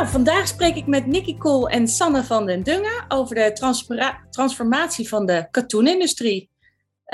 Nou, 0.00 0.12
vandaag 0.12 0.48
spreek 0.48 0.76
ik 0.76 0.86
met 0.86 1.06
Nicky 1.06 1.36
Kool 1.36 1.68
en 1.68 1.88
Sanne 1.88 2.24
van 2.24 2.46
den 2.46 2.62
Dungen 2.62 3.04
over 3.08 3.34
de 3.34 3.52
transformatie 4.30 5.08
van 5.08 5.26
de 5.26 5.48
katoenindustrie. 5.50 6.50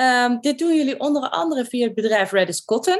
Um, 0.00 0.40
dit 0.40 0.58
doen 0.58 0.76
jullie 0.76 1.00
onder 1.00 1.30
andere 1.30 1.64
via 1.64 1.86
het 1.86 1.94
bedrijf 1.94 2.32
Redis 2.32 2.64
Cotton. 2.64 2.98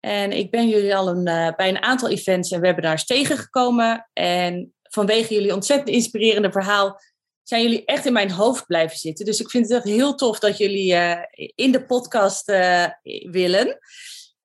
En 0.00 0.32
ik 0.32 0.50
ben 0.50 0.68
jullie 0.68 0.96
al 0.96 1.08
een, 1.08 1.28
uh, 1.28 1.48
bij 1.56 1.68
een 1.68 1.82
aantal 1.82 2.08
events 2.08 2.50
en 2.50 2.60
webinars 2.60 3.06
tegengekomen. 3.06 4.08
En 4.12 4.74
vanwege 4.82 5.34
jullie 5.34 5.54
ontzettend 5.54 5.88
inspirerende 5.88 6.52
verhaal 6.52 7.00
zijn 7.42 7.62
jullie 7.62 7.84
echt 7.84 8.06
in 8.06 8.12
mijn 8.12 8.30
hoofd 8.30 8.66
blijven 8.66 8.98
zitten. 8.98 9.24
Dus 9.24 9.40
ik 9.40 9.50
vind 9.50 9.68
het 9.68 9.76
echt 9.76 9.96
heel 9.96 10.14
tof 10.14 10.38
dat 10.38 10.58
jullie 10.58 10.92
uh, 10.92 11.16
in 11.54 11.72
de 11.72 11.84
podcast 11.84 12.48
uh, 12.48 12.86
willen. 13.30 13.78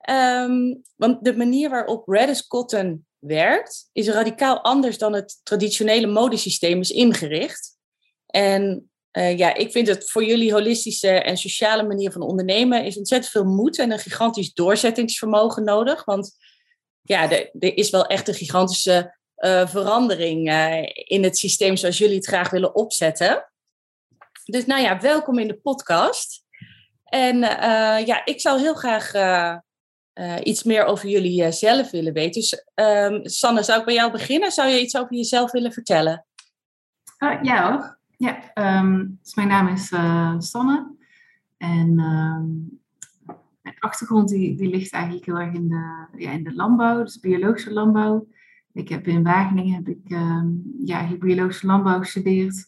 Um, 0.10 0.82
want 0.96 1.24
de 1.24 1.38
manier 1.38 1.70
waarop 1.70 2.08
Redis 2.08 2.48
Cotton 2.48 3.08
werkt, 3.20 3.90
is 3.92 4.08
radicaal 4.08 4.62
anders 4.62 4.98
dan 4.98 5.14
het 5.14 5.40
traditionele 5.44 6.08
modesysteem 6.08 6.80
is 6.80 6.92
ingericht. 6.92 7.78
En 8.26 8.90
uh, 9.12 9.38
ja, 9.38 9.54
ik 9.54 9.72
vind 9.72 9.88
het 9.88 10.10
voor 10.10 10.24
jullie 10.24 10.52
holistische 10.52 11.10
en 11.10 11.38
sociale 11.38 11.84
manier 11.84 12.12
van 12.12 12.22
ondernemen 12.22 12.86
is 12.86 12.98
ontzettend 12.98 13.32
veel 13.32 13.46
moed 13.46 13.80
en 13.80 13.92
een 13.92 14.00
gigantisch 14.00 14.54
doorzettingsvermogen 14.54 15.64
nodig. 15.64 16.06
Want 16.06 16.38
ja, 17.02 17.32
er, 17.32 17.50
is 17.60 17.90
wel 17.90 18.06
echt 18.06 18.28
een 18.28 18.34
gigantische 18.34 19.18
uh, 19.38 19.68
verandering 19.68 20.50
uh, 20.52 20.82
in 20.94 21.24
het 21.24 21.38
systeem 21.38 21.78
zoals 21.78 21.98
jullie 21.98 22.16
het 22.16 22.28
graag 22.28 22.50
willen 22.50 22.76
opzetten. 22.76 23.52
Dus 24.46 24.66
nou 24.66 24.82
ja, 24.82 25.00
welkom 25.00 25.40
in 25.40 25.48
de 25.48 25.60
podcast. 25.60 26.44
En 27.04 27.40
ja, 28.06 28.26
ik 28.26 28.42
zou 28.42 28.60
heel 28.60 28.74
graag 28.74 29.12
iets 30.44 30.64
meer 30.64 30.86
over 30.86 31.10
jullie 31.10 31.52
zelf 31.52 31.92
willen 31.92 32.14
weten. 32.14 32.42
Dus 32.42 32.66
um, 32.76 33.20
Sanne, 33.24 33.64
zou 33.64 33.80
ik 33.80 33.86
bij 33.86 33.94
jou 33.94 34.12
beginnen? 34.12 34.52
Zou 34.52 34.70
je 34.70 34.82
iets 34.82 34.98
over 34.98 35.16
jezelf 35.16 35.52
willen 35.52 35.72
vertellen? 35.72 36.26
ja 37.42 37.72
hoor. 37.72 37.98
Ja, 38.18 38.52
um, 38.80 39.20
dus 39.24 39.36
mijn 39.36 39.48
naam 39.48 39.68
is 39.68 39.92
uh, 39.92 40.36
Sanne. 40.38 40.96
En 41.58 42.00
um, 42.00 42.80
mijn 43.62 43.76
achtergrond 43.80 44.30
die, 44.30 44.56
die 44.56 44.70
ligt 44.70 44.92
eigenlijk 44.94 45.26
heel 45.26 45.40
erg 45.40 45.54
in 45.54 45.68
de, 45.68 46.08
ja, 46.18 46.32
in 46.32 46.44
de 46.44 46.56
landbouw, 46.56 47.04
dus 47.04 47.20
biologische 47.20 47.74
landbouw. 47.74 48.28
Ik 48.74 48.90
heb 48.90 49.08
in 49.08 49.24
Wageningen 49.24 49.76
heb 49.76 49.88
ik, 49.88 50.10
ja, 50.86 51.08
biologische 51.20 51.66
landbouw 51.66 52.00
gestudeerd. 52.00 52.68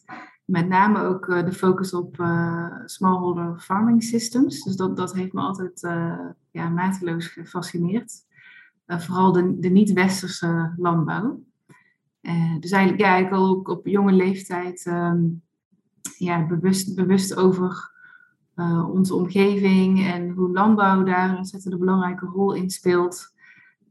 Met 0.52 0.68
name 0.68 1.02
ook 1.02 1.26
uh, 1.26 1.44
de 1.44 1.52
focus 1.52 1.94
op 1.94 2.18
uh, 2.18 2.66
smallholder 2.84 3.58
farming 3.60 4.02
systems. 4.02 4.62
Dus 4.62 4.76
dat, 4.76 4.96
dat 4.96 5.14
heeft 5.14 5.32
me 5.32 5.40
altijd 5.40 5.82
uh, 5.82 6.18
ja, 6.50 6.68
mateloos 6.68 7.26
gefascineerd. 7.26 8.12
vooral 8.86 9.32
de, 9.32 9.58
de 9.58 9.68
niet-westerse 9.68 10.74
landbouw. 10.76 11.42
Dus 12.60 12.70
eigenlijk 12.70 13.02
ja, 13.02 13.16
ik 13.16 13.32
al 13.32 13.48
ook 13.48 13.68
op 13.68 13.86
jonge 13.86 14.12
leeftijd 14.12 14.86
um, 14.86 15.42
ja, 16.18 16.46
bewust, 16.46 16.94
bewust 16.94 17.36
over 17.36 17.90
onze 18.90 19.14
omgeving 19.14 20.06
en 20.06 20.30
hoe 20.30 20.52
landbouw 20.52 21.02
daar 21.02 21.38
een 21.38 21.78
belangrijke 21.78 22.26
rol 22.26 22.52
in 22.52 22.70
speelt. 22.70 23.34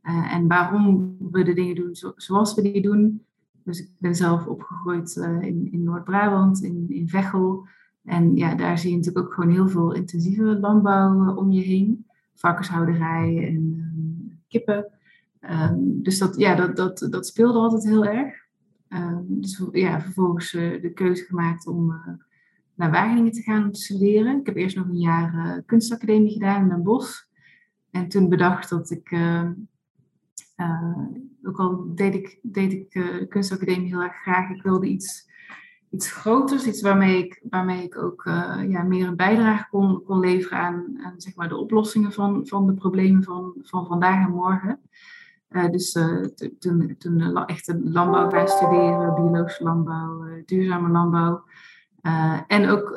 En 0.02 0.48
waarom 0.48 1.18
we 1.32 1.44
de 1.44 1.54
dingen 1.54 1.76
doen 1.76 1.96
zo, 1.96 2.14
zoals 2.16 2.54
we 2.54 2.62
die 2.62 2.82
doen. 2.82 3.26
Dus 3.64 3.80
ik 3.80 3.90
ben 3.98 4.16
zelf 4.16 4.46
opgegroeid 4.46 5.16
in, 5.16 5.72
in 5.72 5.84
Noord-Brabant, 5.84 6.64
in, 6.64 6.86
in 6.90 7.10
Veghel. 7.10 7.68
En 8.04 8.36
ja, 8.36 8.56
daar 8.56 8.78
zie 8.78 8.90
je 8.90 8.98
natuurlijk 8.98 9.26
ook 9.26 9.34
gewoon 9.34 9.50
heel 9.50 9.70
veel 9.70 9.94
intensieve 9.94 10.44
landbouw 10.44 11.36
om 11.36 11.52
je 11.52 11.62
heen. 11.62 12.06
Varkenshouderij 12.36 13.48
en 13.48 13.56
um, 13.56 14.40
kippen. 14.48 14.92
Um, 15.42 16.04
dus 16.04 16.18
dat, 16.18 16.38
ja, 16.38 16.56
dat, 16.56 16.76
dat, 16.76 17.08
dat 17.10 17.28
speelde 17.28 17.60
altijd 17.60 17.84
heel 17.84 18.06
erg. 18.06 18.36
Um, 18.90 19.26
dus 19.28 19.64
ja, 19.72 20.02
vervolgens 20.02 20.54
uh, 20.54 20.82
de 20.82 20.94
keuze 20.94 21.24
gemaakt 21.24 21.68
om 21.68 21.96
naar 22.76 22.92
Wageningen 22.92 23.32
te 23.32 23.42
gaan 23.42 23.76
studeren. 23.76 24.40
Ik 24.40 24.46
heb 24.46 24.56
eerst 24.56 24.76
nog 24.76 24.88
een 24.88 25.00
jaar 25.00 25.62
kunstacademie 25.66 26.32
gedaan 26.32 26.62
in 26.62 26.70
Den 26.70 26.84
Bosch. 26.84 27.24
En 27.92 28.08
toen 28.08 28.30
bedacht 28.30 28.70
dat 28.70 28.90
ik, 28.90 29.12
ehm, 29.12 29.52
ook 31.44 31.60
al 31.60 31.92
deed 31.96 32.14
ik, 32.14 32.40
deed 32.42 32.72
ik 32.72 32.92
de 32.92 33.26
kunstacademie 33.30 33.88
heel 33.88 34.02
erg 34.02 34.22
graag, 34.22 34.50
ik 34.50 34.64
wilde 34.64 34.88
iets, 34.88 35.30
iets 35.90 36.12
groters, 36.12 36.68
iets 36.68 36.82
waarmee 36.82 37.26
ik, 37.26 37.42
waarmee 37.50 37.84
ik 37.84 37.98
ook 37.98 38.24
ja, 38.68 38.84
meer 38.84 39.08
een 39.08 39.16
bijdrage 39.16 39.68
kon, 39.70 40.04
kon 40.04 40.20
leveren 40.20 40.58
aan, 40.58 41.00
aan 41.04 41.14
zeg 41.18 41.36
maar, 41.36 41.50
de 41.50 41.58
oplossingen 41.58 42.12
van, 42.12 42.48
van 42.48 42.66
de 42.66 42.74
problemen 42.74 43.24
van, 43.24 43.54
van 43.62 43.86
vandaag 43.86 44.26
en 44.26 44.32
morgen. 44.32 44.80
Dus 45.72 45.92
toen, 46.60 46.96
toen 46.98 47.46
echt 47.46 47.74
landbouw 47.84 48.30
gaan 48.30 48.48
studeren, 48.48 49.16
biologische 49.16 49.64
landbouw, 49.64 50.26
duurzame 50.46 50.90
landbouw. 50.90 51.44
en 52.48 52.70
ook 52.70 52.96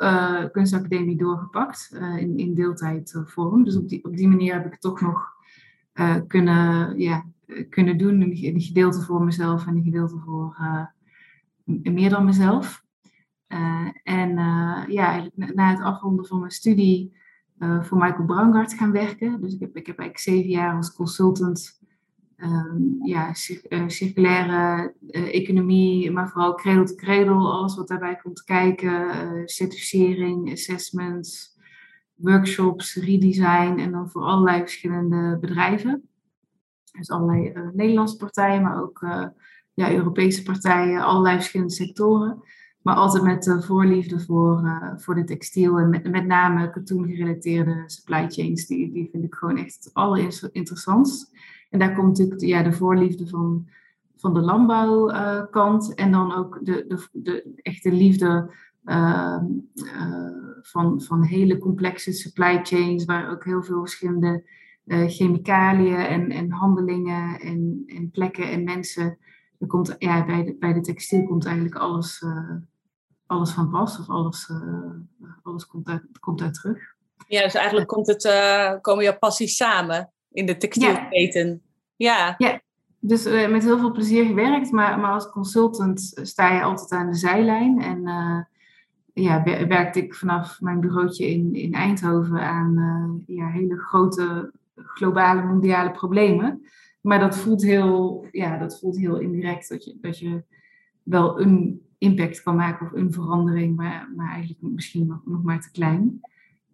kunstacademie 0.51 1.17
doorgepakt 1.17 1.97
in, 2.17 2.37
in 2.37 2.53
deeltijdvorm. 2.53 3.63
Dus 3.63 3.75
op 3.75 3.89
die, 3.89 4.03
op 4.03 4.17
die 4.17 4.27
manier 4.27 4.53
heb 4.53 4.65
ik 4.65 4.79
toch 4.79 5.01
nog 5.01 5.33
kunnen, 6.27 6.97
ja, 6.99 7.25
kunnen 7.69 7.97
doen. 7.97 8.21
Een, 8.21 8.61
gedeelte 8.61 9.01
voor 9.01 9.23
mezelf 9.23 9.67
en 9.67 9.75
een 9.75 9.83
gedeelte 9.83 10.17
voor 10.17 10.57
meer 11.65 12.09
dan 12.09 12.25
mezelf. 12.25 12.83
en 14.03 14.29
ja, 14.87 15.29
na 15.35 15.69
het 15.69 15.81
afronden 15.81 16.25
van 16.25 16.39
mijn 16.39 16.51
studie 16.51 17.13
voor 17.57 17.97
Michael 17.97 18.25
Braungart 18.25 18.73
gaan 18.73 18.91
werken. 18.91 19.41
Dus 19.41 19.53
ik 19.53 19.59
heb, 19.59 19.75
ik 19.75 19.87
heb 19.87 19.99
eigenlijk 19.99 20.19
zeven 20.19 20.49
jaar 20.49 20.75
als 20.75 20.93
consultant 20.93 21.79
um, 22.37 22.97
ja, 23.01 23.33
eh, 23.69 23.83
circulaire 23.87 24.93
economie, 25.11 26.11
maar 26.11 26.29
vooral 26.29 26.55
cradle 26.55 26.83
to 26.83 26.95
cradle, 26.95 27.33
alles 27.33 27.75
wat 27.75 27.87
daarbij 27.87 28.15
komt 28.15 28.43
kijken, 28.43 29.07
certificering, 29.45 30.51
assessments, 30.51 31.57
workshops, 32.15 32.95
redesign 32.95 33.79
en 33.79 33.91
dan 33.91 34.09
voor 34.09 34.21
allerlei 34.21 34.61
verschillende 34.61 35.37
bedrijven. 35.41 36.09
Dus 36.97 37.09
allerlei 37.09 37.53
Nederlandse 37.73 38.17
partijen, 38.17 38.61
maar 38.61 38.81
ook 38.81 39.05
ja, 39.73 39.91
Europese 39.91 40.43
partijen, 40.43 41.01
allerlei 41.01 41.35
verschillende 41.35 41.73
sectoren. 41.73 42.43
Maar 42.81 42.95
altijd 42.95 43.23
met 43.23 43.43
de 43.43 43.61
voorliefde 43.61 44.19
voor, 44.19 44.79
voor 44.95 45.15
de 45.15 45.23
textiel 45.23 45.79
en 45.79 45.89
met, 45.89 46.11
met 46.11 46.25
name 46.25 46.69
katoen 46.69 47.07
gerelateerde 47.07 47.83
supply 47.85 48.29
chains. 48.29 48.65
Die, 48.65 48.91
die 48.91 49.09
vind 49.11 49.23
ik 49.23 49.35
gewoon 49.35 49.57
echt 49.57 49.83
het 49.83 49.93
allerinteressantst. 49.93 51.31
En 51.69 51.79
daar 51.79 51.95
komt 51.95 52.07
natuurlijk 52.07 52.41
ja, 52.41 52.63
de 52.63 52.73
voorliefde 52.73 53.27
van, 53.27 53.67
van 54.15 54.33
de 54.33 54.39
landbouwkant 54.39 55.93
en 55.93 56.11
dan 56.11 56.35
ook 56.35 56.59
de, 56.61 56.85
de, 56.87 57.07
de 57.11 57.53
echte 57.61 57.91
liefde 57.91 58.51
uh, 58.85 59.43
van, 60.61 61.01
van 61.01 61.23
hele 61.23 61.57
complexe 61.57 62.11
supply 62.11 62.59
chains, 62.63 63.05
waar 63.05 63.31
ook 63.31 63.45
heel 63.45 63.63
veel 63.63 63.79
verschillende 63.79 64.43
eh, 64.85 65.07
chemicaliën 65.07 65.95
en, 65.95 66.31
en 66.31 66.51
handelingen 66.51 67.39
en, 67.39 67.83
en 67.85 68.11
plekken 68.11 68.51
en 68.51 68.63
mensen. 68.63 69.17
Er 69.59 69.67
komt, 69.67 69.95
ja, 69.97 70.25
bij, 70.25 70.43
de, 70.43 70.55
bij 70.59 70.73
de 70.73 70.81
textiel 70.81 71.25
komt 71.25 71.45
eigenlijk 71.45 71.75
alles, 71.75 72.21
uh, 72.21 72.51
alles 73.25 73.51
van 73.51 73.69
pas, 73.69 73.99
of 73.99 74.09
alles, 74.09 74.51
alles 75.43 75.67
komt, 75.67 75.87
uit, 75.87 76.03
komt 76.19 76.39
daar 76.39 76.51
terug. 76.51 76.77
Ja, 77.27 77.43
dus 77.43 77.53
eigenlijk 77.53 77.87
komt 77.87 78.07
het, 78.07 78.29
komen 78.81 79.03
jouw 79.03 79.17
passies 79.17 79.55
samen 79.55 80.11
in 80.31 80.45
de 80.45 80.57
textielketen. 80.57 81.61
Ja. 81.95 82.35
ja. 82.37 82.61
Dus 82.99 83.25
uh, 83.25 83.49
met 83.49 83.63
heel 83.63 83.79
veel 83.79 83.91
plezier 83.91 84.25
gewerkt, 84.25 84.71
maar, 84.71 84.99
maar 84.99 85.11
als 85.11 85.29
consultant 85.29 86.19
sta 86.21 86.53
je 86.53 86.63
altijd 86.63 86.91
aan 86.91 87.09
de 87.11 87.15
zijlijn. 87.17 87.81
En 87.81 88.07
uh, 88.07 88.39
ja, 89.13 89.43
werkte 89.43 90.03
ik 90.03 90.15
vanaf 90.15 90.61
mijn 90.61 90.79
bureautje 90.79 91.29
in, 91.29 91.53
in 91.53 91.73
Eindhoven 91.73 92.41
aan 92.41 92.77
uh, 92.77 93.37
ja, 93.37 93.47
hele 93.47 93.77
grote 93.77 94.51
globale 94.75 95.43
mondiale 95.43 95.91
problemen. 95.91 96.61
Maar 97.01 97.19
dat 97.19 97.37
voelt 97.37 97.63
heel, 97.63 98.27
ja, 98.31 98.57
dat 98.57 98.79
voelt 98.79 98.97
heel 98.97 99.19
indirect 99.19 99.69
dat 99.69 99.83
je, 99.83 99.97
dat 100.01 100.19
je 100.19 100.43
wel 101.03 101.41
een 101.41 101.81
impact 101.97 102.43
kan 102.43 102.55
maken 102.55 102.85
of 102.85 102.93
een 102.93 103.13
verandering, 103.13 103.75
maar, 103.75 104.11
maar 104.15 104.31
eigenlijk 104.31 104.61
misschien 104.61 105.07
nog, 105.07 105.43
maar 105.43 105.61
te 105.61 105.71
klein. 105.71 106.19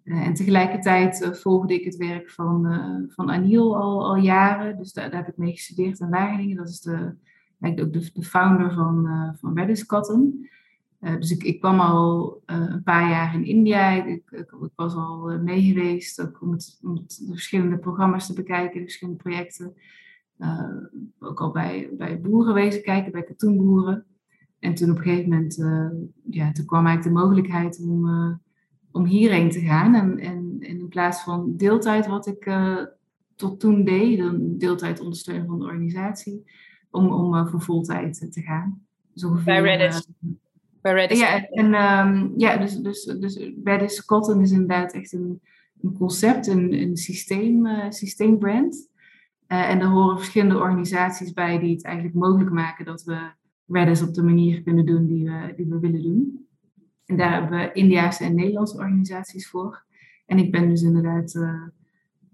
Uh, 0.04 0.26
en 0.26 0.34
tegelijkertijd 0.34 1.22
uh, 1.22 1.34
volgde 1.34 1.74
ik 1.74 1.84
het 1.84 1.96
werk 1.96 2.30
van, 2.30 2.66
uh, 2.66 3.14
van 3.16 3.30
Aniel 3.30 3.78
al, 3.78 4.06
al 4.06 4.16
jaren. 4.16 4.78
Dus 4.78 4.94
daar, 4.94 5.16
heb 5.16 5.28
ik 5.28 5.38
mee 5.38 5.52
gestudeerd 5.52 6.00
in 6.00 6.10
Wageningen. 6.10 6.58
Dat 6.58 6.70
is 6.70 6.82
de 6.82 7.16
ook 7.62 7.94
de, 7.94 8.10
de 8.14 8.24
founder 8.24 8.74
van, 8.74 9.36
van 9.40 9.86
Cotton. 9.86 10.50
Dus 11.02 11.32
ik, 11.32 11.44
ik 11.44 11.60
kwam 11.60 11.80
al 11.80 12.42
een 12.46 12.84
paar 12.84 13.10
jaar 13.10 13.34
in 13.34 13.46
India. 13.46 14.06
Ik, 14.06 14.32
ik, 14.32 14.52
ik 14.62 14.72
was 14.76 14.94
al 14.94 15.40
mee 15.44 15.62
geweest 15.62 16.22
ook 16.22 16.42
om, 16.42 16.52
het, 16.52 16.80
om 16.84 16.96
het, 16.96 17.24
de 17.26 17.32
verschillende 17.32 17.78
programma's 17.78 18.28
te 18.28 18.34
bekijken, 18.34 18.74
de 18.74 18.84
verschillende 18.84 19.20
projecten. 19.24 19.74
ook 21.20 21.42
al 21.42 21.52
bij, 21.52 21.90
bij 21.98 22.22
boeren 22.22 22.54
wezen 22.54 22.82
kijken, 22.82 23.12
bij 23.12 23.24
katoenboeren. 23.24 24.06
En 24.60 24.74
toen 24.74 24.92
op 24.92 24.98
een 24.98 25.04
gegeven 25.04 25.30
moment, 25.30 25.56
ja, 26.30 26.52
toen 26.52 26.66
kwam 26.66 26.86
eigenlijk 26.86 27.16
de 27.16 27.24
mogelijkheid 27.24 27.80
om 27.88 28.40
om 28.92 29.06
hierheen 29.06 29.50
te 29.50 29.60
gaan. 29.60 29.96
En, 29.96 30.20
en, 30.20 30.58
in 30.60 30.88
plaats 30.88 31.24
van 31.24 31.58
deeltijd, 31.58 32.08
wat 32.08 32.28
ik 32.28 32.52
tot 33.36 33.60
toen 33.60 33.84
deed, 33.84 34.18
dan 34.18 34.58
deeltijd 34.58 35.00
ondersteunen 35.00 35.48
van 35.48 35.60
de 35.60 35.66
organisatie, 35.66 36.44
om, 36.90 37.12
om 37.12 37.48
voor 37.48 37.62
voltijd 37.62 38.32
te 38.32 38.42
gaan. 38.42 38.86
Dus 39.14 39.24
ongeveer, 39.24 39.62
bij 39.62 39.78
Redis. 39.78 40.08
Bij 40.82 40.94
Redis. 40.94 41.20
Ja, 41.20 41.48
en, 41.48 41.66
um, 41.66 42.34
ja 42.38 42.58
dus, 42.58 42.76
dus, 42.76 43.04
dus 43.04 43.50
Redis 43.64 44.06
Cotton 44.06 44.42
is 44.42 44.52
inderdaad 44.52 44.94
echt 44.94 45.14
een, 45.14 45.42
een 45.82 45.94
concept, 45.98 46.48
een, 46.48 46.74
een 46.74 46.98
systeem, 46.98 47.68
systeembrand. 47.92 48.90
en 49.48 49.80
er 49.80 49.88
horen 49.88 50.18
verschillende 50.18 50.58
organisaties 50.58 51.34
bij 51.34 51.60
die 51.60 51.74
het 51.76 51.84
eigenlijk 51.84 52.16
mogelijk 52.16 52.52
maken 52.52 52.86
dat 52.86 53.04
we 53.04 53.32
Redis 53.68 54.02
op 54.02 54.14
de 54.14 54.24
manier 54.24 54.62
kunnen 54.62 54.86
doen 54.86 55.06
die 55.06 55.26
we, 55.26 55.54
die 55.56 55.66
we 55.66 55.80
willen 55.80 56.04
doen. 56.04 56.48
En 57.06 57.18
daar 57.18 57.32
hebben 57.32 57.60
we 57.60 57.72
Indiaanse 57.74 58.24
en 58.24 58.36
Nederlandse 58.36 58.78
organisaties 58.78 59.50
voor. 59.50 59.84
En 60.26 60.38
ik 60.38 60.52
ben 60.52 60.70
dus 60.70 60.82
inderdaad 60.82 61.34
uh, 61.36 61.68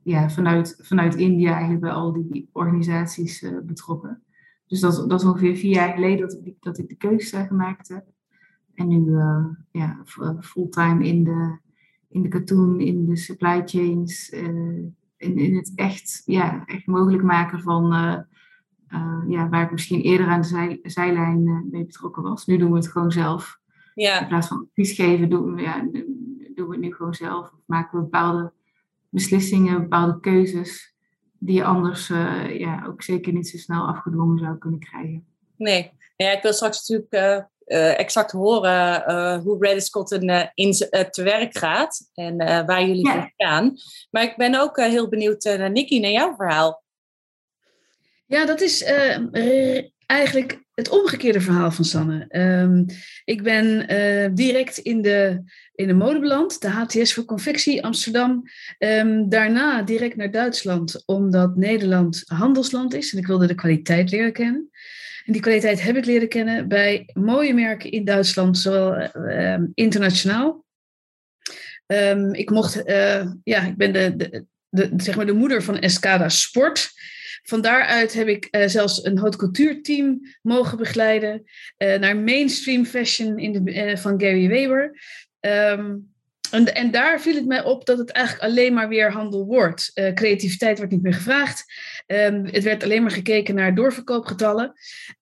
ja, 0.03 0.29
vanuit, 0.29 0.79
vanuit 0.81 1.15
India 1.15 1.51
eigenlijk 1.51 1.81
bij 1.81 1.91
al 1.91 2.13
die 2.13 2.49
organisaties 2.51 3.41
uh, 3.41 3.57
betrokken. 3.63 4.23
Dus 4.67 4.79
dat, 4.79 5.09
dat 5.09 5.21
is 5.21 5.27
ongeveer 5.27 5.55
vier 5.55 5.73
jaar 5.73 5.93
geleden 5.93 6.27
dat 6.27 6.39
ik, 6.43 6.55
dat 6.59 6.77
ik 6.77 6.89
de 6.89 6.95
keuze 6.95 7.45
gemaakt 7.45 7.87
heb. 7.87 8.05
En 8.77 8.87
nu 8.87 9.11
uh, 9.11 9.45
ja, 9.71 10.01
fulltime 10.39 11.05
in 11.05 11.23
de, 11.23 11.57
in 12.09 12.21
de 12.21 12.27
katoen, 12.27 12.79
in 12.79 13.05
de 13.05 13.15
supply 13.15 13.61
chains, 13.65 14.29
in, 14.29 14.95
in 15.17 15.55
het 15.55 15.71
echt, 15.75 16.21
ja, 16.25 16.65
echt 16.65 16.85
mogelijk 16.85 17.23
maken 17.23 17.61
van 17.61 17.83
ja, 19.27 19.49
waar 19.49 19.63
ik 19.63 19.71
misschien 19.71 20.01
eerder 20.01 20.27
aan 20.27 20.41
de 20.41 20.47
zij, 20.47 20.79
zijlijn 20.83 21.67
mee 21.71 21.85
betrokken 21.85 22.23
was. 22.23 22.45
Nu 22.45 22.57
doen 22.57 22.71
we 22.71 22.77
het 22.77 22.91
gewoon 22.91 23.11
zelf. 23.11 23.59
Ja. 23.95 24.21
In 24.21 24.27
plaats 24.27 24.47
van 24.47 24.67
advies 24.69 24.91
geven, 24.91 25.29
doen 25.29 25.55
we, 25.55 25.61
ja, 25.61 25.81
doen 26.55 26.67
we 26.67 26.71
het 26.71 26.79
nu 26.79 26.93
gewoon 26.93 27.13
zelf. 27.13 27.51
Of 27.51 27.59
maken 27.65 27.97
we 27.97 28.03
bepaalde 28.03 28.53
beslissingen, 29.09 29.81
bepaalde 29.81 30.19
keuzes 30.19 30.95
die 31.39 31.55
je 31.55 31.63
anders 31.63 32.09
uh, 32.09 32.59
ja, 32.59 32.85
ook 32.87 33.03
zeker 33.03 33.33
niet 33.33 33.47
zo 33.47 33.57
snel 33.57 33.87
afgedwongen 33.87 34.37
zou 34.37 34.57
kunnen 34.57 34.79
krijgen. 34.79 35.25
Nee, 35.55 35.91
ja, 36.15 36.31
ik 36.31 36.41
wil 36.41 36.53
straks 36.53 36.87
natuurlijk 36.87 37.47
uh, 37.67 37.99
exact 37.99 38.31
horen 38.31 39.03
uh, 39.07 39.37
hoe 39.37 39.65
Redis 39.65 39.89
Cotton 39.89 40.49
in 40.53 40.71
te 41.11 41.23
werk 41.23 41.57
gaat 41.57 42.09
en 42.13 42.37
waar 42.37 42.87
jullie 42.87 43.09
voor 43.09 43.33
gaan. 43.37 43.73
Maar 44.09 44.23
ik 44.23 44.37
ben 44.37 44.59
ook 44.61 44.77
heel 44.77 45.09
benieuwd 45.09 45.43
naar 45.43 45.71
Nikki, 45.71 45.99
naar 45.99 46.11
jouw 46.11 46.35
verhaal. 46.35 46.83
Ja, 48.25 48.45
dat 48.45 48.61
is 48.61 48.83
eigenlijk 50.05 50.65
het 50.73 50.89
omgekeerde 50.89 51.41
verhaal 51.41 51.71
van 51.71 51.85
Sanne. 51.85 52.25
Um, 52.29 52.85
ik 53.25 53.43
ben 53.43 53.93
uh, 53.93 54.29
direct 54.33 54.77
in 54.77 55.01
de, 55.01 55.43
in 55.73 55.87
de 55.87 55.93
mode 55.93 56.19
beland, 56.19 56.61
de 56.61 56.69
HTS 56.69 57.13
voor 57.13 57.25
confectie 57.25 57.83
Amsterdam. 57.83 58.43
Um, 58.79 59.29
daarna 59.29 59.81
direct 59.81 60.15
naar 60.15 60.31
Duitsland, 60.31 61.03
omdat 61.05 61.55
Nederland 61.55 62.23
handelsland 62.25 62.93
is 62.93 63.13
en 63.13 63.19
ik 63.19 63.27
wilde 63.27 63.47
de 63.47 63.55
kwaliteit 63.55 64.11
leren 64.11 64.33
kennen. 64.33 64.69
En 65.27 65.33
die 65.33 65.41
kwaliteit 65.41 65.81
heb 65.81 65.95
ik 65.95 66.05
leren 66.05 66.27
kennen 66.27 66.67
bij 66.67 67.09
mooie 67.13 67.53
merken 67.53 67.91
in 67.91 68.05
Duitsland, 68.05 68.57
zowel 68.57 69.09
uh, 69.15 69.57
internationaal. 69.73 70.65
Um, 71.85 72.33
ik 72.33 72.49
mocht, 72.49 72.87
uh, 72.89 73.31
ja, 73.43 73.65
ik 73.65 73.77
ben 73.77 73.93
de, 73.93 74.15
de, 74.69 74.93
zeg 74.97 75.15
maar 75.15 75.25
de 75.25 75.33
moeder 75.33 75.63
van 75.63 75.79
Escada 75.79 76.29
Sport. 76.29 76.91
Van 77.43 77.61
daaruit 77.61 78.13
heb 78.13 78.27
ik 78.27 78.47
uh, 78.51 78.67
zelfs 78.67 79.05
een 79.05 79.17
haute 79.17 79.37
couture 79.37 79.81
team 79.81 80.21
mogen 80.41 80.77
begeleiden. 80.77 81.43
Uh, 81.77 81.97
naar 81.97 82.17
mainstream 82.17 82.85
fashion 82.85 83.39
in 83.39 83.63
de, 83.63 83.97
van 83.97 84.21
Gary 84.21 84.47
Weber. 84.47 84.99
Um, 85.39 86.15
en, 86.51 86.75
en, 86.75 86.91
daar 86.91 87.21
viel 87.21 87.35
het 87.35 87.45
mij 87.45 87.63
op 87.63 87.85
dat 87.85 87.97
het 87.97 88.11
eigenlijk 88.11 88.45
alleen 88.45 88.73
maar 88.73 88.89
weer 88.89 89.11
handel 89.11 89.45
wordt. 89.45 89.91
creativiteit 90.13 90.77
wordt 90.77 90.93
niet 90.93 91.01
meer 91.01 91.13
gevraagd. 91.13 91.65
Um, 92.07 92.45
het 92.45 92.63
werd 92.63 92.83
alleen 92.83 93.01
maar 93.01 93.11
gekeken 93.11 93.55
naar 93.55 93.75
doorverkoopgetallen. 93.75 94.73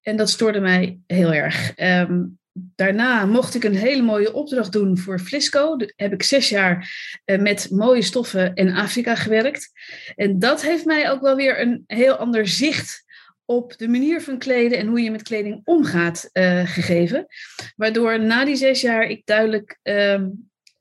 En 0.02 0.16
dat 0.16 0.30
stoorde 0.30 0.60
mij 0.60 1.00
heel 1.08 1.34
erg. 1.34 1.74
Um, 1.76 2.38
daarna 2.56 3.26
mocht 3.26 3.56
ik 3.56 3.64
een 3.64 3.76
hele 3.76 4.02
mooie 4.02 4.34
opdracht 4.34 4.72
doen 4.72 4.98
voor 4.98 5.20
Flisco. 5.20 5.78
Heb 5.96 6.14
ik 6.14 6.24
zes 6.24 6.50
jaar 6.50 6.90
eh, 7.26 7.40
met 7.40 7.68
mooie 7.72 8.02
stoffen 8.02 8.54
in 8.54 8.76
Afrika 8.76 9.16
gewerkt. 9.16 9.72
En 10.16 10.40
dat 10.40 10.62
heeft 10.62 10.86
mij 10.86 11.12
ook 11.12 11.22
wel 11.22 11.36
weer 11.36 11.62
een 11.62 11.84
heel 11.88 12.16
ander 12.16 12.48
zicht 12.48 13.04
op 13.46 13.78
de 13.78 13.88
manier 13.88 14.22
van 14.22 14.38
kleden 14.38 14.78
en 14.78 14.88
hoe 14.88 15.02
je 15.02 15.12
met 15.12 15.22
kleding 15.22 15.62
omgaat 15.64 16.30
uh, 16.34 16.62
gegeven. 16.66 17.26
Waardoor 17.76 18.20
na 18.20 18.46
die 18.46 18.56
zes 18.56 18.82
jaar 18.82 19.04
ik 19.04 19.22
duidelijk 19.26 19.80
uh, 19.84 20.22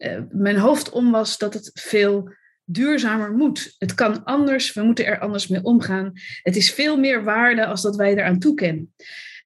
uh, 0.05 0.19
mijn 0.31 0.57
hoofd 0.57 0.91
om 0.91 1.11
was 1.11 1.39
dat 1.39 1.55
het 1.55 1.71
veel 1.75 2.33
duurzamer 2.65 3.33
moet. 3.33 3.75
Het 3.79 3.95
kan 3.95 4.25
anders, 4.25 4.73
we 4.73 4.83
moeten 4.83 5.07
er 5.07 5.19
anders 5.19 5.47
mee 5.49 5.63
omgaan. 5.63 6.13
Het 6.43 6.57
is 6.57 6.73
veel 6.73 6.97
meer 6.97 7.25
waarde 7.25 7.67
als 7.67 7.83
dat 7.83 7.97
wij 7.97 8.13
eraan 8.13 8.39
toekennen. 8.39 8.95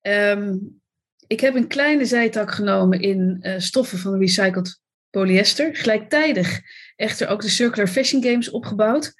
Um, 0.02 0.81
ik 1.26 1.40
heb 1.40 1.55
een 1.55 1.66
kleine 1.66 2.05
zijtak 2.05 2.50
genomen 2.50 3.00
in 3.00 3.38
uh, 3.40 3.55
stoffen 3.58 3.99
van 3.99 4.19
recycled 4.19 4.81
polyester. 5.10 5.76
Gelijktijdig 5.76 6.61
echter 6.96 7.28
ook 7.28 7.43
de 7.43 7.49
Circular 7.49 7.88
Fashion 7.88 8.22
Games 8.22 8.50
opgebouwd. 8.50 9.14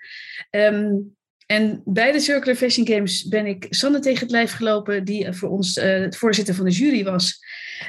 Um, 0.51 1.17
en 1.47 1.83
bij 1.85 2.13
de 2.13 2.21
Circular 2.21 2.57
Fashion 2.57 2.87
Games 2.87 3.29
ben 3.29 3.47
ik 3.47 3.67
Sanne 3.71 3.99
tegen 3.99 4.21
het 4.21 4.31
lijf 4.31 4.53
gelopen, 4.53 5.05
die 5.05 5.33
voor 5.33 5.49
ons 5.49 5.75
het 5.75 6.17
voorzitter 6.17 6.55
van 6.55 6.65
de 6.65 6.71
jury 6.71 7.05
was. 7.05 7.39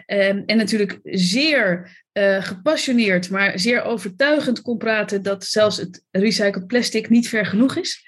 Um, 0.07 0.43
en 0.45 0.57
natuurlijk 0.57 0.99
zeer 1.03 1.89
uh, 2.19 2.43
gepassioneerd, 2.43 3.29
maar 3.29 3.59
zeer 3.59 3.83
overtuigend 3.83 4.61
kon 4.61 4.77
praten 4.77 5.21
dat 5.21 5.45
zelfs 5.45 5.77
het 5.77 6.03
recycled 6.11 6.67
plastic 6.67 7.09
niet 7.09 7.29
ver 7.29 7.45
genoeg 7.45 7.75
is. 7.75 8.03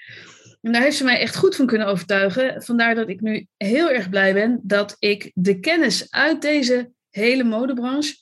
En 0.60 0.72
daar 0.72 0.82
heeft 0.82 0.96
ze 0.96 1.04
mij 1.04 1.20
echt 1.20 1.36
goed 1.36 1.56
van 1.56 1.66
kunnen 1.66 1.86
overtuigen. 1.86 2.62
Vandaar 2.62 2.94
dat 2.94 3.08
ik 3.08 3.20
nu 3.20 3.46
heel 3.56 3.90
erg 3.90 4.08
blij 4.08 4.34
ben 4.34 4.60
dat 4.62 4.96
ik 4.98 5.30
de 5.34 5.60
kennis 5.60 6.10
uit 6.10 6.42
deze 6.42 6.90
hele 7.10 7.44
modebranche 7.44 8.14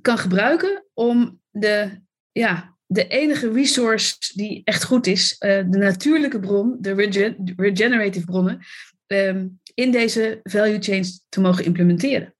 kan 0.00 0.18
gebruiken 0.18 0.84
om 0.92 1.40
de, 1.50 2.00
ja, 2.32 2.76
de 2.86 3.06
enige 3.06 3.52
resource 3.52 4.16
die 4.34 4.60
echt 4.64 4.84
goed 4.84 5.06
is, 5.06 5.32
uh, 5.32 5.56
de 5.70 5.78
natuurlijke 5.78 6.40
bron, 6.40 6.76
de 6.80 6.94
regen 6.94 7.54
regenerative 7.56 8.26
bronnen, 8.26 8.58
um, 9.06 9.60
in 9.74 9.90
deze 9.90 10.40
value 10.42 10.82
chains 10.82 11.24
te 11.28 11.40
mogen 11.40 11.64
implementeren. 11.64 12.34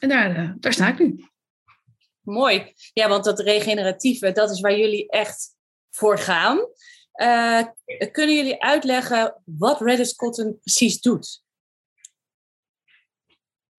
En 0.00 0.08
daar, 0.08 0.38
uh, 0.38 0.52
daar 0.58 0.72
sta 0.72 0.88
ik 0.88 0.98
nu. 0.98 1.24
Mooi. 2.22 2.72
Ja, 2.92 3.08
want 3.08 3.24
dat 3.24 3.40
regeneratieve, 3.40 4.32
dat 4.32 4.50
is 4.50 4.60
waar 4.60 4.78
jullie 4.78 5.10
echt 5.10 5.56
voor 5.90 6.18
gaan. 6.18 6.58
Uh, 7.14 7.62
kunnen 8.12 8.36
jullie 8.36 8.62
uitleggen 8.62 9.42
wat 9.44 9.80
Redis 9.80 10.14
Cotton 10.14 10.58
precies 10.60 11.00
doet? 11.00 11.42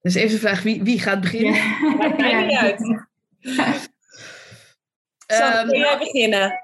Dus 0.00 0.14
even 0.14 0.30
de 0.30 0.38
vraag, 0.38 0.62
wie, 0.62 0.82
wie 0.82 1.00
gaat 1.00 1.20
beginnen? 1.20 1.54
Ja. 1.54 2.40
Niet 2.46 2.56
uit. 2.56 3.06
Sam, 5.26 5.68
um, 5.68 5.74
jij 5.74 5.98
beginnen? 5.98 6.62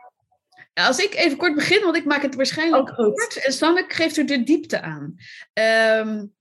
Als 0.74 0.98
ik 0.98 1.14
even 1.14 1.36
kort 1.36 1.54
begin, 1.54 1.82
want 1.82 1.96
ik 1.96 2.04
maak 2.04 2.22
het 2.22 2.34
waarschijnlijk 2.34 2.88
oh, 2.88 2.96
kort. 2.96 3.36
En 3.36 3.52
Sanne 3.52 3.84
geeft 3.88 4.16
er 4.16 4.26
de 4.26 4.42
diepte 4.42 4.80
aan. 4.80 5.14
Um, 5.52 6.34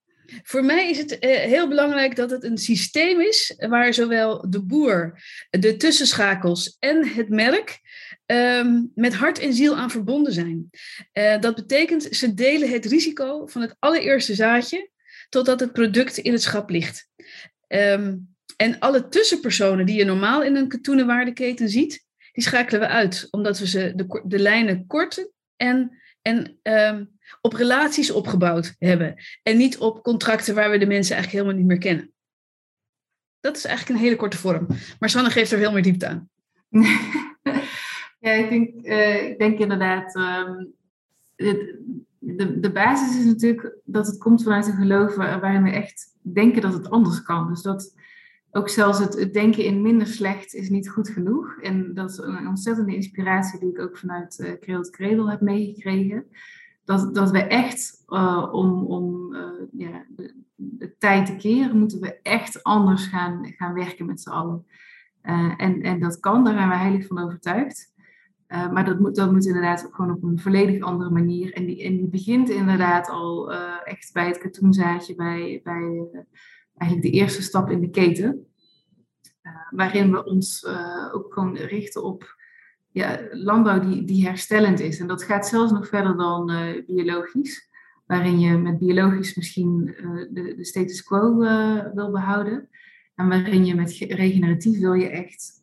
voor 0.44 0.64
mij 0.64 0.90
is 0.90 0.98
het 0.98 1.12
uh, 1.12 1.20
heel 1.30 1.68
belangrijk 1.68 2.16
dat 2.16 2.32
het 2.32 2.44
een 2.44 2.58
systeem 2.58 3.22
is 3.22 3.56
waar 3.58 3.94
zowel 3.94 4.50
de 4.50 4.62
boer, 4.62 5.22
de 5.50 5.78
tussenschakels 5.78 6.78
en 6.80 7.08
het 7.08 7.30
merk 7.30 7.80
um, 8.26 8.92
met 8.96 9.14
hart 9.14 9.40
en 9.40 9.54
ziel 9.54 9.76
aan 9.76 9.92
verbonden 9.92 10.34
zijn. 10.34 10.70
Uh, 11.14 11.40
dat 11.40 11.56
betekent, 11.56 12.04
ze 12.12 12.34
delen 12.34 12.70
het 12.70 12.86
risico 12.86 13.48
van 13.48 13.62
het 13.62 13.76
allereerste 13.80 14.36
zaadje 14.36 14.90
totdat 15.30 15.60
het 15.60 15.74
product 15.74 16.18
in 16.18 16.32
het 16.32 16.42
schap 16.42 16.70
ligt. 16.70 17.10
Um, 17.68 18.36
en 18.56 18.80
alle 18.80 19.08
tussenpersonen 19.08 19.86
die 19.86 19.96
je 19.96 20.04
normaal 20.04 20.44
in 20.44 20.56
een 20.56 20.68
katoenen 20.68 21.08
waardeketen 21.08 21.70
ziet, 21.70 22.06
die 22.32 22.44
schakelen 22.44 22.80
we 22.80 22.88
uit, 22.88 23.28
omdat 23.32 23.60
we 23.60 23.68
ze 23.68 23.94
de, 24.26 24.40
lijnen 24.40 24.88
korten 24.88 25.32
en, 25.56 26.00
en 26.22 26.60
um, 26.64 27.19
op 27.42 27.54
relaties 27.54 28.12
opgebouwd 28.12 28.76
hebben. 28.80 29.16
En 29.44 29.58
niet 29.58 29.78
op 29.78 30.04
contracten 30.04 30.56
waar 30.56 30.72
we 30.72 30.78
de 30.78 30.86
mensen 30.86 31.16
eigenlijk 31.16 31.44
helemaal 31.44 31.64
niet 31.64 31.72
meer 31.72 31.90
kennen. 31.92 32.14
Dat 33.40 33.58
is 33.58 33.66
eigenlijk 33.66 34.00
een 34.00 34.06
hele 34.06 34.18
korte 34.18 34.38
vorm. 34.38 34.68
Maar 35.00 35.10
Sanne 35.10 35.30
geeft 35.30 35.52
er 35.52 35.58
veel 35.58 35.72
meer 35.72 35.84
diepte 35.84 36.08
aan. 36.08 36.30
Ja, 38.22 38.32
ik 38.32 38.50
denk, 38.50 38.86
uh, 38.86 39.30
ik 39.30 39.40
denk 39.40 39.60
inderdaad, 39.60 40.14
het, 41.36 41.76
de, 42.20 42.60
de 42.60 42.72
basis 42.72 43.18
is 43.18 43.26
natuurlijk 43.26 43.78
dat 43.84 44.08
het 44.08 44.18
komt 44.18 44.44
vanuit 44.44 44.68
een 44.68 44.74
geloof 44.74 45.16
waarin 45.16 45.64
we 45.64 45.70
echt 45.70 46.16
denken 46.22 46.62
dat 46.62 46.74
het 46.74 46.90
anders 46.90 47.22
kan. 47.22 47.48
Dus 47.48 47.62
dat 47.62 47.94
ook 48.52 48.70
zelfs 48.70 49.00
het, 49.00 49.34
denken 49.34 49.64
in 49.64 49.82
minder 49.82 50.08
slecht 50.08 50.54
is 50.54 50.70
niet 50.70 50.90
goed 50.90 51.10
genoeg. 51.10 51.62
En 51.62 51.94
dat 51.94 52.10
is 52.10 52.18
een 52.18 52.48
ontzettende 52.48 52.96
inspiratie 52.96 53.60
die 53.60 53.70
ik 53.70 53.80
ook 53.80 53.98
vanuit 53.98 54.40
uh, 54.40 54.52
Cradle 54.60 54.90
Cradle 54.90 55.30
heb 55.30 55.42
meegekregen. 55.42 56.26
Dat, 56.90 57.16
dat 57.16 57.32
we 57.32 57.40
echt 57.40 58.04
uh, 58.08 58.50
om, 58.52 58.86
om 58.86 59.34
uh, 59.34 59.44
ja, 59.72 60.06
de, 60.56 60.96
tijd 60.98 61.26
te 61.26 61.36
keren, 61.36 61.78
moeten 61.78 62.00
we 62.00 62.20
echt 62.22 62.64
anders 62.64 63.06
gaan, 63.06 63.54
gaan 63.58 63.74
werken 63.74 64.06
met 64.06 64.22
z'n 64.22 64.30
allen. 64.30 64.66
en, 65.22 65.82
en 65.82 66.00
dat 66.00 66.20
kan, 66.20 66.44
daar 66.44 66.54
zijn 66.54 66.70
we 66.70 66.76
heilig 66.76 67.08
van 67.08 67.20
overtuigd. 67.20 67.94
maar 68.48 68.86
dat 68.86 69.00
moet, 69.00 69.16
dat 69.16 69.32
moet 69.32 69.46
inderdaad 69.46 69.86
ook 69.86 69.96
gewoon 69.96 70.16
op 70.16 70.24
een 70.24 70.40
volledig 70.40 70.84
andere 70.84 71.10
manier. 71.10 71.54
En 71.54 71.66
die, 71.66 72.08
begint 72.08 72.50
inderdaad 72.50 73.10
al 73.10 73.54
echt 73.84 74.14
bij 74.14 74.28
het 74.28 74.38
katoenzaadje, 74.38 75.16
bij, 75.16 75.62
bij 75.64 76.08
eigenlijk 76.78 77.12
de 77.12 77.20
eerste 77.20 77.42
stap 77.42 77.70
in 77.70 77.82
de 77.82 77.90
keten. 77.90 78.48
Waarin 79.70 80.12
we 80.12 80.24
ons 80.24 80.68
ook 81.12 81.34
gewoon 81.34 81.56
richten 81.56 82.04
op 82.04 82.38
ja, 82.92 83.20
landbouw 83.32 83.80
die, 83.80 84.04
die 84.04 84.26
herstellend 84.26 84.80
is. 84.80 85.00
En 85.00 85.08
dat 85.08 85.24
gaat 85.24 85.48
zelfs 85.48 85.72
nog 85.72 85.88
verder 85.88 86.18
dan 86.18 86.52
uh, 86.52 86.86
biologisch. 86.86 87.70
Waarin 88.06 88.40
je 88.40 88.58
met 88.58 88.80
biologisch 88.80 89.36
misschien 89.36 89.86
de, 90.32 90.54
de, 90.56 90.66
status 90.66 91.04
quo 91.04 91.38
wil 91.94 92.12
behouden. 92.12 92.70
En 93.16 93.28
waarin 93.28 93.66
je 93.66 93.76
met 93.76 93.92
regeneratief 93.98 94.80
wil 94.80 94.94
je 94.94 95.10
echt 95.10 95.62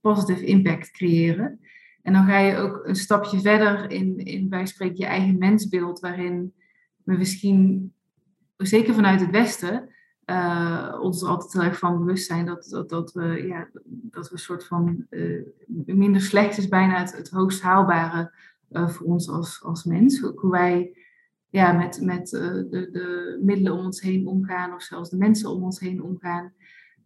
positive 0.00 0.44
impact 0.44 0.90
creëren. 0.90 1.60
En 2.02 2.12
dan 2.12 2.26
ga 2.26 2.38
je 2.38 2.56
ook 2.56 2.82
een 2.84 2.96
stapje 2.96 3.40
verder 3.40 3.90
in, 3.90 4.18
in 4.18 4.66
spreken 4.66 4.96
je 4.96 5.04
eigen 5.04 5.38
mensbeeld. 5.38 6.00
Waarin 6.00 6.54
we 7.04 7.16
misschien, 7.16 7.92
zeker 8.56 8.94
vanuit 8.94 9.20
het 9.20 9.30
Westen, 9.30 9.88
uh, 10.26 10.98
ons 11.00 11.22
er 11.22 11.28
altijd 11.28 11.64
erg 11.64 11.78
van 11.78 11.98
bewust 11.98 12.26
zijn 12.26 12.46
dat, 12.46 12.66
dat, 12.70 12.88
dat, 12.88 13.12
we, 13.12 13.46
ja, 13.46 13.68
dat 13.86 14.26
we 14.28 14.32
een 14.32 14.38
soort 14.38 14.64
van 14.64 15.06
uh, 15.10 15.42
minder 15.84 16.20
slecht 16.20 16.58
is 16.58 16.68
bijna 16.68 16.98
het, 16.98 17.16
het 17.16 17.30
hoogst 17.30 17.62
haalbare 17.62 18.32
uh, 18.70 18.88
voor 18.88 19.06
ons 19.06 19.28
als, 19.28 19.62
als 19.62 19.84
mens. 19.84 20.20
Hoe 20.20 20.50
wij 20.50 20.96
ja, 21.48 21.72
met, 21.72 22.00
met 22.00 22.28
de, 22.28 22.88
de 22.92 23.38
middelen 23.42 23.72
om 23.72 23.84
ons 23.84 24.00
heen 24.00 24.26
omgaan 24.26 24.74
of 24.74 24.82
zelfs 24.82 25.10
de 25.10 25.16
mensen 25.16 25.50
om 25.50 25.62
ons 25.62 25.80
heen 25.80 26.02
omgaan. 26.02 26.52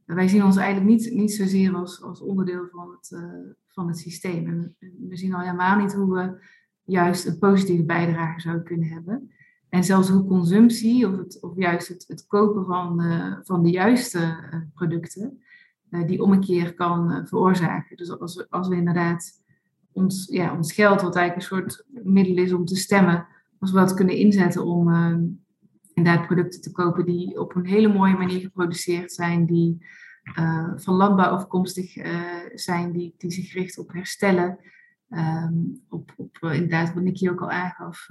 wij 0.04 0.28
zien 0.28 0.44
ons 0.44 0.56
eigenlijk 0.56 0.90
niet, 0.90 1.14
niet 1.14 1.32
zozeer 1.32 1.74
als, 1.74 2.02
als 2.02 2.20
onderdeel 2.20 2.68
van 2.72 2.90
het, 2.90 3.20
van 3.66 3.88
het 3.88 3.98
systeem. 3.98 4.46
En 4.46 4.76
we 5.08 5.16
zien 5.16 5.34
al 5.34 5.40
helemaal 5.40 5.78
niet 5.78 5.92
hoe 5.92 6.14
we 6.14 6.44
juist 6.84 7.26
een 7.26 7.38
positieve 7.38 7.84
bijdrage 7.84 8.40
zouden 8.40 8.64
kunnen 8.64 8.88
hebben. 8.88 9.30
En 9.68 9.84
zelfs 9.84 10.08
hoe 10.08 10.26
consumptie 10.26 11.08
of, 11.08 11.16
het, 11.16 11.40
of 11.40 11.56
juist 11.56 11.88
het, 11.88 12.04
het 12.08 12.26
kopen 12.26 12.64
van, 12.64 13.02
van 13.42 13.62
de 13.62 13.70
juiste 13.70 14.18
uh, 14.18 14.60
producten, 14.74 15.42
uh, 15.90 16.06
die 16.06 16.22
ommekeer 16.22 16.74
kan 16.74 17.26
veroorzaken. 17.26 17.96
Dus 17.96 18.18
als 18.18 18.36
we, 18.36 18.46
als 18.50 18.68
we 18.68 18.76
inderdaad 18.76 19.42
ons, 19.92 20.26
ja, 20.30 20.56
ons 20.56 20.72
geld, 20.72 21.02
wat 21.02 21.16
eigenlijk 21.16 21.50
een 21.50 21.58
soort 21.58 21.84
middel 22.04 22.36
is 22.36 22.52
om 22.52 22.64
te 22.64 22.76
stemmen, 22.76 23.26
als 23.58 23.72
we 23.72 23.78
dat 23.78 23.94
kunnen 23.94 24.16
inzetten 24.16 24.64
om 24.64 24.88
inderdaad 25.94 26.26
producten 26.26 26.60
te 26.60 26.72
kopen 26.72 27.04
die 27.04 27.40
op 27.40 27.54
een 27.54 27.66
hele 27.66 27.92
mooie 27.92 28.16
manier 28.16 28.40
geproduceerd 28.40 29.12
zijn, 29.12 29.46
die 29.46 29.86
van 30.76 30.94
landbouw 30.94 31.30
afkomstig 31.30 31.92
zijn, 32.54 32.92
die, 32.92 33.14
die 33.18 33.30
zich 33.30 33.52
richten 33.52 33.82
op 33.82 33.92
herstellen, 33.92 34.58
um, 35.10 35.82
op, 35.88 36.12
op 36.16 36.38
inderdaad 36.40 36.94
wat 36.94 37.02
Nicky 37.02 37.28
ook 37.28 37.40
al 37.40 37.50
aangaf 37.50 38.08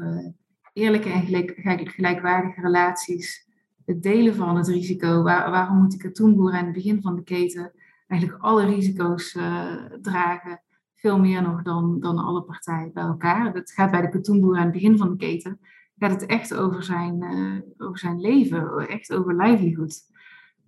eerlijke 0.75 1.10
en 1.10 1.22
gelijk, 1.22 1.89
gelijkwaardige 1.89 2.62
relaties, 2.62 3.50
het 3.86 4.03
delen 4.03 4.36
van 4.36 4.58
het 4.58 4.67
risico. 4.67 5.24
Waar, 5.24 5.51
waarom 5.51 5.77
moet 5.77 5.91
die 5.91 6.00
katoenboer 6.00 6.53
aan 6.53 6.65
het 6.65 6.74
begin 6.74 7.01
van 7.01 7.15
de 7.15 7.24
keten 7.24 7.72
eigenlijk 8.08 8.44
alle 8.44 8.65
risico's 8.65 9.34
uh, 9.34 9.75
dragen? 10.01 10.62
Veel 10.96 11.20
meer 11.20 11.41
nog 11.41 11.62
dan, 11.62 12.00
dan 12.00 12.17
alle 12.17 12.44
partijen 12.44 12.94
bij 12.94 13.03
elkaar. 13.03 13.53
Het 13.53 13.72
gaat 13.72 13.91
bij 13.91 14.01
de 14.01 14.10
katoenboer 14.10 14.58
aan 14.58 14.63
het 14.63 14.72
begin 14.72 14.98
van 14.98 15.10
de 15.10 15.15
keten 15.15 15.60
gaat 15.98 16.12
het 16.12 16.25
echt 16.25 16.53
over 16.53 16.84
zijn, 16.84 17.24
uh, 17.24 17.62
over 17.77 18.00
zijn 18.00 18.20
leven, 18.20 18.88
echt 18.88 19.13
over 19.13 19.36
livelihood. 19.36 20.01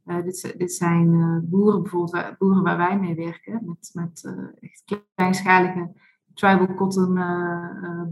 Uh, 0.05 0.23
dit, 0.23 0.53
dit, 0.57 0.73
zijn 0.73 1.41
boeren 1.49 1.81
bijvoorbeeld, 1.81 2.11
waar, 2.11 2.35
boeren 2.37 2.63
waar 2.63 2.77
wij 2.77 2.99
mee 2.99 3.15
werken, 3.15 3.61
met, 3.65 3.89
met 3.93 4.33
echt 4.59 5.01
kleinschalige 5.15 5.91
tribal 6.33 6.75
cotton 6.75 7.13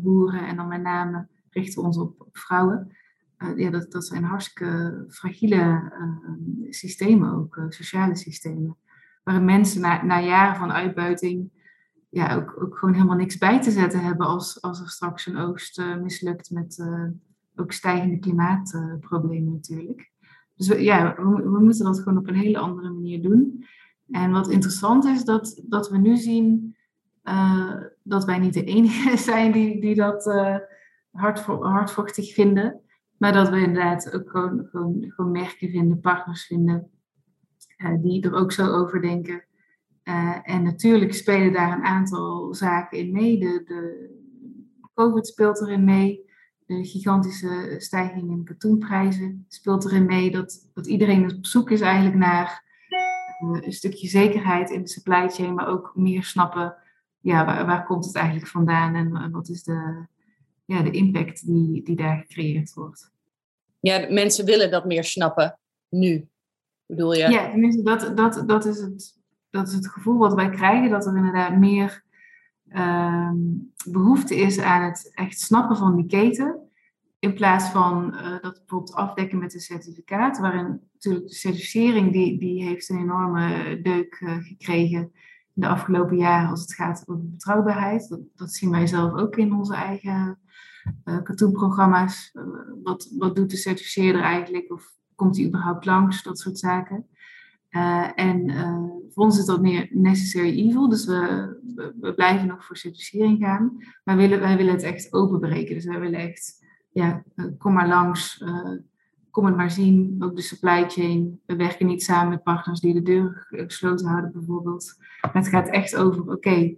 boeren 0.01 0.47
en 0.47 0.55
dan 0.55 0.67
met 0.67 0.81
name 0.81 1.27
richten 1.55 1.83
ons 1.83 1.97
op, 1.97 2.27
vrouwen. 2.31 2.95
Uh, 3.38 3.57
ja, 3.57 3.69
dat, 3.69 3.91
dat 3.91 4.05
zijn 4.05 4.24
hartstikke 4.24 5.05
fragiele 5.09 5.91
uh, 6.00 6.69
systemen 6.69 7.33
ook, 7.33 7.55
uh, 7.55 7.65
sociale 7.69 8.15
systemen. 8.15 8.77
Waarin 9.24 9.45
mensen 9.45 9.81
na, 9.81 10.03
na 10.03 10.19
jaren 10.19 10.55
van 10.55 10.71
uitbuiting 10.71 11.50
ja, 12.09 12.35
ook, 12.35 12.62
ook 12.62 12.77
gewoon 12.77 12.93
helemaal 12.93 13.17
niks 13.17 13.38
bij 13.38 13.62
te 13.62 13.71
zetten 13.71 14.03
hebben 14.03 14.27
als, 14.27 14.62
als 14.62 14.81
er 14.81 14.89
straks 14.89 15.25
een 15.25 15.38
oogst 15.38 15.81
mislukt 16.01 16.51
met 16.51 16.85
ook 17.55 17.71
stijgende 17.71 18.19
klimaatproblemen 18.19 19.51
natuurlijk. 19.51 20.12
Dus 20.55 20.67
we, 20.67 20.83
ja, 20.83 21.15
we, 21.15 21.50
we, 21.50 21.59
moeten 21.59 21.85
dat 21.85 22.00
gewoon 22.00 22.17
op 22.17 22.27
een 22.27 22.35
hele 22.35 22.57
andere 22.57 22.89
manier 22.89 23.21
doen. 23.21 23.65
En 24.12 24.31
wat 24.31 24.50
interessant 24.50 25.05
is, 25.05 25.24
dat, 25.24 25.62
dat 25.65 25.89
we 25.89 25.97
nu 25.97 26.17
zien 26.17 26.75
dat 28.03 28.25
wij 28.25 28.39
niet 28.39 28.53
de 28.53 28.63
enige 28.63 29.17
zijn 29.31 29.51
die, 29.51 29.81
die 29.81 29.95
dat 29.95 30.25
hard, 31.15 31.39
hardvochtig 31.39 32.34
vinden. 32.34 32.79
Maar 33.17 33.34
dat 33.34 33.50
we 33.50 33.60
inderdaad 33.60 34.13
ook 34.13 34.29
gewoon, 34.29 34.67
gewoon, 34.72 35.05
gewoon 35.07 35.31
merken 35.31 35.69
vinden, 35.69 36.00
partners 36.00 36.45
vinden, 36.45 36.89
uh, 37.77 38.01
die 38.01 38.24
er 38.24 38.34
ook 38.34 38.51
zo 38.51 38.67
over 38.67 39.01
denken. 39.01 39.43
Uh, 40.03 40.38
en 40.43 40.63
natuurlijk 40.63 41.13
spelen 41.13 41.53
daar 41.53 41.72
een 41.72 41.84
aantal 41.84 42.53
zaken 42.53 42.98
in 42.98 43.12
mee. 43.12 43.39
De, 43.39 44.13
COVID 44.93 45.27
speelt 45.27 45.62
erin 45.62 45.84
mee. 45.84 46.24
De 46.65 46.86
gigantische 46.86 47.75
stijging 47.77 48.31
in 48.31 48.43
katoenprijzen 48.43 49.45
speelt 49.48 49.86
erin 49.86 50.05
mee. 50.05 50.31
Dat, 50.31 50.69
dat 50.74 50.88
iedereen 50.88 51.36
op 51.38 51.45
zoek 51.45 51.72
is 51.72 51.81
eigenlijk 51.81 52.15
naar 52.15 52.63
uh, 53.43 53.62
een 53.62 53.74
stukje 53.74 54.07
zekerheid 54.07 54.69
in 54.69 54.81
de 54.81 54.88
supply 54.88 55.29
chain, 55.29 55.53
maar 55.53 55.67
ook 55.67 55.91
meer 55.95 56.24
snappen, 56.24 56.75
ja, 57.19 57.65
waar 57.65 57.86
komt 57.86 58.05
het 58.05 58.15
eigenlijk 58.15 58.48
vandaan 58.48 58.95
en 58.95 59.31
wat 59.31 59.50
is 59.50 59.63
de, 59.63 60.07
ja, 60.65 60.81
de 60.81 60.91
impact 60.91 61.45
die, 61.45 61.84
die 61.84 61.95
daar 61.95 62.17
gecreëerd 62.17 62.74
wordt. 62.74 63.13
Ja, 63.79 64.07
mensen 64.10 64.45
willen 64.45 64.72
dat 64.72 64.86
meer 64.86 65.03
snappen 65.03 65.60
nu, 65.89 66.27
bedoel 66.86 67.13
je? 67.13 67.29
Ja, 67.29 67.50
tenminste, 67.50 67.84
dat, 67.84 68.17
dat, 68.17 68.43
dat, 68.48 68.65
is 68.65 68.77
het, 68.77 69.19
dat 69.50 69.67
is 69.67 69.74
het 69.74 69.88
gevoel 69.88 70.17
wat 70.17 70.34
wij 70.34 70.50
krijgen, 70.50 70.89
dat 70.89 71.05
er 71.05 71.17
inderdaad 71.17 71.57
meer 71.57 72.03
uh, 72.67 73.31
behoefte 73.86 74.36
is 74.36 74.60
aan 74.60 74.84
het 74.84 75.12
echt 75.13 75.39
snappen 75.39 75.77
van 75.77 75.95
die 75.95 76.05
keten. 76.05 76.60
In 77.19 77.34
plaats 77.34 77.69
van 77.69 78.13
uh, 78.13 78.41
dat 78.41 78.57
bijvoorbeeld 78.57 78.93
afdekken 78.93 79.38
met 79.38 79.53
een 79.53 79.60
certificaat, 79.60 80.39
waarin 80.39 80.81
natuurlijk 80.93 81.27
de 81.27 81.34
certificering 81.34 82.12
die, 82.12 82.39
die 82.39 82.63
heeft 82.63 82.89
een 82.89 83.00
enorme 83.00 83.79
deuk 83.81 84.19
uh, 84.19 84.38
gekregen 84.38 85.12
de 85.53 85.67
afgelopen 85.67 86.17
jaren 86.17 86.50
als 86.50 86.62
het 86.62 86.74
gaat 86.74 87.03
over 87.05 87.29
betrouwbaarheid. 87.29 88.10
Dat, 88.10 88.19
dat 88.36 88.53
zien 88.53 88.72
wij 88.72 88.88
zelf 88.88 89.13
ook 89.13 89.36
in 89.36 89.53
onze 89.53 89.75
eigen 89.75 90.39
uh, 91.05 91.21
katoenprogramma's. 91.23 92.31
Uh, 92.33 92.43
wat, 92.83 93.11
wat 93.17 93.35
doet 93.35 93.49
de 93.49 93.57
certificeerder 93.57 94.21
eigenlijk? 94.21 94.71
Of 94.71 94.93
komt 95.15 95.37
hij 95.37 95.45
überhaupt 95.45 95.85
langs? 95.85 96.23
Dat 96.23 96.39
soort 96.39 96.59
zaken. 96.59 97.07
Uh, 97.69 98.09
en 98.15 98.51
voor 99.09 99.23
ons 99.23 99.37
is 99.39 99.45
dat 99.45 99.61
meer 99.61 99.87
necessary 99.91 100.67
evil. 100.67 100.89
Dus 100.89 101.05
we, 101.05 101.49
we, 101.99 102.13
blijven 102.13 102.47
nog 102.47 102.65
voor 102.65 102.77
certificering 102.77 103.39
gaan. 103.39 103.77
Maar 104.03 104.17
willen, 104.17 104.39
wij 104.39 104.57
willen 104.57 104.73
het 104.73 104.83
echt 104.83 105.13
openbreken. 105.13 105.75
Dus 105.75 105.85
wij 105.85 105.99
willen 105.99 106.19
echt, 106.19 106.65
ja, 106.91 107.23
kom 107.57 107.73
maar 107.73 107.87
langs 107.87 108.43
kom 109.35 109.45
het 109.45 109.55
maar 109.55 109.71
zien, 109.71 110.15
ook 110.19 110.35
de 110.35 110.41
supply 110.41 110.89
chain. 110.89 111.39
We 111.45 111.55
werken 111.55 111.85
niet 111.85 112.03
samen 112.03 112.29
met 112.29 112.43
partners 112.43 112.79
die 112.79 112.93
de 112.93 113.01
deur 113.01 113.47
gesloten 113.49 114.07
houden, 114.07 114.31
bijvoorbeeld. 114.31 114.97
Het 115.31 115.47
gaat 115.47 115.69
echt 115.69 115.95
over, 115.95 116.31
oké, 116.31 116.75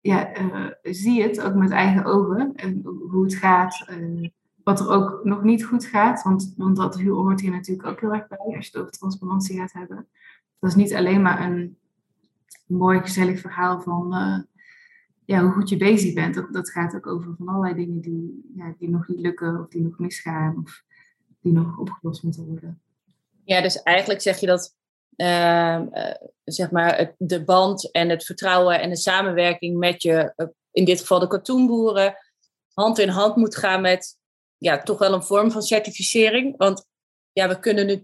ja, 0.00 0.40
uh, 0.40 0.66
zie 0.82 1.22
het 1.22 1.40
ook 1.40 1.54
met 1.54 1.70
eigen 1.70 2.04
ogen. 2.04 2.52
En 2.54 2.80
hoe 3.10 3.24
het 3.24 3.34
gaat, 3.34 3.86
uh, 3.90 4.28
wat 4.64 4.80
er 4.80 4.88
ook 4.88 5.24
nog 5.24 5.42
niet 5.42 5.64
goed 5.64 5.84
gaat. 5.84 6.22
Want, 6.22 6.54
want 6.56 6.76
dat 6.76 7.00
hoort 7.00 7.40
hier 7.40 7.50
natuurlijk 7.50 7.88
ook 7.88 8.00
heel 8.00 8.14
erg 8.14 8.28
bij, 8.28 8.38
als 8.38 8.66
je 8.66 8.70
het 8.72 8.76
over 8.76 8.92
transparantie 8.92 9.58
gaat 9.58 9.72
hebben. 9.72 10.06
Dat 10.58 10.70
is 10.70 10.76
niet 10.76 10.94
alleen 10.94 11.22
maar 11.22 11.50
een 11.50 11.76
mooi, 12.66 13.00
gezellig 13.00 13.40
verhaal 13.40 13.80
van 13.80 14.14
uh, 14.14 14.38
ja, 15.24 15.42
hoe 15.42 15.52
goed 15.52 15.68
je 15.68 15.76
bezig 15.76 16.14
bent. 16.14 16.34
Dat, 16.34 16.52
dat 16.52 16.70
gaat 16.70 16.94
ook 16.94 17.06
over 17.06 17.34
van 17.36 17.48
allerlei 17.48 17.74
dingen 17.74 18.00
die, 18.00 18.50
ja, 18.56 18.74
die 18.78 18.90
nog 18.90 19.08
niet 19.08 19.20
lukken 19.20 19.60
of 19.60 19.68
die 19.68 19.82
nog 19.82 19.98
misgaan. 19.98 20.58
Of 20.62 20.84
die 21.40 21.52
nog 21.52 21.78
opgelost 21.78 22.22
moeten 22.22 22.46
worden. 22.46 22.80
Ja, 23.44 23.62
dus 23.62 23.82
eigenlijk 23.82 24.20
zeg 24.20 24.38
je 24.38 24.46
dat 24.46 24.76
uh, 25.20 25.80
zeg 26.44 26.70
maar 26.70 27.14
de 27.18 27.44
band 27.44 27.90
en 27.90 28.08
het 28.08 28.24
vertrouwen 28.24 28.80
en 28.80 28.90
de 28.90 28.96
samenwerking 28.96 29.78
met 29.78 30.02
je, 30.02 30.32
uh, 30.36 30.46
in 30.70 30.84
dit 30.84 31.00
geval 31.00 31.18
de 31.18 31.26
katoenboeren, 31.26 32.16
hand 32.72 32.98
in 32.98 33.08
hand 33.08 33.36
moet 33.36 33.56
gaan 33.56 33.80
met 33.80 34.18
ja, 34.56 34.82
toch 34.82 34.98
wel 34.98 35.12
een 35.12 35.22
vorm 35.22 35.50
van 35.50 35.62
certificering. 35.62 36.56
Want 36.56 36.86
ja, 37.32 37.48
we 37.48 37.58
kunnen 37.58 37.86
nu, 37.86 38.02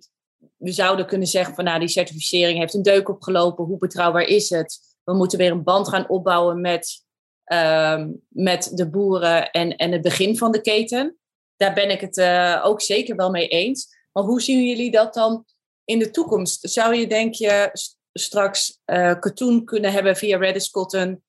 we 0.56 0.72
zouden 0.72 1.06
kunnen 1.06 1.28
zeggen 1.28 1.54
van 1.54 1.64
nou, 1.64 1.78
die 1.78 1.88
certificering 1.88 2.58
heeft 2.58 2.74
een 2.74 2.82
deuk 2.82 3.08
opgelopen. 3.08 3.64
Hoe 3.64 3.78
betrouwbaar 3.78 4.22
is 4.22 4.50
het? 4.50 4.96
We 5.04 5.14
moeten 5.14 5.38
weer 5.38 5.50
een 5.50 5.62
band 5.62 5.88
gaan 5.88 6.08
opbouwen 6.08 6.60
met, 6.60 7.04
ehm, 7.44 8.10
met 8.28 8.70
de 8.74 8.90
boeren 8.90 9.50
en, 9.50 9.76
en 9.76 9.92
het 9.92 10.02
begin 10.02 10.36
van 10.36 10.52
de 10.52 10.60
keten. 10.60 11.16
Daar 11.56 11.74
ben 11.74 11.90
ik 11.90 12.00
het 12.00 12.16
uh, 12.16 12.62
ook 12.64 12.80
zeker 12.80 13.16
wel 13.16 13.30
mee 13.30 13.48
eens. 13.48 13.86
Maar 14.12 14.24
hoe 14.24 14.42
zien 14.42 14.64
jullie 14.64 14.90
dat 14.90 15.14
dan 15.14 15.44
in 15.86 15.98
de 15.98 16.10
toekomst? 16.10 16.70
Zou 16.70 16.94
je, 16.94 17.06
denk 17.06 17.34
je, 17.34 17.70
straks 18.12 18.80
uh, 18.86 19.18
katoen 19.18 19.64
kunnen 19.64 19.92
hebben 19.92 20.16
via 20.16 20.38
Redis 20.38 20.70
Cotton? 20.70 21.22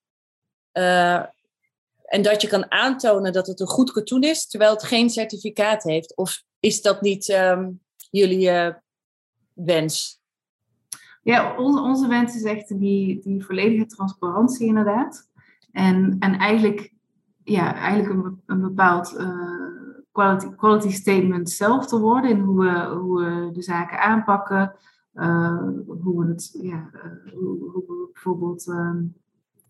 Uh, 0.74 1.24
en 2.04 2.22
dat 2.22 2.42
je 2.42 2.48
kan 2.48 2.72
aantonen 2.72 3.34
dat 3.34 3.48
het 3.48 3.60
een 3.60 3.68
goed 3.68 3.92
katoen 3.92 4.22
is, 4.22 4.48
terwijl 4.48 4.72
het 4.72 4.84
geen 4.84 5.10
certificaat 5.10 5.84
heeft? 5.84 6.16
Of 6.16 6.44
is 6.60 6.82
dat 6.82 7.02
niet 7.02 7.30
um, 7.30 7.82
jullie 8.10 8.50
uh, 8.50 8.74
wens? 9.54 10.22
Ja, 11.24 11.56
onze, 11.58 12.08
wens 12.08 12.36
is 12.36 12.44
echt 12.44 12.80
die, 12.80 13.20
die 13.22 13.46
volledige 13.46 13.86
transparantie 13.86 14.68
inderdaad. 14.68 15.30
En, 15.72 16.16
en 16.20 16.38
eigenlijk, 16.38 16.94
ja, 17.44 17.76
eigenlijk 17.76 18.40
een, 18.46 18.62
bepaald 18.62 19.16
quality, 20.18 20.56
quality 20.56 20.90
statement 20.90 21.50
zelf 21.50 21.88
te 21.88 22.00
worden 22.00 22.30
in 22.30 22.40
hoe 22.40 22.60
we, 22.60 22.96
hoe 22.96 23.20
we 23.20 23.52
de 23.52 23.62
zaken 23.62 24.00
aanpakken. 24.00 24.76
Uh, 25.14 25.60
hoe 26.02 26.26
we 26.26 26.32
het, 26.32 26.58
ja, 26.62 26.90
hoe, 27.34 27.70
hoe 27.72 27.84
we 27.88 28.10
bijvoorbeeld 28.14 28.68
ehm, 28.68 29.04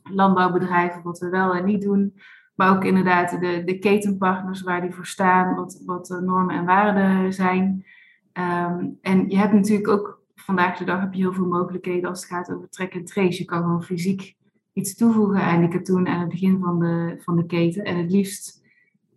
landbouwbedrijven, 0.04 1.04
wat 1.04 1.20
we 1.20 1.30
wel 1.30 1.56
en 1.56 1.66
niet 1.66 1.82
doen. 1.82 2.14
Maar 2.56 2.76
ook 2.76 2.84
inderdaad 2.84 3.40
de, 3.40 3.64
de 3.66 3.80
ketenpartners 3.80 4.62
waar 4.62 4.82
die 4.82 4.94
voor 4.94 5.06
staan, 5.06 5.56
wat, 5.56 5.82
wat 5.86 6.06
de 6.06 6.22
normen 6.22 6.56
en 6.56 6.66
waarden 6.66 7.34
zijn. 7.34 7.86
Um, 8.34 8.98
en 9.02 9.30
je 9.30 9.38
hebt 9.38 9.54
natuurlijk 9.54 9.88
ook 9.88 10.22
vandaag 10.36 10.78
de 10.78 10.86
dag 10.86 11.00
heb 11.00 11.14
je 11.14 11.22
heel 11.22 11.34
veel 11.34 11.48
mogelijkheden 11.48 12.10
als 12.10 12.20
het 12.22 12.30
gaat 12.30 12.54
over 12.54 12.70
track 12.70 12.92
en 12.92 13.06
trace. 13.06 13.38
Je 13.38 13.46
kan 13.46 13.62
gewoon 13.62 13.84
fysiek 13.84 14.36
iets 14.74 14.96
toevoegen 14.96 15.42
aan 15.42 15.60
die 15.60 15.70
katoen 15.70 16.08
aan 16.08 16.20
het 16.20 16.30
begin 16.30 16.60
van 16.60 16.80
de, 16.80 17.18
van 17.20 17.36
de 17.36 17.46
keten. 17.46 17.84
En 17.84 17.98
het 17.98 18.12
liefst 18.12 18.62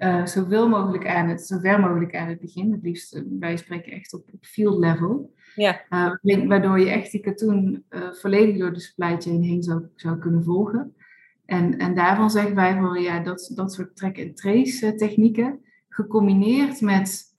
uh, 0.00 0.26
zoveel 0.26 0.69
mogelijk 0.69 1.07
aan 1.07 1.28
het, 1.28 1.47
zo 1.47 1.59
ver 1.59 1.80
mogelijk 1.80 2.16
aan 2.16 2.28
het 2.28 2.40
begin. 2.40 2.73
Het 2.73 2.83
liefst, 2.83 3.14
uh, 3.14 3.23
wij 3.38 3.57
spreken 3.57 3.92
echt 3.92 4.14
op, 4.14 4.25
op 4.33 4.45
field 4.45 4.78
level. 4.78 5.35
Ja. 5.54 5.80
Uh, 6.23 6.47
waardoor 6.49 6.80
je 6.80 6.90
echt 6.90 7.11
die 7.11 7.21
katoen 7.21 7.85
volledig 8.12 8.59
door 8.59 8.73
de 8.73 8.80
supply 8.80 9.16
chain 9.21 9.42
heen 9.42 9.62
zou, 9.62 9.83
zou 9.95 10.19
kunnen 10.19 10.45
volgen. 10.45 10.95
En, 11.45 11.78
en 11.78 11.95
daarvan 11.95 12.30
zeggen 12.30 12.54
wij 12.54 12.78
van 12.80 13.02
ja, 13.02 13.21
dat, 13.21 13.52
dat 13.54 13.73
soort 13.73 13.97
track-and-trace 13.97 14.95
technieken, 14.95 15.61
gecombineerd 15.88 16.80
met 16.80 17.35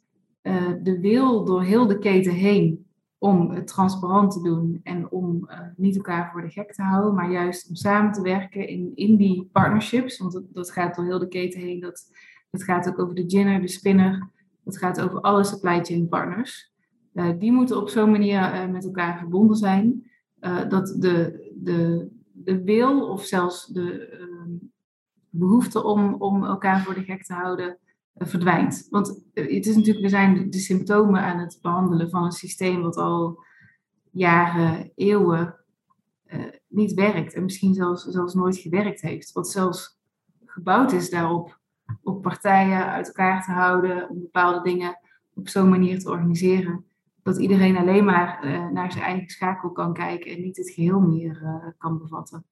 de 0.83 0.97
wil 1.01 1.45
door 1.45 1.63
heel 1.63 1.87
de 1.87 1.99
keten 1.99 2.33
heen 2.33 2.85
om 3.17 3.51
het 3.51 3.67
transparant 3.67 4.31
te 4.31 4.41
doen 4.41 4.79
en 4.83 5.11
om 5.11 5.47
uh, 5.49 5.59
niet 5.75 5.95
elkaar 5.95 6.31
voor 6.31 6.41
de 6.41 6.49
gek 6.49 6.73
te 6.73 6.81
houden, 6.81 7.15
maar 7.15 7.31
juist 7.31 7.69
om 7.69 7.75
samen 7.75 8.11
te 8.11 8.21
werken 8.21 8.67
in, 8.67 8.91
in 8.95 9.15
die 9.15 9.49
partnerships. 9.51 10.17
Want 10.17 10.31
dat, 10.31 10.43
dat 10.53 10.71
gaat 10.71 10.95
door 10.95 11.05
heel 11.05 11.19
de 11.19 11.27
keten 11.27 11.59
heen. 11.59 11.79
Dat, 11.79 12.11
dat 12.51 12.63
gaat 12.63 12.87
ook 12.87 12.99
over 12.99 13.15
de 13.15 13.23
ginner, 13.27 13.61
de 13.61 13.67
spinner. 13.67 14.29
Dat 14.63 14.77
gaat 14.77 15.01
over 15.01 15.21
alle 15.21 15.43
supply 15.43 15.83
chain 15.83 16.07
partners. 16.07 16.71
Uh, 17.13 17.29
die 17.39 17.51
moeten 17.51 17.77
op 17.77 17.89
zo'n 17.89 18.11
manier 18.11 18.53
uh, 18.53 18.71
met 18.71 18.85
elkaar 18.85 19.17
verbonden 19.17 19.57
zijn 19.57 20.09
dat 20.69 20.95
de, 20.99 21.51
de, 21.55 22.09
de 22.31 22.63
wil 22.63 23.07
of 23.07 23.25
zelfs 23.25 23.65
de 23.65 24.07
ehm, 24.07 24.49
behoefte 25.29 25.83
om, 25.83 26.13
om 26.13 26.43
elkaar 26.43 26.83
voor 26.83 26.93
de 26.93 27.03
gek 27.03 27.23
te 27.23 27.33
houden 27.33 27.77
eh, 28.13 28.27
verdwijnt. 28.27 28.87
Want 28.89 29.23
eh, 29.33 29.55
het 29.55 29.65
is 29.65 29.75
natuurlijk, 29.75 30.05
we 30.05 30.09
zijn 30.09 30.49
de 30.49 30.59
symptomen 30.59 31.21
aan 31.21 31.39
het 31.39 31.59
behandelen 31.61 32.09
van 32.09 32.23
een 32.23 32.31
systeem 32.31 32.81
wat 32.81 32.97
al 32.97 33.43
jaren, 34.11 34.91
eeuwen 34.95 35.55
niet 36.67 36.93
werkt. 36.93 37.33
En 37.33 37.43
misschien 37.43 37.73
zelfs, 37.73 38.03
zelfs 38.03 38.33
nooit 38.33 38.57
gewerkt 38.57 39.01
heeft. 39.01 39.31
Wat 39.31 39.49
zelfs 39.49 39.99
gebouwd 40.45 40.91
is 40.91 41.09
daarop 41.09 41.60
op 42.03 42.21
partijen 42.21 42.85
uit 42.85 43.07
elkaar 43.07 43.43
te 43.43 43.51
houden, 43.51 44.09
om 44.09 44.19
bepaalde 44.19 44.61
dingen 44.61 44.99
op 45.33 45.49
zo'n 45.49 45.69
manier 45.69 45.99
te 45.99 46.09
organiseren. 46.09 46.85
Dat 47.23 47.37
iedereen 47.37 47.77
alleen 47.77 48.05
maar 48.05 48.45
uh, 48.45 48.69
naar 48.69 48.91
zijn 48.91 49.03
eigen 49.03 49.29
schakel 49.29 49.71
kan 49.71 49.93
kijken 49.93 50.31
en 50.31 50.41
niet 50.41 50.57
het 50.57 50.69
geheel 50.69 50.99
meer 50.99 51.41
uh, 51.43 51.67
kan 51.77 51.97
bevatten. 51.97 52.45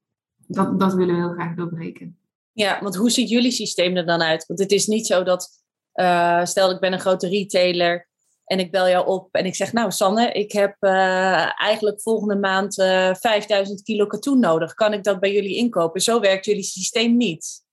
Dat, 0.48 0.80
dat 0.80 0.94
willen 0.94 1.16
we 1.16 1.22
heel 1.22 1.34
graag 1.34 1.56
doorbreken. 1.56 2.18
Ja, 2.52 2.82
want 2.82 2.96
hoe 2.96 3.10
ziet 3.10 3.30
jullie 3.30 3.52
systeem 3.52 3.96
er 3.96 4.06
dan 4.06 4.22
uit? 4.22 4.46
Want 4.46 4.60
het 4.60 4.72
is 4.72 4.88
niet 4.88 5.08
zo 5.08 5.24
dat, 5.24 5.50
uh, 5.94 6.46
stel 6.46 6.72
ik 6.72 6.80
ben 6.80 6.94
een 6.94 7.00
grote 7.00 7.28
retailer 7.28 8.08
en 8.46 8.60
ik 8.60 8.72
bel 8.72 8.88
jou 8.88 9.08
op 9.08 9.34
en 9.36 9.46
ik 9.46 9.56
zeg, 9.56 9.74
nou 9.74 9.92
Sanne, 9.92 10.32
ik 10.32 10.52
heb 10.52 10.76
eigenlijk 10.82 12.02
volgende 12.02 12.36
maand 12.36 12.78
uh, 12.78 13.14
5000 13.14 13.82
kilo 13.82 14.06
katoen 14.06 14.40
nodig. 14.40 14.74
Kan 14.74 14.94
ik 14.94 15.04
dat 15.04 15.20
bij 15.20 15.34
jullie 15.34 15.56
inkopen? 15.56 16.02
Zo 16.02 16.20
werkt 16.20 16.46
jullie 16.46 16.64
systeem 16.64 17.18
niet. 17.18 17.68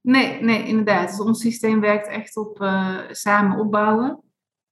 Nee, 0.00 0.42
nee, 0.42 0.66
inderdaad. 0.66 1.08
Dus 1.08 1.20
ons 1.20 1.40
systeem 1.40 1.80
werkt 1.80 2.08
echt 2.08 2.36
op 2.36 2.60
uh, 2.60 2.98
samen 3.10 3.58
opbouwen. 3.58 4.22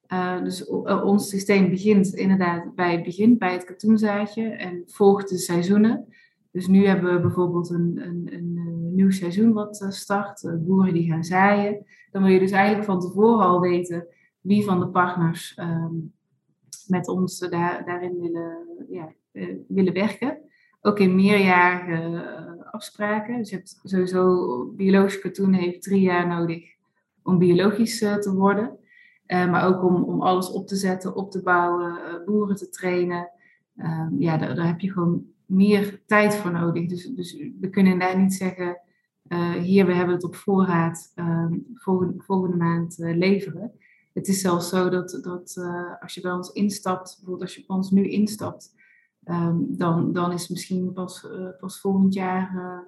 Uh, 0.08 0.42
dus 0.42 0.66
ons 1.04 1.28
systeem 1.28 1.70
begint 1.70 2.14
inderdaad 2.14 2.74
bij 2.74 2.92
het 2.92 3.02
begin, 3.02 3.38
bij 3.38 3.52
het 3.52 3.64
katoenzaadje 3.64 4.48
en 4.48 4.82
volgt 4.86 5.28
de 5.28 5.38
seizoenen. 5.38 6.08
Dus 6.50 6.66
nu 6.66 6.86
hebben 6.86 7.14
we 7.14 7.20
bijvoorbeeld 7.20 7.70
een, 7.70 8.00
een, 8.02 8.28
een 8.32 8.94
nieuw 8.94 9.10
seizoen 9.10 9.52
wat 9.52 9.80
eh, 9.80 9.90
start, 9.90 10.64
boeren 10.66 10.94
die 10.94 11.10
gaan 11.10 11.24
zaaien. 11.24 11.84
Dan 12.10 12.22
wil 12.22 12.32
je 12.32 12.38
dus 12.38 12.50
eigenlijk 12.50 12.84
van 12.84 13.00
tevoren 13.00 13.46
al 13.46 13.60
weten 13.60 14.06
wie 14.40 14.64
van 14.64 14.80
de 14.80 14.88
partners 14.88 15.58
um, 15.60 16.12
met 16.86 17.08
ons 17.08 17.38
daar, 17.38 17.84
daarin 17.84 18.20
willen, 18.20 18.66
ja, 18.88 19.12
willen 19.68 19.92
werken. 19.92 20.38
Ook 20.86 20.98
in 20.98 21.14
meerjarige 21.14 22.64
afspraken. 22.70 23.36
Dus 23.36 23.50
je 23.50 23.56
hebt 23.56 23.80
sowieso, 23.82 24.64
biologisch 24.76 25.18
katoen 25.18 25.52
heeft 25.52 25.82
drie 25.82 26.00
jaar 26.00 26.26
nodig 26.26 26.74
om 27.22 27.38
biologisch 27.38 27.98
te 27.98 28.32
worden. 28.34 28.78
maar 29.26 29.66
ook 29.66 29.84
om, 29.84 30.04
om 30.04 30.22
alles 30.22 30.50
op 30.50 30.66
te 30.66 30.76
zetten, 30.76 31.16
op 31.16 31.30
te 31.30 31.42
bouwen, 31.42 32.22
boeren 32.24 32.56
te 32.56 32.68
trainen. 32.68 33.30
Um, 33.76 34.16
ja, 34.18 34.36
daar, 34.36 34.54
daar 34.54 34.66
heb 34.66 34.80
je 34.80 34.92
gewoon 34.92 35.24
meer 35.46 36.02
tijd 36.06 36.34
voor 36.34 36.50
nodig. 36.50 36.88
Dus, 36.88 37.04
dus 37.04 37.36
we 37.60 37.70
kunnen 37.70 37.98
daar 37.98 38.18
niet 38.18 38.34
zeggen, 38.34 38.80
hier, 39.60 39.86
we 39.86 39.94
hebben 39.94 40.14
het 40.14 40.24
op 40.24 40.36
voorraad 40.36 41.12
uh, 41.14 41.46
volgende, 41.74 42.22
volgende, 42.22 42.56
maand 42.56 42.94
leveren. 42.98 43.72
Het 44.12 44.28
is 44.28 44.40
zelfs 44.40 44.68
zo 44.68 44.88
dat, 44.88 45.18
dat 45.22 45.56
als 46.00 46.14
je 46.14 46.20
bij 46.20 46.32
ons 46.32 46.52
instapt, 46.52 47.14
bijvoorbeeld 47.14 47.42
als 47.42 47.54
je 47.54 47.64
bij 47.66 47.76
ons 47.76 47.90
nu 47.90 48.08
instapt, 48.08 48.74
um, 49.30 49.76
dan, 49.76 50.12
dan 50.12 50.32
is 50.32 50.48
misschien 50.48 50.92
pas, 50.92 51.26
pas 51.60 51.80
volgend 51.80 52.14
jaar, 52.14 52.84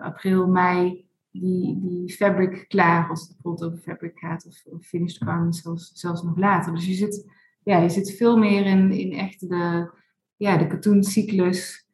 april, 0.00 0.46
mei, 0.46 1.06
die, 1.30 1.80
die 1.80 2.12
fabric 2.12 2.64
klaar, 2.68 3.08
als 3.08 3.20
het 3.20 3.32
bijvoorbeeld 3.32 3.64
over 3.64 3.78
fabric 3.78 4.18
gaat, 4.18 4.46
of, 4.46 4.84
finished 4.86 5.24
garments 5.24 5.62
zelfs, 5.62 5.90
zelfs 5.94 6.22
nog 6.22 6.36
later. 6.36 6.74
Dus 6.74 6.86
je 6.86 6.94
zit, 6.94 7.26
ja, 7.62 7.78
je 7.78 7.88
zit 7.88 8.16
veel 8.16 8.36
meer 8.36 8.66
in, 8.66 8.92
in 8.92 9.12
echt 9.12 9.48
de 9.48 9.90
ja, 10.36 10.56
de 10.56 10.66
katoencyclus. 10.66 11.88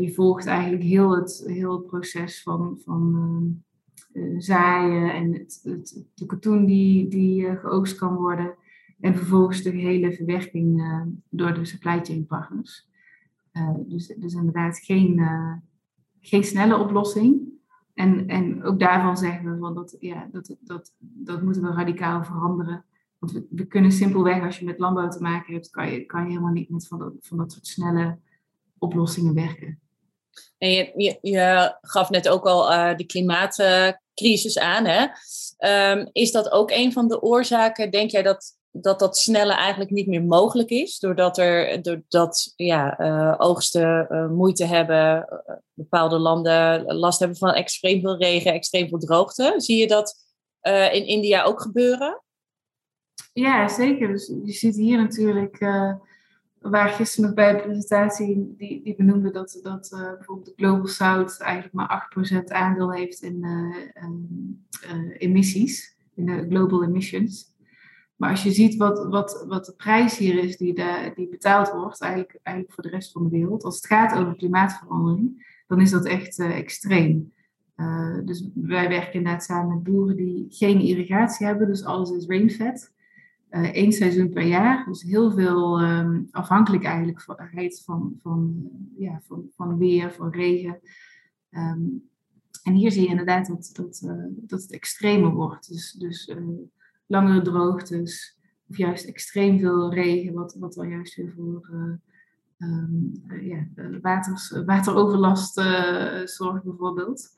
Je 0.00 0.12
volgt 0.14 0.46
eigenlijk 0.46 0.82
heel 0.82 1.16
het, 1.16 1.44
heel 1.46 1.80
proces 1.80 2.42
van, 2.42 2.78
van 2.84 3.62
zaaien 4.38 5.14
en 5.14 5.32
het, 5.32 5.60
het, 5.62 6.04
de 6.14 6.26
katoen 6.26 6.64
die, 6.64 7.08
die 7.08 7.56
geoogst 7.56 7.96
kan 7.96 8.14
worden. 8.14 8.54
En 9.02 9.16
vervolgens 9.16 9.62
de 9.62 9.70
hele 9.70 10.12
verwerking 10.12 10.82
door 11.28 11.54
de 11.54 11.64
supply 11.64 12.00
chain 12.02 12.26
partners. 12.26 12.88
dus, 13.86 14.06
dus 14.06 14.34
inderdaad 14.34 14.78
geen, 14.78 15.20
geen 16.20 16.44
snelle 16.44 16.76
oplossing. 16.76 17.52
En, 17.94 18.28
en 18.28 18.64
ook 18.64 18.80
daarvan 18.80 19.16
zeggen 19.16 19.52
we 19.52 19.58
van 19.58 19.74
dat, 19.74 19.96
ja, 19.98 20.28
dat, 20.32 20.56
dat, 20.60 20.92
dat 20.98 21.42
moeten 21.42 21.62
we 21.62 21.72
radicaal 21.72 22.24
veranderen. 22.24 22.84
Want 23.18 23.32
we, 23.32 23.46
we, 23.50 23.66
kunnen 23.66 23.92
simpelweg, 23.92 24.42
als 24.42 24.58
je 24.58 24.64
met 24.64 24.78
landbouw 24.78 25.08
te 25.08 25.20
maken 25.20 25.52
hebt, 25.52 25.70
kan 25.70 25.90
je, 25.90 26.04
kan 26.06 26.22
je 26.22 26.28
helemaal 26.28 26.52
niet 26.52 26.70
met 26.70 26.86
van 26.86 26.98
dat, 26.98 27.12
van 27.20 27.38
dat 27.38 27.52
soort 27.52 27.66
snelle 27.66 28.18
oplossingen 28.78 29.34
werken. 29.34 29.80
En 30.58 30.70
je, 30.70 31.18
je, 31.20 31.76
gaf 31.80 32.10
net 32.10 32.28
ook 32.28 32.44
al 32.44 32.96
de 32.96 33.06
klimaatcrisis 33.06 34.58
aan. 34.58 34.84
Hè? 34.84 35.06
Um, 35.92 36.08
is 36.12 36.32
dat 36.32 36.50
ook 36.50 36.70
een 36.70 36.92
van 36.92 37.08
de 37.08 37.22
oorzaken? 37.22 37.90
Denk 37.90 38.10
jij 38.10 38.22
dat 38.22 38.60
dat, 38.72 38.98
dat 38.98 39.18
snelle 39.18 39.52
eigenlijk 39.52 39.90
niet 39.90 40.06
meer 40.06 40.24
mogelijk 40.24 40.70
is? 40.70 40.98
Doordat, 40.98 41.38
er, 41.38 41.82
doordat 41.82 42.52
ja, 42.56 43.00
uh, 43.00 43.34
oogsten 43.38 44.06
uh, 44.10 44.28
moeite 44.28 44.64
hebben, 44.64 45.28
bepaalde 45.72 46.18
landen 46.18 46.84
last 46.94 47.18
hebben 47.18 47.36
van 47.36 47.52
extreem 47.52 48.00
veel 48.00 48.16
regen, 48.16 48.52
extreem 48.52 48.88
veel 48.88 48.98
droogte. 48.98 49.54
Zie 49.56 49.76
je 49.76 49.86
dat 49.86 50.30
in 50.92 51.06
India 51.06 51.42
ook 51.42 51.60
gebeuren? 51.60 52.22
Ja, 53.32 53.68
zeker. 53.68 54.08
Dus 54.08 54.32
je 54.44 54.52
ziet 54.52 54.76
hier 54.76 54.98
natuurlijk, 54.98 55.58
waar 56.58 56.88
gisteren 56.88 57.34
bij 57.34 57.52
de 57.52 57.62
presentatie, 57.62 58.54
die, 58.56 58.82
die 58.82 58.96
benoemde 58.96 59.30
dat, 59.30 59.60
dat 59.62 59.88
bijvoorbeeld 59.90 60.46
de 60.46 60.52
Global 60.56 60.86
South 60.86 61.40
eigenlijk 61.40 61.74
maar 61.74 62.08
8% 62.38 62.44
aandeel 62.44 62.92
heeft 62.92 63.22
in 63.22 63.44
emissies. 65.18 65.96
in 66.14 66.26
de 66.26 66.46
global 66.48 66.84
emissions. 66.84 67.51
Maar 68.22 68.30
als 68.30 68.42
je 68.42 68.52
ziet 68.52 68.76
wat, 68.76 69.06
wat, 69.08 69.44
wat 69.48 69.64
de 69.64 69.72
prijs 69.72 70.18
hier 70.18 70.44
is 70.44 70.56
die, 70.56 70.74
die 71.14 71.28
betaald 71.28 71.70
wordt, 71.72 72.00
eigenlijk, 72.00 72.38
eigenlijk 72.42 72.74
voor 72.74 72.84
de 72.84 72.90
rest 72.90 73.12
van 73.12 73.22
de 73.24 73.30
wereld, 73.30 73.64
als 73.64 73.76
het 73.76 73.86
gaat 73.86 74.18
over 74.18 74.36
klimaatverandering, 74.36 75.46
dan 75.66 75.80
is 75.80 75.90
dat 75.90 76.04
echt 76.04 76.38
uh, 76.38 76.56
extreem. 76.56 77.32
Uh, 77.76 78.18
dus 78.24 78.48
wij 78.54 78.88
werken 78.88 79.12
inderdaad 79.12 79.44
samen 79.44 79.74
met 79.74 79.82
boeren 79.82 80.16
die 80.16 80.46
geen 80.48 80.80
irrigatie 80.80 81.46
hebben, 81.46 81.66
dus 81.66 81.84
alles 81.84 82.10
is 82.10 82.26
rainfed. 82.26 82.92
Uh, 83.50 83.74
één 83.74 83.92
seizoen 83.92 84.30
per 84.30 84.46
jaar, 84.46 84.84
dus 84.84 85.02
heel 85.02 85.30
veel 85.30 85.82
um, 85.82 86.28
afhankelijk 86.30 86.84
eigenlijk 86.84 87.20
van, 87.84 88.14
van, 88.22 88.70
ja, 88.96 89.20
van, 89.26 89.46
van 89.56 89.78
weer, 89.78 90.12
van 90.12 90.30
regen. 90.30 90.80
Um, 91.50 92.08
en 92.62 92.74
hier 92.74 92.90
zie 92.92 93.02
je 93.02 93.08
inderdaad 93.08 93.46
dat, 93.46 93.70
dat, 93.72 94.12
dat 94.30 94.62
het 94.62 94.72
extremer 94.72 95.30
wordt. 95.30 95.68
Dus, 95.68 95.92
dus 95.92 96.34
langere 97.12 97.42
droogtes, 97.42 98.38
of 98.68 98.76
juist 98.76 99.04
extreem 99.04 99.58
veel 99.58 99.94
regen, 99.94 100.34
wat, 100.34 100.56
wat 100.58 100.74
dan 100.74 100.88
juist 100.88 101.14
weer 101.14 101.32
voor 101.36 101.68
uh, 101.72 102.68
um, 102.68 103.12
ja, 103.40 103.66
waters, 104.02 104.50
wateroverlast 104.66 105.54
zorgt 106.24 106.64
bijvoorbeeld. 106.64 107.28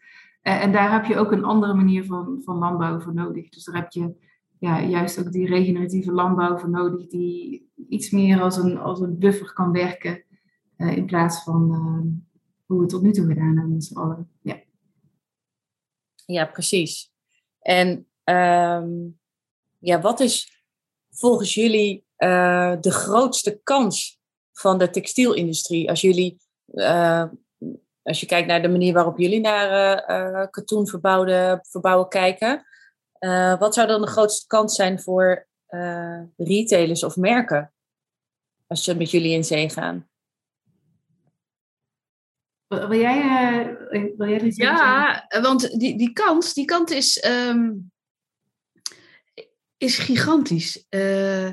en 0.42 0.72
daar 0.72 0.92
heb 0.92 1.04
je 1.04 1.16
ook 1.16 1.32
een 1.32 1.44
andere 1.44 1.74
manier 1.74 2.04
van, 2.04 2.40
van 2.44 2.58
landbouw 2.58 3.00
voor 3.00 3.14
nodig. 3.14 3.48
Dus 3.48 3.64
daar 3.64 3.76
heb 3.76 3.90
je 3.90 4.14
ja, 4.58 4.82
juist 4.82 5.18
ook 5.18 5.32
die 5.32 5.46
regeneratieve 5.46 6.12
landbouw 6.12 6.58
voor 6.58 6.70
nodig, 6.70 7.06
die 7.06 7.70
iets 7.88 8.10
meer 8.10 8.40
als 8.40 8.56
een, 8.56 8.78
als 8.78 9.00
een 9.00 9.18
buffer 9.18 9.52
kan 9.52 9.72
werken, 9.72 10.22
in 10.76 11.06
plaats 11.06 11.42
van 11.42 11.72
hoe 12.66 12.80
we 12.80 12.86
tot 12.86 13.02
nu 13.02 13.12
toe 13.12 13.26
gedaan 13.26 13.56
hebben 13.56 13.72
met 13.72 13.84
z'n 13.84 13.98
allen. 13.98 14.28
Ja. 14.40 14.62
ja, 16.26 16.44
precies. 16.44 17.12
En 17.58 18.06
um, 18.24 19.18
ja, 19.84 20.00
wat 20.00 20.20
is 20.20 20.64
volgens 21.10 21.54
jullie 21.54 22.04
uh, 22.18 22.74
de 22.80 22.90
grootste 22.90 23.60
kans 23.62 24.20
van 24.52 24.78
de 24.78 24.90
textielindustrie? 24.90 25.88
Als 25.88 26.00
jullie, 26.00 26.40
uh, 26.72 27.24
als 28.02 28.20
je 28.20 28.26
kijkt 28.26 28.48
naar 28.48 28.62
de 28.62 28.68
manier 28.68 28.92
waarop 28.92 29.18
jullie 29.18 29.40
naar 29.40 29.98
uh, 30.10 30.46
katoen 30.50 30.86
verbouwen 30.86 32.08
kijken, 32.08 32.66
wat 33.58 33.74
zou 33.74 33.86
dan 33.86 34.00
de 34.00 34.06
grootste 34.06 34.46
kans 34.46 34.74
zijn 34.74 35.00
voor 35.00 35.48
retailers 36.36 37.04
of 37.04 37.16
merken? 37.16 37.72
Als 38.66 38.84
ze 38.84 38.96
met 38.96 39.10
jullie 39.10 39.32
in 39.32 39.44
zee 39.44 39.70
gaan. 39.70 40.08
Wil 42.66 42.94
jij, 42.94 43.76
wil 44.16 44.28
jij 44.28 44.52
Ja, 44.54 45.26
want 45.40 45.78
die, 45.80 45.98
die 45.98 46.12
kans, 46.12 46.54
die 46.54 46.64
kant 46.64 46.90
is. 46.90 47.24
Um, 47.24 47.92
is 49.84 49.98
gigantisch. 49.98 50.86
Uh, 50.90 51.48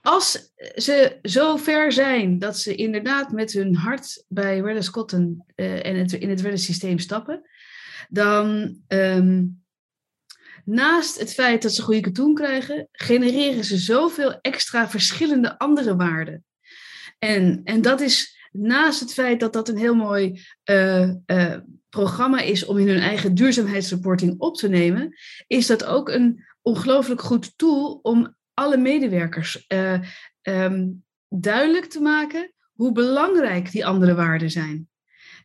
als 0.00 0.52
ze 0.74 1.18
zo 1.22 1.56
ver 1.56 1.92
zijn 1.92 2.38
dat 2.38 2.58
ze 2.58 2.74
inderdaad 2.74 3.32
met 3.32 3.52
hun 3.52 3.74
hart 3.76 4.24
bij 4.28 4.60
Redder 4.60 4.90
Cotton 4.90 5.44
uh, 5.56 5.86
en 5.86 5.96
het, 5.96 6.12
in 6.12 6.30
het 6.30 6.40
Redder 6.40 6.58
systeem 6.58 6.98
stappen, 6.98 7.50
dan 8.08 8.76
um, 8.88 9.64
naast 10.64 11.18
het 11.18 11.34
feit 11.34 11.62
dat 11.62 11.74
ze 11.74 11.82
goede 11.82 12.00
katoen 12.00 12.34
krijgen, 12.34 12.88
genereren 12.92 13.64
ze 13.64 13.76
zoveel 13.76 14.40
extra 14.40 14.88
verschillende 14.88 15.58
andere 15.58 15.96
waarden. 15.96 16.44
En, 17.18 17.60
en 17.64 17.82
dat 17.82 18.00
is 18.00 18.33
naast 18.56 19.00
het 19.00 19.12
feit 19.12 19.40
dat 19.40 19.52
dat 19.52 19.68
een 19.68 19.76
heel 19.76 19.94
mooi 19.94 20.40
uh, 20.70 21.10
programma 21.88 22.40
is 22.40 22.64
om 22.64 22.78
in 22.78 22.88
hun 22.88 23.00
eigen 23.00 23.34
duurzaamheidsreporting 23.34 24.34
op 24.38 24.56
te 24.56 24.68
nemen, 24.68 25.14
is 25.46 25.66
dat 25.66 25.84
ook 25.84 26.08
een 26.08 26.44
ongelooflijk 26.62 27.20
goed 27.20 27.58
tool 27.58 27.98
om 28.02 28.36
alle 28.54 28.76
medewerkers 28.76 29.64
uh, 29.68 30.00
um, 30.42 31.04
duidelijk 31.28 31.84
te 31.84 32.00
maken 32.00 32.52
hoe 32.72 32.92
belangrijk 32.92 33.70
die 33.70 33.86
andere 33.86 34.14
waarden 34.14 34.50
zijn. 34.50 34.88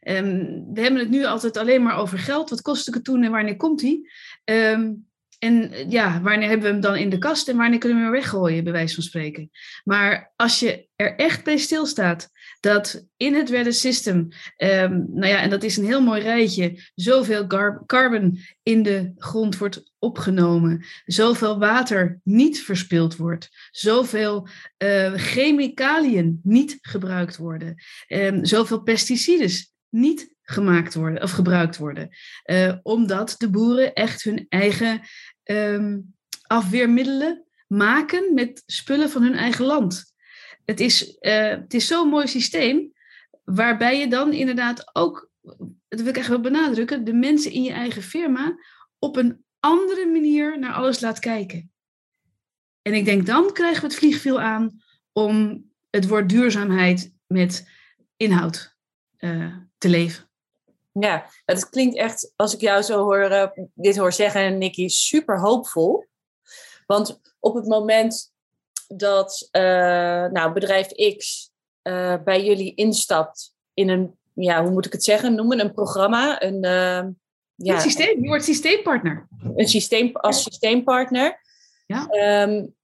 Um, 0.01 0.73
we 0.73 0.81
hebben 0.81 0.99
het 0.99 1.09
nu 1.09 1.25
altijd 1.25 1.57
alleen 1.57 1.83
maar 1.83 1.97
over 1.97 2.17
geld. 2.17 2.49
Wat 2.49 2.61
kost 2.61 2.85
de 2.85 2.91
katoen 2.91 3.23
en 3.23 3.31
wanneer 3.31 3.55
komt 3.55 3.79
die? 3.79 4.11
Um, 4.43 5.08
en 5.39 5.89
ja, 5.89 6.21
wanneer 6.21 6.49
hebben 6.49 6.67
we 6.67 6.71
hem 6.73 6.81
dan 6.81 6.95
in 6.95 7.09
de 7.09 7.17
kast 7.17 7.47
en 7.47 7.57
wanneer 7.57 7.79
kunnen 7.79 7.97
we 7.97 8.03
hem 8.03 8.13
weggooien, 8.13 8.63
bij 8.63 8.73
wijze 8.73 8.93
van 8.95 9.03
spreken. 9.03 9.49
Maar 9.83 10.33
als 10.35 10.59
je 10.59 10.87
er 10.95 11.15
echt 11.15 11.43
bij 11.43 11.57
stilstaat 11.57 12.29
dat 12.59 13.05
in 13.17 13.33
het 13.33 13.49
weather 13.49 13.73
system, 13.73 14.15
um, 14.57 15.07
nou 15.13 15.27
ja, 15.27 15.41
en 15.41 15.49
dat 15.49 15.63
is 15.63 15.77
een 15.77 15.85
heel 15.85 16.01
mooi 16.01 16.21
rijtje, 16.21 16.83
zoveel 16.95 17.47
carbon 17.85 18.39
in 18.63 18.83
de 18.83 19.13
grond 19.17 19.57
wordt 19.57 19.91
opgenomen, 19.99 20.85
zoveel 21.05 21.59
water 21.59 22.19
niet 22.23 22.61
verspild 22.61 23.15
wordt, 23.15 23.49
zoveel 23.71 24.47
uh, 24.83 25.13
chemicaliën 25.13 26.39
niet 26.43 26.77
gebruikt 26.81 27.37
worden, 27.37 27.83
um, 28.07 28.45
zoveel 28.45 28.81
pesticides 28.81 29.73
niet 29.89 30.35
gemaakt 30.41 30.93
worden 30.93 31.23
of 31.23 31.31
gebruikt 31.31 31.77
worden. 31.77 32.09
Uh, 32.45 32.77
omdat 32.83 33.35
de 33.37 33.49
boeren 33.49 33.93
echt 33.93 34.23
hun 34.23 34.45
eigen 34.49 35.01
um, 35.43 36.15
afweermiddelen 36.41 37.45
maken 37.67 38.33
met 38.33 38.63
spullen 38.65 39.09
van 39.09 39.21
hun 39.21 39.33
eigen 39.33 39.65
land. 39.65 40.13
Het 40.65 40.79
is, 40.79 41.17
uh, 41.19 41.49
het 41.49 41.73
is 41.73 41.87
zo'n 41.87 42.09
mooi 42.09 42.27
systeem, 42.27 42.93
waarbij 43.43 43.99
je 43.99 44.07
dan 44.07 44.33
inderdaad 44.33 44.95
ook, 44.95 45.31
dat 45.87 45.99
wil 45.99 46.07
ik 46.07 46.17
echt 46.17 46.27
wel 46.27 46.41
benadrukken, 46.41 47.03
de 47.03 47.13
mensen 47.13 47.51
in 47.51 47.63
je 47.63 47.71
eigen 47.71 48.01
firma 48.01 48.59
op 48.99 49.15
een 49.15 49.43
andere 49.59 50.05
manier 50.05 50.59
naar 50.59 50.73
alles 50.73 50.99
laat 50.99 51.19
kijken. 51.19 51.71
En 52.81 52.93
ik 52.93 53.05
denk 53.05 53.25
dan 53.25 53.53
krijgen 53.53 53.81
we 53.81 53.87
het 53.87 53.95
vliegviel 53.95 54.41
aan 54.41 54.81
om 55.11 55.65
het 55.89 56.07
woord 56.07 56.29
duurzaamheid 56.29 57.13
met 57.27 57.69
inhoud 58.17 58.77
uh, 59.19 59.55
te 59.77 59.89
leven. 59.89 60.29
Ja, 60.91 61.25
het 61.45 61.69
klinkt 61.69 61.95
echt, 61.95 62.33
als 62.35 62.53
ik 62.53 62.59
jou 62.59 62.81
zo 62.81 63.03
hoor, 63.03 63.31
uh, 63.31 63.47
dit 63.73 63.97
hoor 63.97 64.13
zeggen, 64.13 64.57
Nicky, 64.57 64.87
super 64.87 65.39
hoopvol. 65.39 66.05
Want 66.85 67.21
op 67.39 67.55
het 67.55 67.65
moment 67.65 68.33
dat 68.87 69.49
uh, 69.51 69.61
nou, 70.25 70.53
bedrijf 70.53 71.15
X 71.17 71.51
bij 72.23 72.43
jullie 72.43 72.75
instapt 72.75 73.53
in 73.73 73.89
een, 73.89 74.17
ja, 74.33 74.61
hoe 74.61 74.71
moet 74.71 74.85
ik 74.85 74.91
het 74.91 75.03
zeggen, 75.03 75.35
noemen, 75.35 75.59
een 75.59 75.73
programma, 75.73 76.41
een, 76.43 76.61
ja, 77.55 77.73
een 77.73 77.81
systeem, 77.81 78.21
je 78.21 78.27
wordt 78.27 78.43
systeempartner. 78.43 79.27
Een 79.55 79.67
systeem, 79.67 80.15
als 80.15 80.43
systeempartner. 80.43 81.41
Ja. 81.85 82.07
Um, 82.43 82.75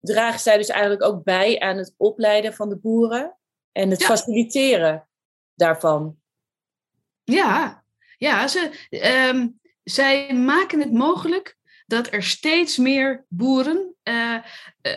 dragen 0.00 0.40
zij 0.40 0.56
dus 0.56 0.68
eigenlijk 0.68 1.02
ook 1.02 1.24
bij 1.24 1.60
aan 1.60 1.76
het 1.76 1.94
opleiden 1.96 2.54
van 2.54 2.68
de 2.68 2.76
boeren 2.76 3.36
en 3.72 3.90
het 3.90 4.00
ja. 4.00 4.06
faciliteren 4.06 5.07
daarvan. 5.58 6.16
Ja, 7.24 7.84
ja 8.16 8.48
ze, 8.48 8.70
um, 9.30 9.60
zij 9.84 10.34
maken 10.34 10.80
het 10.80 10.92
mogelijk 10.92 11.56
dat 11.86 12.12
er 12.12 12.22
steeds 12.22 12.76
meer 12.76 13.24
boeren 13.28 13.94
uh, 14.04 14.36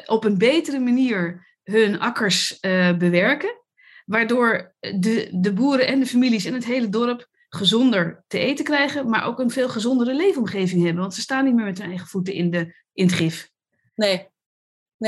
op 0.05 0.23
een 0.23 0.37
betere 0.37 0.79
manier 0.79 1.47
hun 1.63 1.99
akkers 1.99 2.57
uh, 2.61 2.97
bewerken. 2.97 3.59
Waardoor 4.05 4.75
de, 4.79 5.29
de 5.31 5.53
boeren 5.53 5.87
en 5.87 5.99
de 5.99 6.05
families 6.05 6.45
en 6.45 6.53
het 6.53 6.65
hele 6.65 6.89
dorp 6.89 7.27
gezonder 7.49 8.23
te 8.27 8.39
eten 8.39 8.65
krijgen, 8.65 9.09
maar 9.09 9.25
ook 9.25 9.39
een 9.39 9.49
veel 9.49 9.69
gezondere 9.69 10.13
leefomgeving 10.13 10.83
hebben. 10.83 11.01
Want 11.01 11.13
ze 11.13 11.21
staan 11.21 11.45
niet 11.45 11.55
meer 11.55 11.65
met 11.65 11.77
hun 11.77 11.89
eigen 11.89 12.07
voeten 12.07 12.33
in, 12.33 12.49
de, 12.49 12.75
in 12.93 13.05
het 13.05 13.15
gif. 13.15 13.49
Nee. 13.95 14.30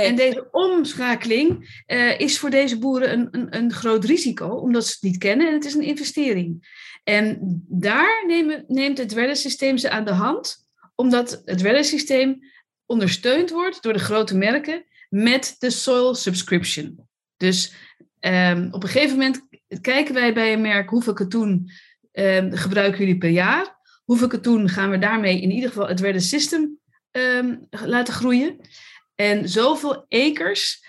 En 0.01 0.15
deze 0.15 0.47
omschakeling 0.51 1.81
uh, 1.87 2.19
is 2.19 2.39
voor 2.39 2.49
deze 2.49 2.77
boeren 2.77 3.11
een, 3.13 3.27
een, 3.31 3.55
een 3.55 3.71
groot 3.73 4.05
risico, 4.05 4.47
omdat 4.47 4.85
ze 4.85 4.91
het 4.91 5.01
niet 5.01 5.17
kennen 5.17 5.47
en 5.47 5.53
het 5.53 5.65
is 5.65 5.73
een 5.73 5.81
investering. 5.81 6.81
En 7.03 7.37
daar 7.67 8.23
nemen, 8.27 8.63
neemt 8.67 8.97
het 8.97 9.13
weddensysteem 9.13 9.77
ze 9.77 9.89
aan 9.89 10.05
de 10.05 10.11
hand, 10.11 10.67
omdat 10.95 11.41
het 11.45 11.61
weddensysteem 11.61 12.39
ondersteund 12.85 13.49
wordt 13.49 13.83
door 13.83 13.93
de 13.93 13.99
grote 13.99 14.37
merken 14.37 14.85
met 15.09 15.55
de 15.59 15.69
soil 15.69 16.15
subscription. 16.15 17.07
Dus 17.37 17.73
um, 18.19 18.67
op 18.71 18.83
een 18.83 18.89
gegeven 18.89 19.17
moment 19.17 19.47
kijken 19.81 20.13
wij 20.13 20.33
bij 20.33 20.53
een 20.53 20.61
merk 20.61 20.89
hoeveel 20.89 21.13
katoen 21.13 21.71
um, 22.11 22.51
gebruiken 22.51 22.99
jullie 22.99 23.17
per 23.17 23.29
jaar. 23.29 23.81
Hoeveel 24.03 24.27
katoen 24.27 24.69
gaan 24.69 24.89
we 24.89 24.97
daarmee 24.97 25.41
in 25.41 25.51
ieder 25.51 25.69
geval 25.69 25.87
het 25.87 25.99
wedden 25.99 26.21
system 26.21 26.79
um, 27.11 27.67
laten 27.69 28.13
groeien. 28.13 28.59
En 29.23 29.49
zoveel 29.49 30.05
acres, 30.09 30.85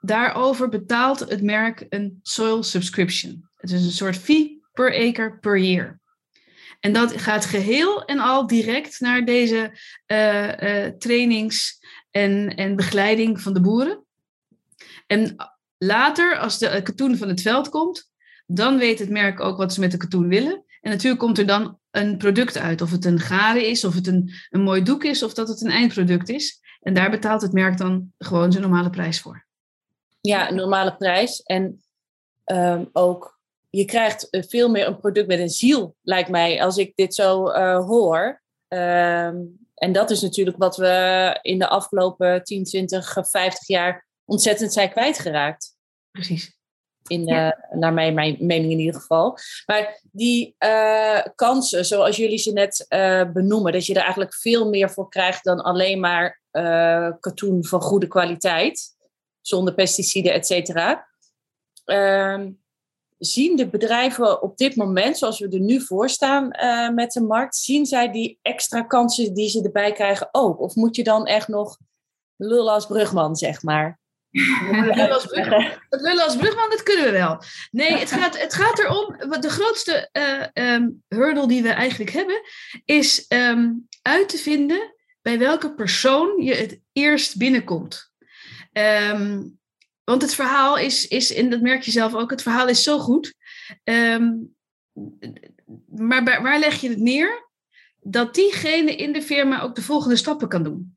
daarover 0.00 0.68
betaalt 0.68 1.18
het 1.18 1.42
merk 1.42 1.86
een 1.88 2.18
soil 2.22 2.62
subscription. 2.62 3.48
Het 3.56 3.70
is 3.70 3.84
een 3.84 3.90
soort 3.90 4.16
fee 4.16 4.62
per 4.72 4.94
acre 5.08 5.38
per 5.40 5.58
year. 5.58 6.00
En 6.80 6.92
dat 6.92 7.20
gaat 7.20 7.44
geheel 7.44 8.04
en 8.04 8.18
al 8.18 8.46
direct 8.46 9.00
naar 9.00 9.24
deze 9.24 9.78
uh, 10.06 10.48
uh, 10.48 10.86
trainings 10.86 11.78
en, 12.10 12.54
en 12.54 12.76
begeleiding 12.76 13.40
van 13.40 13.54
de 13.54 13.60
boeren. 13.60 14.04
En 15.06 15.36
later, 15.78 16.38
als 16.38 16.58
de 16.58 16.82
katoen 16.82 17.16
van 17.16 17.28
het 17.28 17.40
veld 17.40 17.68
komt, 17.68 18.10
dan 18.46 18.78
weet 18.78 18.98
het 18.98 19.10
merk 19.10 19.40
ook 19.40 19.56
wat 19.56 19.72
ze 19.72 19.80
met 19.80 19.90
de 19.90 19.96
katoen 19.96 20.28
willen. 20.28 20.64
En 20.80 20.90
natuurlijk 20.90 21.20
komt 21.20 21.38
er 21.38 21.46
dan 21.46 21.78
een 21.90 22.18
product 22.18 22.58
uit. 22.58 22.80
Of 22.80 22.90
het 22.90 23.04
een 23.04 23.20
gade 23.20 23.66
is, 23.66 23.84
of 23.84 23.94
het 23.94 24.06
een, 24.06 24.32
een 24.50 24.62
mooi 24.62 24.82
doek 24.82 25.04
is, 25.04 25.22
of 25.22 25.34
dat 25.34 25.48
het 25.48 25.60
een 25.60 25.70
eindproduct 25.70 26.28
is. 26.28 26.62
En 26.84 26.94
daar 26.94 27.10
betaalt 27.10 27.42
het 27.42 27.52
merk 27.52 27.78
dan 27.78 28.12
gewoon 28.18 28.52
zijn 28.52 28.62
normale 28.64 28.90
prijs 28.90 29.20
voor. 29.20 29.46
Ja, 30.20 30.48
een 30.48 30.54
normale 30.54 30.96
prijs. 30.96 31.42
En 31.42 31.82
ehm, 32.44 32.84
ook, 32.92 33.38
je 33.70 33.84
krijgt 33.84 34.30
eh, 34.30 34.42
veel 34.42 34.70
meer 34.70 34.86
een 34.86 34.98
product 34.98 35.26
met 35.26 35.38
een 35.38 35.48
ziel, 35.48 35.96
lijkt 36.02 36.30
mij, 36.30 36.62
als 36.62 36.76
ik 36.76 36.92
dit 36.94 37.14
zo 37.14 37.48
uh, 37.48 37.86
hoor. 37.86 38.42
Ehm, 38.68 39.36
en 39.74 39.92
dat 39.92 40.10
is 40.10 40.20
natuurlijk 40.20 40.56
wat 40.56 40.76
we 40.76 41.38
in 41.42 41.58
de 41.58 41.68
afgelopen 41.68 42.44
10, 42.44 42.64
20, 42.64 43.16
50 43.20 43.66
jaar 43.66 44.06
ontzettend 44.24 44.72
zijn 44.72 44.90
kwijtgeraakt. 44.90 45.76
Precies. 46.10 46.56
In, 47.06 47.28
uh, 47.28 47.50
Naar 47.70 47.92
mijn, 47.92 48.14
mijn 48.14 48.36
mening 48.40 48.72
in 48.72 48.78
ieder 48.78 49.00
geval. 49.00 49.38
Maar 49.66 50.00
die 50.12 50.54
uh, 50.58 51.20
kansen, 51.34 51.84
zoals 51.84 52.16
jullie 52.16 52.38
ze 52.38 52.52
net 52.52 52.86
uh, 52.88 53.32
benoemen, 53.32 53.72
dat 53.72 53.86
je 53.86 53.94
er 53.94 54.00
eigenlijk 54.00 54.34
veel 54.34 54.68
meer 54.68 54.90
voor 54.90 55.08
krijgt 55.08 55.44
dan 55.44 55.62
alleen 55.62 56.00
maar 56.00 56.42
katoen 57.20 57.64
van 57.64 57.80
goede 57.80 58.06
kwaliteit, 58.06 58.96
zonder 59.40 59.74
pesticiden, 59.74 60.32
et 60.32 60.46
cetera. 60.46 61.08
Ehm, 61.84 62.50
zien 63.18 63.56
de 63.56 63.68
bedrijven 63.68 64.42
op 64.42 64.56
dit 64.56 64.76
moment, 64.76 65.18
zoals 65.18 65.38
we 65.38 65.48
er 65.48 65.60
nu 65.60 65.80
voor 65.80 66.08
staan 66.08 66.48
met 66.94 67.12
de 67.12 67.22
markt, 67.22 67.56
zien 67.56 67.86
zij 67.86 68.12
die 68.12 68.38
extra 68.42 68.82
kansen 68.82 69.34
die 69.34 69.48
ze 69.48 69.62
erbij 69.62 69.92
krijgen 69.92 70.28
ook? 70.32 70.60
Of 70.60 70.74
moet 70.74 70.96
je 70.96 71.04
dan 71.04 71.26
echt 71.26 71.48
nog 71.48 71.78
lullen 72.36 72.72
als 72.72 72.86
brugman, 72.86 73.36
zeg 73.36 73.62
maar? 73.62 74.02
Lullen 74.34 75.12
als 75.12 75.26
lullen 75.90 76.24
als 76.28 76.36
brugman, 76.36 76.70
dat 76.70 76.82
kunnen 76.82 77.04
we 77.04 77.10
wel. 77.10 77.42
Nee, 77.70 77.92
het 77.92 78.12
gaat, 78.12 78.40
het 78.40 78.54
gaat 78.54 78.78
erom, 78.78 79.16
de 79.40 79.50
grootste 79.50 80.08
uh, 80.12 80.72
um, 80.74 81.02
hurdle 81.08 81.48
die 81.48 81.62
we 81.62 81.68
eigenlijk 81.68 82.10
hebben, 82.10 82.40
is 82.84 83.26
um, 83.28 83.88
uit 84.02 84.28
te 84.28 84.38
vinden 84.38 84.94
bij 85.22 85.38
welke 85.38 85.74
persoon 85.74 86.42
je 86.42 86.54
het 86.54 86.80
eerst 86.92 87.36
binnenkomt. 87.36 88.12
Um, 88.72 89.58
want 90.04 90.22
het 90.22 90.34
verhaal 90.34 90.78
is, 90.78 91.08
is, 91.08 91.34
en 91.34 91.50
dat 91.50 91.60
merk 91.60 91.82
je 91.82 91.90
zelf 91.90 92.14
ook, 92.14 92.30
het 92.30 92.42
verhaal 92.42 92.68
is 92.68 92.82
zo 92.82 92.98
goed. 92.98 93.34
maar 95.86 96.24
waar 96.24 96.58
leg 96.58 96.80
je 96.80 96.88
het 96.88 96.98
neer? 96.98 97.48
Dat 98.00 98.34
diegene 98.34 98.96
in 98.96 99.12
de 99.12 99.22
firma 99.22 99.60
ook 99.60 99.74
de 99.74 99.82
volgende 99.82 100.16
stappen 100.16 100.48
kan 100.48 100.62
doen. 100.62 100.96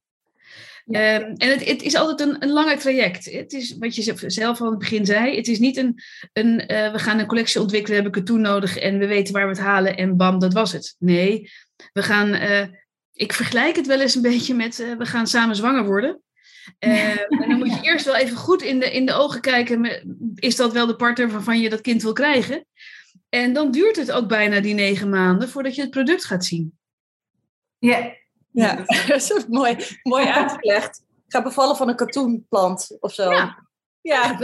Ja. 0.89 1.21
Um, 1.21 1.33
en 1.35 1.49
het, 1.49 1.65
het, 1.65 1.81
is 1.81 1.95
altijd 1.95 2.29
een, 2.29 2.43
een 2.43 2.51
langer 2.51 2.77
traject. 2.77 3.25
Het 3.25 3.53
is 3.53 3.77
wat 3.77 3.95
je 3.95 4.13
zelf 4.27 4.59
al 4.59 4.65
aan 4.65 4.71
het 4.71 4.79
begin 4.79 5.05
zei. 5.05 5.35
Het 5.35 5.47
is 5.47 5.59
niet 5.59 5.77
een, 5.77 6.03
een 6.33 6.61
uh, 6.71 6.91
we 6.91 6.99
gaan 6.99 7.19
een 7.19 7.25
collectie 7.25 7.61
ontwikkelen, 7.61 7.97
heb 7.97 8.07
ik 8.07 8.15
het 8.15 8.25
toen 8.25 8.41
nodig 8.41 8.77
en 8.77 8.97
we 8.97 9.07
weten 9.07 9.33
waar 9.33 9.43
we 9.43 9.49
het 9.49 9.59
halen 9.59 9.97
en 9.97 10.17
bam, 10.17 10.39
dat 10.39 10.53
was 10.53 10.71
het. 10.71 10.95
Nee, 10.99 11.51
we 11.93 12.03
gaan, 12.03 12.33
uh, 12.33 12.65
ik 13.13 13.33
vergelijk 13.33 13.75
het 13.75 13.87
wel 13.87 14.01
eens 14.01 14.15
een 14.15 14.21
beetje 14.21 14.53
met, 14.53 14.79
uh, 14.79 14.97
we 14.97 15.05
gaan 15.05 15.27
samen 15.27 15.55
zwanger 15.55 15.85
worden. 15.85 16.21
en 16.79 17.27
dan 17.29 17.57
moet 17.57 17.73
je 17.73 17.81
eerst 17.81 18.05
wel 18.05 18.15
even 18.15 18.37
goed 18.37 18.61
in 18.61 18.79
de, 18.79 18.91
in 18.91 19.05
de 19.05 19.13
ogen 19.13 19.41
kijken, 19.41 20.01
is 20.35 20.55
dat 20.55 20.73
wel 20.73 20.87
de 20.87 20.95
partner 20.95 21.29
waarvan 21.29 21.59
je 21.59 21.69
dat 21.69 21.81
kind 21.81 22.01
wil 22.01 22.13
krijgen? 22.13 22.65
En 23.29 23.53
dan 23.53 23.71
duurt 23.71 23.95
het 23.95 24.11
ook 24.11 24.27
bijna 24.27 24.59
die 24.59 24.73
negen 24.73 25.09
maanden 25.09 25.49
voordat 25.49 25.75
je 25.75 25.81
het 25.81 25.89
product 25.89 26.25
gaat 26.25 26.45
zien. 26.45 26.77
Ja, 27.77 28.15
ja, 28.57 28.75
dat 29.07 29.31
is 29.31 29.45
mooi, 29.47 29.77
mooi 30.03 30.25
uitgelegd. 30.25 31.03
Ik 31.25 31.33
ga 31.33 31.43
bevallen 31.43 31.75
van 31.75 31.89
een 31.89 31.95
katoenplant 31.95 32.97
of 32.99 33.13
zo. 33.13 33.31
Ja, 33.31 33.67
ja. 34.01 34.37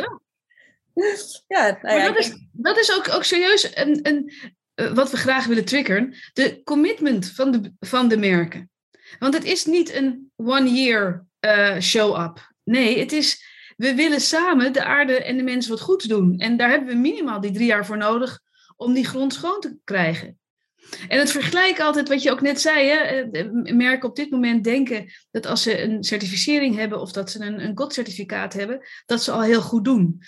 ja, 1.47 1.80
nou 1.82 1.99
ja 1.99 2.08
dat, 2.08 2.17
is, 2.17 2.47
dat 2.52 2.78
is 2.78 2.95
ook, 2.97 3.13
ook 3.13 3.23
serieus 3.23 3.76
een, 3.76 3.99
een, 4.08 4.34
uh, 4.76 4.91
wat 4.91 5.12
we 5.12 5.17
graag 5.17 5.45
willen 5.45 5.65
triggeren. 5.65 6.15
De 6.34 6.62
commitment 6.63 7.32
van 7.32 7.52
de, 7.52 7.73
van 7.80 8.08
de 8.08 8.17
merken. 8.17 8.71
Want 9.19 9.34
het 9.34 9.43
is 9.43 9.65
niet 9.65 9.93
een 9.93 10.32
one-year 10.36 11.26
uh, 11.39 11.80
show-up. 11.80 12.54
Nee, 12.63 12.99
het 12.99 13.12
is, 13.12 13.45
we 13.78 13.95
willen 13.95 14.21
samen 14.21 14.73
de 14.73 14.84
aarde 14.84 15.23
en 15.23 15.38
de 15.38 15.43
mensen 15.43 15.71
wat 15.71 15.82
goed 15.82 16.10
doen. 16.10 16.38
En 16.38 16.58
daar 16.58 16.69
hebben 16.69 16.88
we 16.88 16.95
minimaal 16.95 17.41
die 17.41 17.52
drie 17.52 17.67
jaar 17.67 17.86
voor 17.86 17.97
nodig 17.97 18.39
om 18.76 18.93
die 18.93 19.06
grond 19.06 19.34
schoon 19.34 19.60
te 19.60 19.78
krijgen. 19.84 20.38
En 21.08 21.19
het 21.19 21.32
vergelijk 21.32 21.80
altijd, 21.80 22.08
wat 22.08 22.24
je 22.24 22.32
ook 22.32 22.41
net 22.41 22.62
zei, 22.62 22.88
hè, 22.88 22.98
eh, 22.98 23.74
merken 23.76 24.10
op 24.10 24.15
dit 24.15 24.30
moment 24.30 24.63
denken 24.63 25.12
dat 25.32 25.46
als 25.46 25.62
ze 25.62 25.82
een 25.82 26.04
certificering 26.04 26.76
hebben 26.76 27.02
of 27.02 27.12
dat 27.12 27.32
ze 27.32 27.39
een, 27.39 27.63
een 27.63 27.78
God-certificaat 27.78 28.54
hebben, 28.54 28.88
dat 29.06 29.24
ze 29.24 29.32
al 29.32 29.41
heel 29.41 29.62
goed 29.62 29.86
doen. 29.86 30.22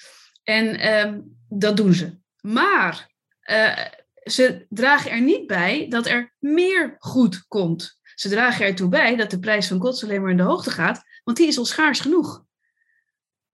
En 0.43 0.95
um, 0.97 1.37
dat 1.49 1.77
doen 1.77 1.93
ze. 1.93 2.17
Maar 2.41 3.09
uh, 3.51 3.85
ze 4.23 4.65
dragen 4.69 5.11
er 5.11 5.21
niet 5.21 5.47
bij 5.47 5.85
dat 5.89 6.05
er 6.05 6.33
meer 6.39 6.95
goed 6.99 7.45
komt. 7.47 7.99
Ze 8.15 8.29
dragen 8.29 8.65
ertoe 8.65 8.89
bij 8.89 9.15
dat 9.15 9.29
de 9.29 9.39
prijs 9.39 9.67
van 9.67 9.79
gods 9.79 10.03
alleen 10.03 10.21
maar 10.21 10.31
in 10.31 10.37
de 10.37 10.43
hoogte 10.43 10.71
gaat, 10.71 11.03
want 11.23 11.37
die 11.37 11.47
is 11.47 11.57
al 11.57 11.65
schaars 11.65 11.99
genoeg. 11.99 12.43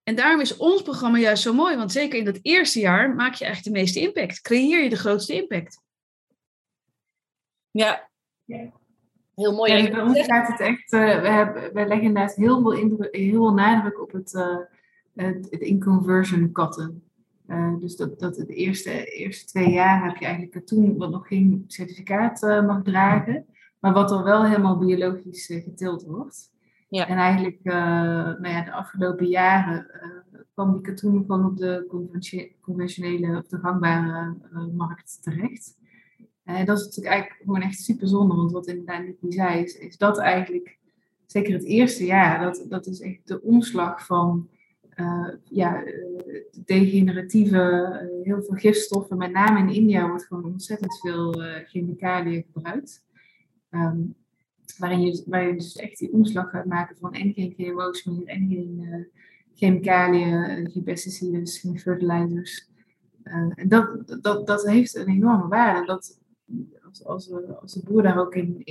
En 0.04 0.16
daarom 0.16 0.42
is 0.42 0.58
ons 0.58 0.82
programma 0.82 1.18
juist 1.18 1.44
zo 1.44 1.54
mooi, 1.54 1.76
want 1.76 1.92
zeker 1.92 2.20
in 2.20 2.26
dat 2.26 2.40
eerste 2.42 2.80
jaar 2.80 3.16
maak 3.16 3.34
je 3.34 3.46
eigenlijk 3.46 3.76
de 3.76 3.82
meeste 3.82 4.00
impact. 4.00 4.42
Creëer 4.42 4.84
je 4.84 4.90
de 4.90 4.96
grootste 4.96 5.36
impact. 5.36 5.82
Ja. 7.72 8.10
Heel 9.36 9.54
mooi. 9.54 9.74
Ja, 9.74 9.92
bij 9.92 10.02
ons 10.02 10.26
gaat 10.26 10.48
het 10.48 10.60
echt, 10.60 10.94
uh, 10.94 11.22
we, 11.22 11.28
hebben, 11.28 11.74
we 11.74 11.86
leggen 11.86 12.02
inderdaad 12.02 12.36
heel 12.36 12.62
veel, 12.62 12.72
indruk, 12.72 13.16
heel 13.16 13.32
veel 13.32 13.54
nadruk 13.54 14.02
op 14.02 14.12
het, 14.12 14.34
uh, 14.34 14.58
het, 15.16 15.48
het 15.50 15.62
inconversion 15.62 16.52
cotton. 16.52 17.04
Uh, 17.48 17.80
dus 17.80 17.96
dat, 17.96 18.20
dat 18.20 18.36
de 18.36 18.46
eerste, 18.46 19.06
eerste 19.06 19.46
twee 19.46 19.70
jaar 19.70 20.04
heb 20.04 20.18
je 20.18 20.26
eigenlijk 20.26 20.54
katoen 20.54 20.98
wat 20.98 21.10
nog 21.12 21.28
geen 21.28 21.64
certificaat 21.68 22.42
mag 22.42 22.84
dragen, 22.84 23.46
maar 23.80 23.94
wat 23.94 24.12
er 24.12 24.24
wel 24.24 24.46
helemaal 24.46 24.78
biologisch 24.78 25.46
geteeld 25.46 26.04
wordt. 26.04 26.50
Ja. 26.90 27.08
En 27.08 27.18
eigenlijk 27.18 27.64
nou 27.64 28.50
ja, 28.50 28.64
de 28.64 28.72
afgelopen 28.72 29.28
jaren 29.28 29.88
kwam 30.54 30.72
die 30.72 30.82
katoen 30.82 31.20
gewoon 31.20 31.46
op 31.46 31.58
de 31.58 31.86
conventionele 32.62 33.38
of 33.38 33.48
de 33.48 33.58
gangbare 33.58 34.36
markt 34.74 35.24
terecht. 35.24 35.80
En 36.44 36.66
dat 36.66 36.78
is 36.78 36.84
natuurlijk 36.84 37.14
eigenlijk 37.14 37.42
gewoon 37.44 37.62
echt 37.62 37.80
super 37.80 38.08
zonde, 38.08 38.36
want 38.36 38.52
wat 38.52 38.68
inderdaad 38.68 39.04
Nicky 39.06 39.32
zei, 39.32 39.64
is, 39.64 39.78
is 39.78 39.98
dat 39.98 40.18
eigenlijk, 40.18 40.78
zeker 41.26 41.54
het 41.54 41.64
eerste 41.64 42.06
jaar, 42.06 42.44
dat, 42.44 42.66
dat 42.70 42.88
is 42.88 43.02
echt 43.02 43.28
de 43.28 43.42
omslag 43.42 44.06
van 44.06 44.50
uh, 44.96 45.28
ja, 45.44 45.84
degeneratieve, 46.66 47.58
uh, 47.58 48.26
heel 48.26 48.44
veel 48.44 48.56
gifstoffen. 48.56 49.18
Met 49.18 49.32
name 49.32 49.60
in 49.60 49.76
India 49.76 50.08
wordt 50.08 50.26
gewoon 50.26 50.46
ontzettend 50.46 51.00
veel 51.00 51.44
chemicaliën 51.66 52.46
gebruikt. 52.54 53.04
Um, 53.70 54.16
waarin 54.78 55.02
je, 55.02 55.24
waar 55.26 55.48
je 55.48 55.54
dus 55.54 55.76
echt 55.76 55.98
die 55.98 56.12
omslag 56.12 56.50
gaat 56.50 56.66
maken 56.66 56.98
van 56.98 57.14
en 57.14 57.34
geen 57.34 57.54
GMO's 57.58 58.04
meer 58.04 58.26
en 58.26 58.48
geen 58.50 59.08
chemicaliën, 59.54 60.70
geen 60.72 60.84
pesticiden, 60.84 61.48
geen 61.48 61.80
fertilizers. 61.80 62.70
en 63.24 63.68
dat, 63.68 64.16
dat, 64.22 64.48
dat 64.48 64.68
heeft 64.68 64.96
een 64.96 65.08
enorme 65.08 65.48
waarde. 65.48 65.86
Dat, 65.86 66.21
als, 66.84 67.06
als, 67.06 67.32
als 67.62 67.74
de 67.74 67.84
boer 67.84 68.04
daar 68.04 68.20
ook 68.20 68.36
in, 68.36 68.62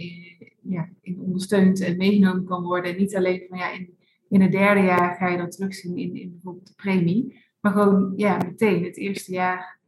ja, 0.63 0.89
in 1.01 1.21
ondersteund 1.21 1.81
en 1.81 1.97
meegenomen 1.97 2.45
kan 2.45 2.63
worden. 2.63 2.91
En 2.91 2.99
niet 2.99 3.17
alleen 3.17 3.45
van 3.49 3.59
ja, 3.59 3.73
in, 3.73 3.97
in 4.29 4.41
het 4.41 4.53
derde 4.53 4.81
jaar 4.81 5.17
ga 5.17 5.29
je 5.29 5.39
dat 5.39 5.53
terugzien 5.53 5.97
in, 5.97 6.17
in 6.17 6.31
bijvoorbeeld 6.31 6.67
de 6.67 6.73
premie. 6.77 7.39
Maar 7.61 7.73
gewoon 7.73 8.13
ja, 8.17 8.37
meteen 8.37 8.85
het 8.85 8.97
eerste 8.97 9.33
jaar 9.33 9.79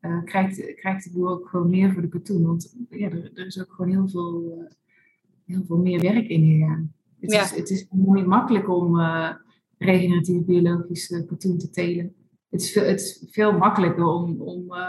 uh, 0.00 0.24
krijgt, 0.24 0.74
krijgt 0.74 1.04
de 1.04 1.10
boer 1.12 1.30
ook 1.30 1.48
gewoon 1.48 1.70
meer 1.70 1.92
voor 1.92 2.02
de 2.02 2.08
katoen. 2.08 2.42
Want 2.42 2.76
ja, 2.90 3.10
er, 3.10 3.30
er 3.34 3.46
is 3.46 3.60
ook 3.60 3.72
gewoon 3.72 3.90
heel 3.90 4.08
veel, 4.08 4.58
uh, 4.58 4.70
heel 5.46 5.64
veel 5.64 5.78
meer 5.78 6.00
werk 6.00 6.28
in 6.28 6.52
gegaan. 6.52 6.92
Het, 7.20 7.32
ja. 7.32 7.42
is, 7.42 7.50
het 7.50 7.70
is 7.70 7.86
mooi 7.90 8.24
makkelijk 8.24 8.68
om 8.68 8.96
uh, 8.96 9.34
regeneratief 9.78 10.44
biologisch 10.44 11.24
katoen 11.26 11.58
te 11.58 11.70
telen 11.70 12.14
het 12.50 12.60
is 12.60 12.72
veel, 12.72 12.84
het 12.84 13.00
is 13.00 13.24
veel 13.30 13.52
makkelijker 13.52 14.04
om, 14.04 14.40
om 14.40 14.72
uh, 14.72 14.88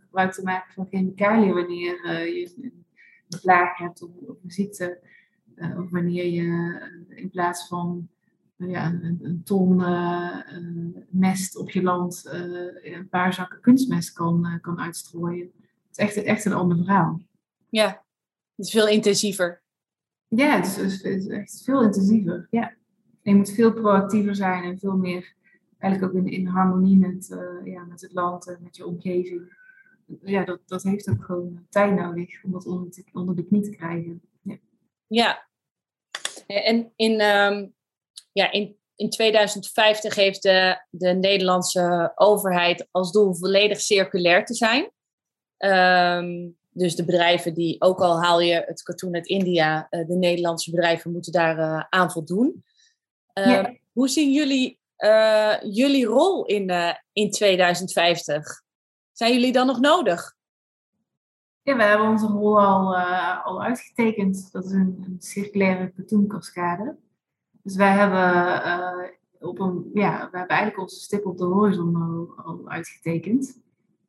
gebruik 0.00 0.32
te 0.32 0.42
maken 0.42 0.74
van 0.74 0.86
chemicaliën 0.86 1.54
wanneer 1.54 2.04
uh, 2.04 2.26
je 2.26 2.52
een 3.28 3.40
plaag 3.40 3.78
hebt 3.78 4.02
of, 4.02 4.10
of 4.26 4.36
een 4.42 4.50
ziekte. 4.50 4.98
Uh, 5.56 5.78
of 5.78 5.90
wanneer 5.90 6.26
je 6.26 6.80
in 7.08 7.30
plaats 7.30 7.68
van 7.68 8.08
ja, 8.56 8.86
een, 8.86 9.18
een 9.22 9.42
ton 9.44 9.76
mest 11.08 11.56
op 11.56 11.70
je 11.70 11.82
land 11.82 12.28
een 12.82 13.08
paar 13.08 13.32
zakken 13.32 13.60
kunstmest 13.60 14.12
kan, 14.12 14.58
kan 14.60 14.80
uitstrooien. 14.80 15.52
Het 15.88 15.90
is 15.90 15.96
echt, 15.96 16.16
echt 16.16 16.44
een 16.44 16.52
ander 16.52 16.76
verhaal. 16.76 17.20
Ja, 17.68 18.04
het 18.56 18.66
is 18.66 18.72
veel 18.72 18.88
intensiever. 18.88 19.62
Ja, 20.28 20.56
het 20.56 20.66
is, 20.66 20.76
het 20.76 21.04
is 21.04 21.26
echt 21.26 21.62
veel 21.64 21.82
intensiever. 21.82 22.46
Ja. 22.50 22.68
En 23.22 23.32
je 23.32 23.34
moet 23.34 23.50
veel 23.50 23.72
proactiever 23.72 24.34
zijn 24.34 24.64
en 24.64 24.78
veel 24.78 24.96
meer 24.96 25.34
eigenlijk 25.86 26.16
ook 26.16 26.26
in, 26.26 26.32
in 26.32 26.46
harmonie 26.46 26.96
met, 26.96 27.28
uh, 27.30 27.72
ja, 27.72 27.84
met 27.84 28.00
het 28.00 28.12
land 28.12 28.48
en 28.48 28.58
met 28.62 28.76
je 28.76 28.86
omgeving. 28.86 29.56
Ja, 30.20 30.44
dat, 30.44 30.60
dat 30.66 30.82
heeft 30.82 31.10
ook 31.10 31.24
gewoon 31.24 31.66
tijd 31.70 31.94
nodig 31.94 32.44
om 32.44 32.52
dat 32.52 32.66
onder, 32.66 33.04
onder 33.12 33.36
de 33.36 33.46
knie 33.46 33.62
te 33.62 33.70
krijgen. 33.70 34.20
Ja. 34.42 34.58
ja. 35.06 35.46
En 36.46 36.92
in, 36.96 37.20
um, 37.20 37.74
ja, 38.32 38.52
in, 38.52 38.76
in 38.96 39.10
2050 39.10 40.14
heeft 40.14 40.42
de, 40.42 40.84
de 40.90 41.12
Nederlandse 41.12 42.12
overheid 42.14 42.88
als 42.90 43.12
doel 43.12 43.34
volledig 43.34 43.80
circulair 43.80 44.44
te 44.44 44.54
zijn. 44.54 44.90
Um, 45.58 46.56
dus 46.70 46.96
de 46.96 47.04
bedrijven 47.04 47.54
die, 47.54 47.80
ook 47.80 48.00
al 48.00 48.22
haal 48.22 48.40
je 48.40 48.64
het 48.66 48.82
katoen 48.82 49.14
uit 49.14 49.26
India, 49.26 49.86
de 49.90 50.16
Nederlandse 50.18 50.70
bedrijven 50.70 51.12
moeten 51.12 51.32
daar 51.32 51.86
aan 51.90 52.10
voldoen. 52.10 52.64
Hoe 53.92 54.08
zien 54.08 54.32
jullie 54.32 54.78
jullie 55.70 56.06
rol 56.06 56.44
in, 56.44 56.72
in 57.12 57.30
2050? 57.30 58.62
Zijn 59.12 59.32
jullie 59.32 59.52
dan 59.52 59.66
nog 59.66 59.80
nodig? 59.80 60.34
Ja, 61.62 61.76
we 61.76 61.82
hebben 61.82 62.08
onze 62.08 62.26
rol 62.26 62.60
al, 62.60 62.96
al 63.44 63.62
uitgetekend. 63.62 64.52
Dat 64.52 64.64
is 64.64 64.72
een, 64.72 65.04
een 65.06 65.16
circulaire 65.18 65.92
katoenkaskade. 65.96 66.96
Dus 67.62 67.76
wij 67.76 67.92
hebben, 67.92 69.10
op 69.38 69.60
een, 69.60 69.90
ja, 69.94 70.28
we 70.30 70.38
hebben 70.38 70.56
eigenlijk 70.56 70.80
onze 70.80 71.00
stip 71.00 71.26
op 71.26 71.38
de 71.38 71.44
horizon 71.44 71.96
al, 71.96 72.44
al 72.44 72.68
uitgetekend. 72.68 73.60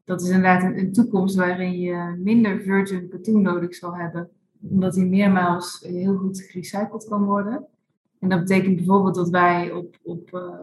Dat 0.05 0.21
is 0.21 0.27
inderdaad 0.27 0.63
een, 0.63 0.77
een, 0.77 0.93
toekomst 0.93 1.35
waarin 1.35 1.79
je 1.79 2.15
minder 2.17 2.61
virgin 2.61 3.09
katoen 3.09 3.41
nodig 3.41 3.75
zal 3.75 3.95
hebben, 3.95 4.29
omdat 4.69 4.93
die 4.93 5.05
meermaals 5.05 5.79
heel 5.79 6.15
goed 6.15 6.41
gerecycled 6.41 7.07
kan 7.07 7.23
worden. 7.23 7.67
En 8.19 8.29
dat 8.29 8.39
betekent 8.39 8.75
bijvoorbeeld 8.75 9.15
dat 9.15 9.29
wij 9.29 9.71
op, 9.71 9.97
op 10.03 10.31
uh, 10.33 10.59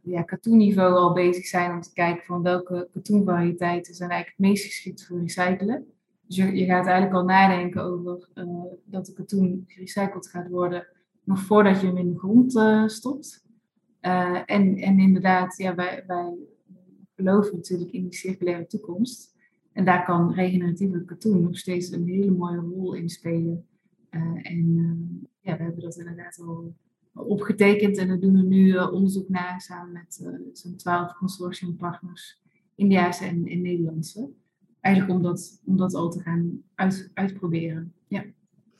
ja, 0.00 0.22
katoenniveau 0.22 0.94
al 0.94 1.12
bezig 1.12 1.46
zijn 1.46 1.72
om 1.72 1.80
te 1.80 1.92
kijken 1.92 2.24
van 2.24 2.42
welke 2.42 2.88
katoenvariëteiten 2.92 3.94
zijn 3.94 4.10
eigenlijk 4.10 4.38
het 4.38 4.48
meest 4.48 4.64
geschikt 4.64 5.06
voor 5.06 5.20
recyclen. 5.20 5.86
Dus 6.26 6.36
je, 6.36 6.56
je 6.56 6.64
gaat 6.64 6.86
eigenlijk 6.86 7.14
al 7.14 7.24
nadenken 7.24 7.82
over 7.82 8.28
uh, 8.34 8.64
dat 8.84 9.06
de 9.06 9.12
katoen 9.12 9.64
gerecycled 9.66 10.28
gaat 10.28 10.48
worden 10.48 10.86
nog 11.24 11.40
voordat 11.40 11.80
je 11.80 11.86
hem 11.86 11.96
in 11.96 12.12
de 12.12 12.18
grond 12.18 12.56
uh, 12.56 12.86
stopt. 12.86 13.44
En, 14.00 14.76
en 14.76 14.98
inderdaad, 14.98 15.56
ja, 15.56 15.74
wij, 15.74 16.04
wij 16.06 16.34
geloven 17.16 17.56
natuurlijk 17.56 17.90
in 17.90 18.02
die 18.02 18.14
circulaire 18.14 18.66
toekomst. 18.66 19.34
En 19.72 19.84
daar 19.84 20.04
kan 20.04 20.32
regeneratieve 20.32 21.04
katoen 21.04 21.42
nog 21.42 21.58
steeds 21.58 21.90
een 21.90 22.06
hele 22.06 22.30
mooie 22.30 22.56
rol 22.56 22.94
in 22.94 23.08
spelen. 23.08 23.66
En 24.42 25.29
ja, 25.40 25.56
we 25.56 25.62
hebben 25.62 25.82
dat 25.82 25.96
inderdaad 25.96 26.38
al, 26.38 26.74
opgetekend 27.12 27.98
en 27.98 28.08
we 28.08 28.18
doen 28.18 28.36
er 28.36 28.44
nu 28.44 28.76
onderzoek 28.76 29.28
naar 29.28 29.60
samen 29.60 29.92
met 29.92 30.22
zo'n 30.52 30.76
twaalf 30.76 31.12
consortiumpartners, 31.12 32.40
Indiaanse 32.74 33.24
en, 33.24 33.46
en 33.46 33.62
Nederlandse. 33.62 34.28
Eigenlijk 34.80 35.16
om 35.16 35.22
dat, 35.22 35.60
om 35.64 35.76
dat 35.76 35.94
al 35.94 36.10
te 36.10 36.20
gaan 36.20 36.62
uit, 36.74 37.10
uitproberen. 37.14 37.92
Ja. 38.08 38.24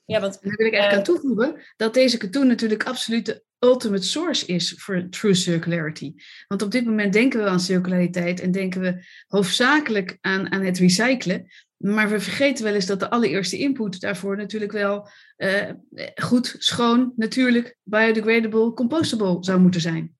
Ja, 0.04 0.20
want 0.20 0.42
daar 0.42 0.56
wil 0.56 0.66
ik 0.66 0.72
eigenlijk 0.72 1.08
aan 1.08 1.14
toevoegen 1.14 1.56
dat 1.76 1.94
deze 1.94 2.16
katoen 2.16 2.46
natuurlijk 2.46 2.84
absoluut 2.84 3.26
de 3.26 3.42
ultimate 3.58 4.06
source 4.06 4.46
is 4.46 4.74
voor 4.78 5.06
true 5.10 5.34
circularity. 5.34 6.14
Want 6.48 6.62
op 6.62 6.70
dit 6.70 6.84
moment 6.84 7.12
denken 7.12 7.42
we 7.42 7.48
aan 7.48 7.60
circulariteit 7.60 8.40
en 8.40 8.50
denken 8.50 8.80
we 8.80 9.04
hoofdzakelijk 9.26 10.18
aan, 10.20 10.52
aan 10.52 10.62
het 10.62 10.78
recyclen. 10.78 11.46
Maar 11.80 12.10
we 12.10 12.20
vergeten 12.20 12.64
wel 12.64 12.74
eens 12.74 12.86
dat 12.86 13.00
de 13.00 13.10
allereerste 13.10 13.58
input 13.58 14.00
daarvoor 14.00 14.36
natuurlijk 14.36 14.72
wel 14.72 15.08
uh, 15.36 15.70
goed, 16.14 16.54
schoon, 16.58 17.12
natuurlijk, 17.16 17.76
biodegradable, 17.82 18.72
compostable 18.72 19.36
zou 19.40 19.60
moeten 19.60 19.80
zijn. 19.80 20.16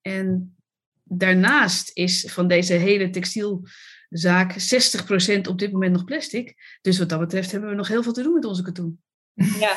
En 0.00 0.56
daarnaast 1.02 1.90
is 1.94 2.32
van 2.32 2.48
deze 2.48 2.72
hele 2.72 3.10
textielzaak 3.10 4.52
60% 4.52 5.40
op 5.48 5.58
dit 5.58 5.72
moment 5.72 5.92
nog 5.92 6.04
plastic. 6.04 6.78
Dus 6.80 6.98
wat 6.98 7.08
dat 7.08 7.20
betreft 7.20 7.50
hebben 7.50 7.70
we 7.70 7.76
nog 7.76 7.88
heel 7.88 8.02
veel 8.02 8.12
te 8.12 8.22
doen 8.22 8.34
met 8.34 8.44
onze 8.44 8.62
katoen. 8.62 9.02
Ja, 9.34 9.76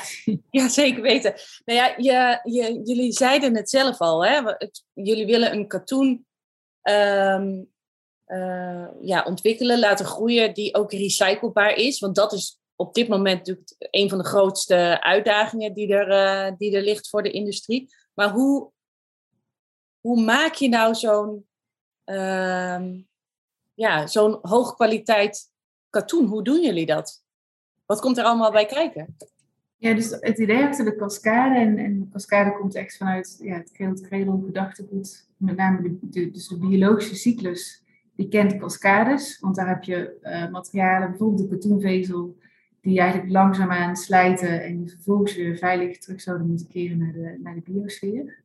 ja 0.50 0.70
zeker 0.70 1.02
weten. 1.02 1.34
Nou 1.66 1.80
ja, 1.80 1.94
je, 1.98 2.40
je, 2.52 2.82
jullie 2.84 3.12
zeiden 3.12 3.56
het 3.56 3.70
zelf 3.70 4.00
al, 4.00 4.26
hè? 4.26 4.42
jullie 4.94 5.26
willen 5.26 5.54
een 5.54 5.68
katoen 5.68 6.26
ehm, 6.82 7.64
eh, 8.28 8.88
ja, 9.02 9.24
ontwikkelen, 9.24 9.80
laten 9.80 10.06
groeien, 10.06 10.54
die 10.54 10.76
ook 10.76 10.92
recyclebaar 10.92 11.76
is. 11.76 12.00
Want 12.00 12.16
dat 12.16 12.34
is 12.34 12.60
op 12.76 12.94
dit 12.94 13.08
moment 13.08 13.38
natuurlijk 13.38 13.76
een 13.78 14.10
van 14.10 14.18
de 14.18 14.24
grootste 14.24 15.02
uitdagingen 15.02 15.74
die 15.74 15.94
er, 15.94 16.10
uh, 16.10 16.58
die 16.58 16.76
er 16.76 16.84
ligt 16.84 17.10
voor 17.10 17.24
de 17.24 17.32
industrie. 17.32 17.94
Maar 18.14 18.30
hoe, 18.30 18.72
hoe 20.00 20.22
maak 20.22 20.54
je 20.54 20.70
nou 20.70 20.96
zo'n 20.96 21.48
uh, 22.06 22.82
ja, 23.74 24.08
zo'n 24.08 24.40
hoogkwaliteit 24.42 25.52
katoen? 25.90 26.26
Hoe 26.26 26.44
doen 26.44 26.62
jullie 26.62 26.86
dat? 26.86 27.24
Wat 27.86 28.00
komt 28.00 28.18
er 28.18 28.24
allemaal 28.24 28.52
bij 28.52 28.66
kijken? 28.66 29.18
Ja, 29.78 29.94
dus 29.94 30.10
het 30.20 30.40
idee 30.40 30.64
achter 30.64 30.86
de 30.86 30.96
cascade, 30.96 31.60
en, 31.60 31.78
en 31.78 32.00
de 32.00 32.10
cascade 32.10 32.58
komt 32.58 32.76
echt 32.76 32.98
vanuit 32.98 33.38
ja, 33.42 33.56
het 33.56 34.02
cradle 34.02 34.42
gedachtegoed, 34.46 35.28
met 35.38 35.56
name 35.56 35.98
de, 36.02 36.32
dus 36.32 36.48
de 36.48 36.58
biologische 36.58 37.16
cyclus, 37.16 37.82
die 38.18 38.28
kent 38.28 38.58
cascades, 38.58 39.40
want 39.40 39.56
daar 39.56 39.68
heb 39.68 39.84
je 39.84 40.18
uh, 40.24 40.52
materialen, 40.52 41.10
bijvoorbeeld 41.10 41.50
de 41.50 41.56
katoenvezel, 41.56 42.38
die 42.82 43.00
eigenlijk 43.00 43.32
langzaamaan 43.32 43.96
slijten 43.96 44.64
en 44.64 44.90
vervolgens 44.90 45.36
weer 45.36 45.58
veilig 45.58 45.98
terug 45.98 46.22
zouden 46.22 46.48
moeten 46.48 46.68
keren 46.68 46.98
naar 46.98 47.14
de, 47.14 47.38
naar 47.44 47.56
de 47.56 47.72
biosfeer. 47.72 48.44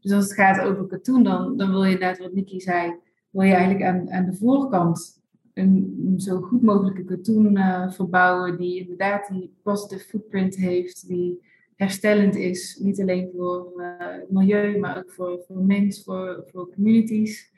Dus 0.00 0.12
als 0.12 0.24
het 0.24 0.34
gaat 0.34 0.60
over 0.60 0.86
katoen, 0.86 1.22
dan, 1.22 1.56
dan 1.56 1.70
wil 1.70 1.84
je 1.84 1.92
inderdaad, 1.92 2.18
wat 2.18 2.32
Nikki 2.32 2.60
zei, 2.60 2.94
wil 3.30 3.42
je 3.42 3.52
eigenlijk 3.52 3.84
aan, 3.84 4.10
aan 4.10 4.24
de 4.24 4.34
voorkant 4.36 5.22
een, 5.54 6.14
zo 6.16 6.40
goed 6.40 6.62
mogelijke 6.62 7.04
katoen 7.04 7.56
uh, 7.56 7.90
verbouwen 7.90 8.56
die 8.56 8.80
inderdaad 8.80 9.28
die 9.28 9.54
positive 9.62 10.04
footprint 10.04 10.56
heeft, 10.56 11.08
die 11.08 11.42
herstellend 11.76 12.36
is, 12.36 12.78
niet 12.82 13.00
alleen 13.00 13.30
voor 13.36 13.72
uh, 13.76 14.06
milieu, 14.28 14.78
maar 14.78 14.98
ook 14.98 15.10
voor, 15.10 15.44
voor 15.46 15.62
mens, 15.62 16.04
voor, 16.04 16.44
voor 16.46 16.70
communities. 16.74 17.50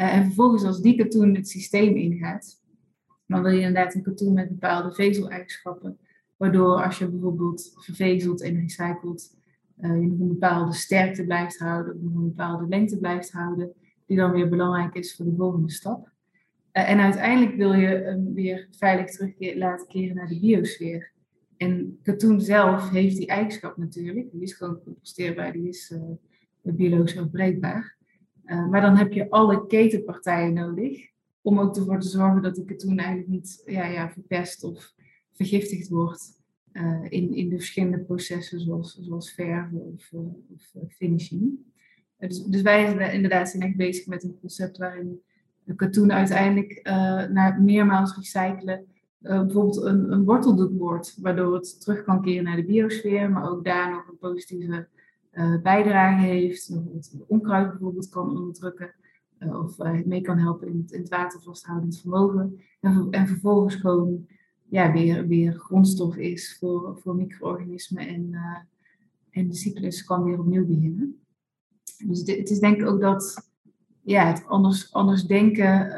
Uh, 0.00 0.14
en 0.14 0.24
vervolgens 0.24 0.64
als 0.64 0.80
die 0.80 0.96
katoen 0.96 1.34
het 1.34 1.48
systeem 1.48 1.96
ingaat, 1.96 2.62
dan 3.26 3.42
wil 3.42 3.52
je 3.52 3.58
inderdaad 3.58 3.94
een 3.94 4.02
katoen 4.02 4.32
met 4.32 4.48
bepaalde 4.48 4.92
vezeleigenschappen, 4.94 5.98
waardoor 6.36 6.84
als 6.84 6.98
je 6.98 7.08
bijvoorbeeld 7.08 7.72
vervezelt 7.74 8.42
en 8.42 8.60
recycelt, 8.60 9.36
je 9.76 9.88
nog 9.88 10.20
een 10.20 10.28
bepaalde 10.28 10.72
sterkte 10.72 11.24
blijft 11.24 11.58
houden, 11.58 11.98
nog 12.02 12.14
een 12.14 12.28
bepaalde 12.28 12.68
lengte 12.68 12.98
blijft 12.98 13.32
houden, 13.32 13.72
die 14.06 14.16
dan 14.16 14.30
weer 14.30 14.48
belangrijk 14.48 14.94
is 14.94 15.16
voor 15.16 15.24
de 15.24 15.34
volgende 15.36 15.70
stap. 15.70 16.10
Eh, 16.72 16.90
en 16.90 16.98
uiteindelijk 16.98 17.56
wil 17.56 17.72
je 17.72 17.86
hem 17.86 18.34
weer 18.34 18.68
veilig 18.70 19.10
terug 19.10 19.56
laten 19.56 19.86
keren 19.86 20.16
naar 20.16 20.28
de 20.28 20.40
biosfeer. 20.40 21.12
En 21.56 21.98
katoen 22.02 22.40
zelf 22.40 22.90
heeft 22.90 23.16
die 23.16 23.26
eigenschap 23.26 23.76
natuurlijk. 23.76 24.32
Die 24.32 24.42
is 24.42 24.52
gewoon 24.52 24.82
composteerbaar, 24.84 25.52
die 25.52 25.68
is 25.68 25.94
biologisch 26.62 27.18
afbreekbaar. 27.18 27.98
Uh, 28.50 28.68
maar 28.68 28.80
dan 28.80 28.96
heb 28.96 29.12
je 29.12 29.30
alle 29.30 29.66
ketenpartijen 29.66 30.52
nodig 30.52 31.08
om 31.42 31.58
ook 31.58 31.76
ervoor 31.76 32.00
te 32.00 32.08
zorgen 32.08 32.42
dat 32.42 32.54
die 32.54 32.64
katoen 32.64 32.98
eigenlijk 32.98 33.28
niet 33.28 33.62
ja, 33.66 33.86
ja, 33.86 34.10
verpest 34.10 34.64
of 34.64 34.94
vergiftigd 35.32 35.88
wordt 35.88 36.40
uh, 36.72 37.04
in, 37.08 37.34
in 37.34 37.48
de 37.48 37.56
verschillende 37.56 37.98
processen 37.98 38.60
zoals, 38.60 38.98
zoals 39.00 39.32
verven 39.32 39.80
of, 39.80 40.10
of 40.72 40.92
finishing. 40.92 41.58
Dus, 42.18 42.44
dus, 42.44 42.62
wij 42.62 43.12
inderdaad 43.12 43.48
zijn 43.48 43.62
echt 43.62 43.76
bezig 43.76 44.06
met 44.06 44.22
een 44.22 44.38
concept 44.40 44.78
waarin 44.78 45.20
de 45.64 45.74
katoen 45.74 46.12
uiteindelijk 46.12 46.80
naar 47.32 47.60
meermaals 47.60 48.16
recyclen 48.16 48.86
bijvoorbeeld 49.18 49.82
een, 49.82 50.12
een 50.12 50.24
worteldoek 50.24 50.78
wordt, 50.78 51.18
waardoor 51.20 51.54
het 51.54 51.80
terug 51.80 52.04
kan 52.04 52.22
keren 52.22 52.44
naar 52.44 52.56
de 52.56 52.64
biosfeer, 52.64 53.30
maar 53.30 53.50
ook 53.50 53.64
daar 53.64 53.90
nog 53.90 54.08
een 54.08 54.18
positieve 54.18 54.88
uh, 55.32 55.60
bijdrage 55.62 56.26
heeft, 56.26 56.66
het 56.68 57.14
onkruid 57.26 57.70
bijvoorbeeld 57.70 58.08
kan 58.08 58.36
onderdrukken, 58.36 58.94
of 59.38 59.78
mee 60.04 60.20
kan 60.20 60.38
helpen 60.38 60.68
in 60.68 60.78
het, 60.78 60.92
in 60.92 61.00
het 61.00 61.08
watervasthoudend 61.08 62.00
vermogen, 62.00 62.60
en, 62.80 63.08
en, 63.10 63.26
vervolgens 63.26 63.74
gewoon 63.74 64.26
ja, 64.68 64.92
weer, 64.92 65.26
weer 65.26 65.52
grondstof 65.52 66.16
is 66.16 66.56
voor, 66.58 66.98
voor 67.02 67.16
micro-organismen 67.16 68.08
en, 68.08 68.34
en 69.30 69.48
de 69.48 69.54
cyclus 69.54 70.04
kan 70.04 70.24
weer 70.24 70.38
opnieuw 70.38 70.66
beginnen. 70.66 71.20
Dus 72.06 72.18
het 72.18 72.50
is 72.50 72.58
denk 72.58 72.80
ik 72.80 72.86
ook 72.86 73.00
dat 73.00 73.50
ja, 74.02 74.26
het 74.26 74.46
anders, 74.46 74.92
anders 74.92 75.24
denken, 75.24 75.92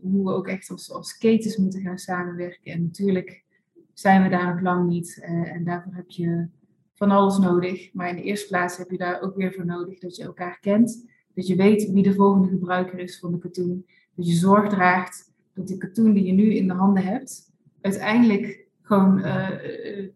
hoe 0.00 0.24
we 0.24 0.32
ook 0.32 0.48
echt 0.48 0.70
als, 0.70 0.92
als 0.92 1.18
ketens 1.18 1.56
moeten 1.56 1.80
gaan 1.80 1.98
samenwerken. 1.98 2.72
En 2.72 2.82
natuurlijk 2.82 3.44
zijn 3.92 4.22
we 4.22 4.28
daar 4.28 4.54
nog 4.54 4.62
lang 4.62 4.88
niet. 4.88 5.20
En 5.22 5.64
daarvoor 5.64 5.94
heb 5.94 6.10
je 6.10 6.48
van 6.96 7.10
alles 7.10 7.38
nodig. 7.38 7.92
Maar 7.92 8.08
in 8.08 8.16
de 8.16 8.22
eerste 8.22 8.46
plaats 8.46 8.76
heb 8.76 8.90
je 8.90 8.98
daar 8.98 9.20
ook 9.20 9.36
weer 9.36 9.52
voor 9.52 9.66
nodig 9.66 9.98
dat 9.98 10.16
je 10.16 10.22
elkaar 10.22 10.58
kent. 10.60 11.08
Dat 11.34 11.46
je 11.46 11.56
weet 11.56 11.90
wie 11.92 12.02
de 12.02 12.14
volgende 12.14 12.48
gebruiker 12.48 12.98
is 12.98 13.18
van 13.18 13.32
de 13.32 13.38
katoen. 13.38 13.86
Dat 14.14 14.26
je 14.26 14.34
zorg 14.34 14.68
draagt 14.68 15.32
dat 15.54 15.66
die 15.66 15.78
katoen 15.78 16.12
die 16.12 16.24
je 16.24 16.32
nu 16.32 16.54
in 16.54 16.68
de 16.68 16.74
handen 16.74 17.04
hebt, 17.04 17.52
uiteindelijk 17.80 18.66
gewoon 18.82 19.18
uh, 19.18 19.48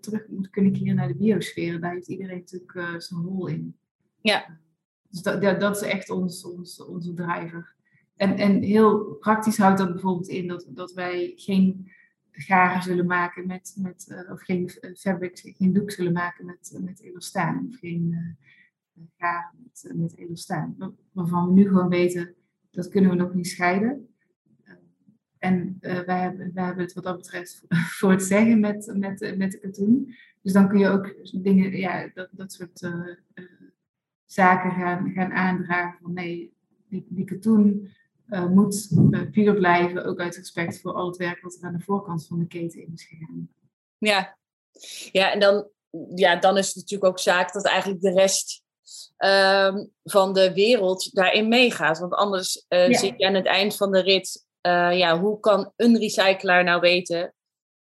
terug 0.01 0.28
moet 0.28 0.51
kunnen 0.51 0.72
keren 0.72 0.95
naar 0.95 1.09
de 1.09 1.16
biosfeer. 1.16 1.81
Daar 1.81 1.93
heeft 1.93 2.09
iedereen 2.09 2.39
natuurlijk 2.39 3.03
zijn 3.03 3.22
rol 3.22 3.47
in. 3.47 3.76
Ja. 4.20 4.59
Dus 5.11 5.22
dat, 5.22 5.43
dat, 5.43 5.61
dat 5.61 5.76
is 5.76 5.83
echt 5.83 6.11
ons, 6.11 6.45
ons, 6.45 6.85
onze 6.85 7.14
drijver. 7.14 7.74
En, 8.16 8.37
en 8.37 8.62
heel 8.62 9.05
praktisch 9.05 9.59
houdt 9.59 9.78
dat 9.78 9.93
bijvoorbeeld 9.93 10.28
in 10.28 10.49
dat, 10.49 10.66
dat 10.68 10.93
wij 10.93 11.33
geen 11.37 11.91
garen 12.41 12.82
zullen 12.82 13.07
maken 13.07 13.47
met, 13.47 13.74
met 13.78 14.07
uh, 14.11 14.30
of 14.30 14.43
geen 14.43 14.70
fabric, 14.95 15.41
geen 15.43 15.72
doek 15.72 15.91
zullen 15.91 16.12
maken 16.12 16.47
met, 16.47 16.78
met 16.82 17.01
elastaan. 17.01 17.66
Of 17.68 17.78
geen 17.78 18.36
garen 19.16 19.55
met, 19.62 19.93
met 19.95 20.16
elastaan. 20.16 20.76
Waarvan 21.12 21.47
we 21.47 21.53
nu 21.53 21.68
gewoon 21.68 21.88
weten, 21.88 22.34
dat 22.70 22.88
kunnen 22.88 23.11
we 23.11 23.16
nog 23.16 23.34
niet 23.34 23.49
scheiden. 23.49 24.09
En 25.38 25.76
wij, 25.80 26.20
hebben, 26.20 26.51
wij 26.55 26.64
hebben 26.64 26.84
het 26.84 26.93
wat 26.93 27.05
dat 27.05 27.16
betreft 27.16 27.64
voor 27.99 28.11
het 28.11 28.22
zeggen 28.22 28.61
met, 28.61 28.93
met, 28.97 29.36
met 29.36 29.51
de 29.51 29.59
katoen. 29.59 30.14
Dus 30.43 30.53
dan 30.53 30.68
kun 30.68 30.78
je 30.78 30.88
ook 30.88 31.14
dingen, 31.43 31.76
ja, 31.76 32.11
dat, 32.14 32.28
dat 32.32 32.53
soort 32.53 32.91
zaken 34.24 34.70
gaan, 34.70 35.12
gaan 35.12 35.32
aandragen. 35.32 35.99
Van 36.03 36.12
nee, 36.12 36.53
die, 36.88 37.07
die 37.09 37.24
katoen 37.24 37.88
moet 38.51 38.89
puur 39.31 39.55
blijven, 39.55 40.05
ook 40.05 40.20
uit 40.20 40.37
respect 40.37 40.81
voor 40.81 40.93
al 40.93 41.07
het 41.07 41.16
werk 41.16 41.41
wat 41.41 41.55
er 41.55 41.66
aan 41.66 41.76
de 41.76 41.85
voorkant 41.85 42.26
van 42.26 42.39
de 42.39 42.47
keten 42.47 42.83
in 42.83 42.93
is 42.95 43.05
gegaan. 43.05 43.49
Ja, 43.99 44.39
ja 45.12 45.33
en 45.33 45.41
dan, 45.41 45.68
ja, 46.14 46.37
dan 46.37 46.59
is 46.59 46.66
het 46.66 46.76
natuurlijk 46.76 47.11
ook 47.11 47.18
zaak 47.18 47.53
dat 47.53 47.64
eigenlijk 47.64 48.01
de 48.01 48.12
rest 48.12 48.62
Ehm, 49.16 49.85
van 50.05 50.33
de 50.33 50.53
wereld 50.53 51.14
daarin 51.14 51.49
meegaat. 51.49 51.99
Want 51.99 52.14
anders 52.14 52.64
uh, 52.68 52.99
zit 52.99 53.14
je 53.16 53.26
aan 53.26 53.35
het 53.35 53.47
eind 53.47 53.76
van 53.76 53.93
de 53.93 54.01
rit, 54.01 54.47
uh, 54.66 54.99
ja, 54.99 55.18
hoe 55.18 55.41
kan 55.41 55.72
een 55.76 55.99
recyclaar 55.99 56.64
nou 56.64 56.81
weten 56.81 57.35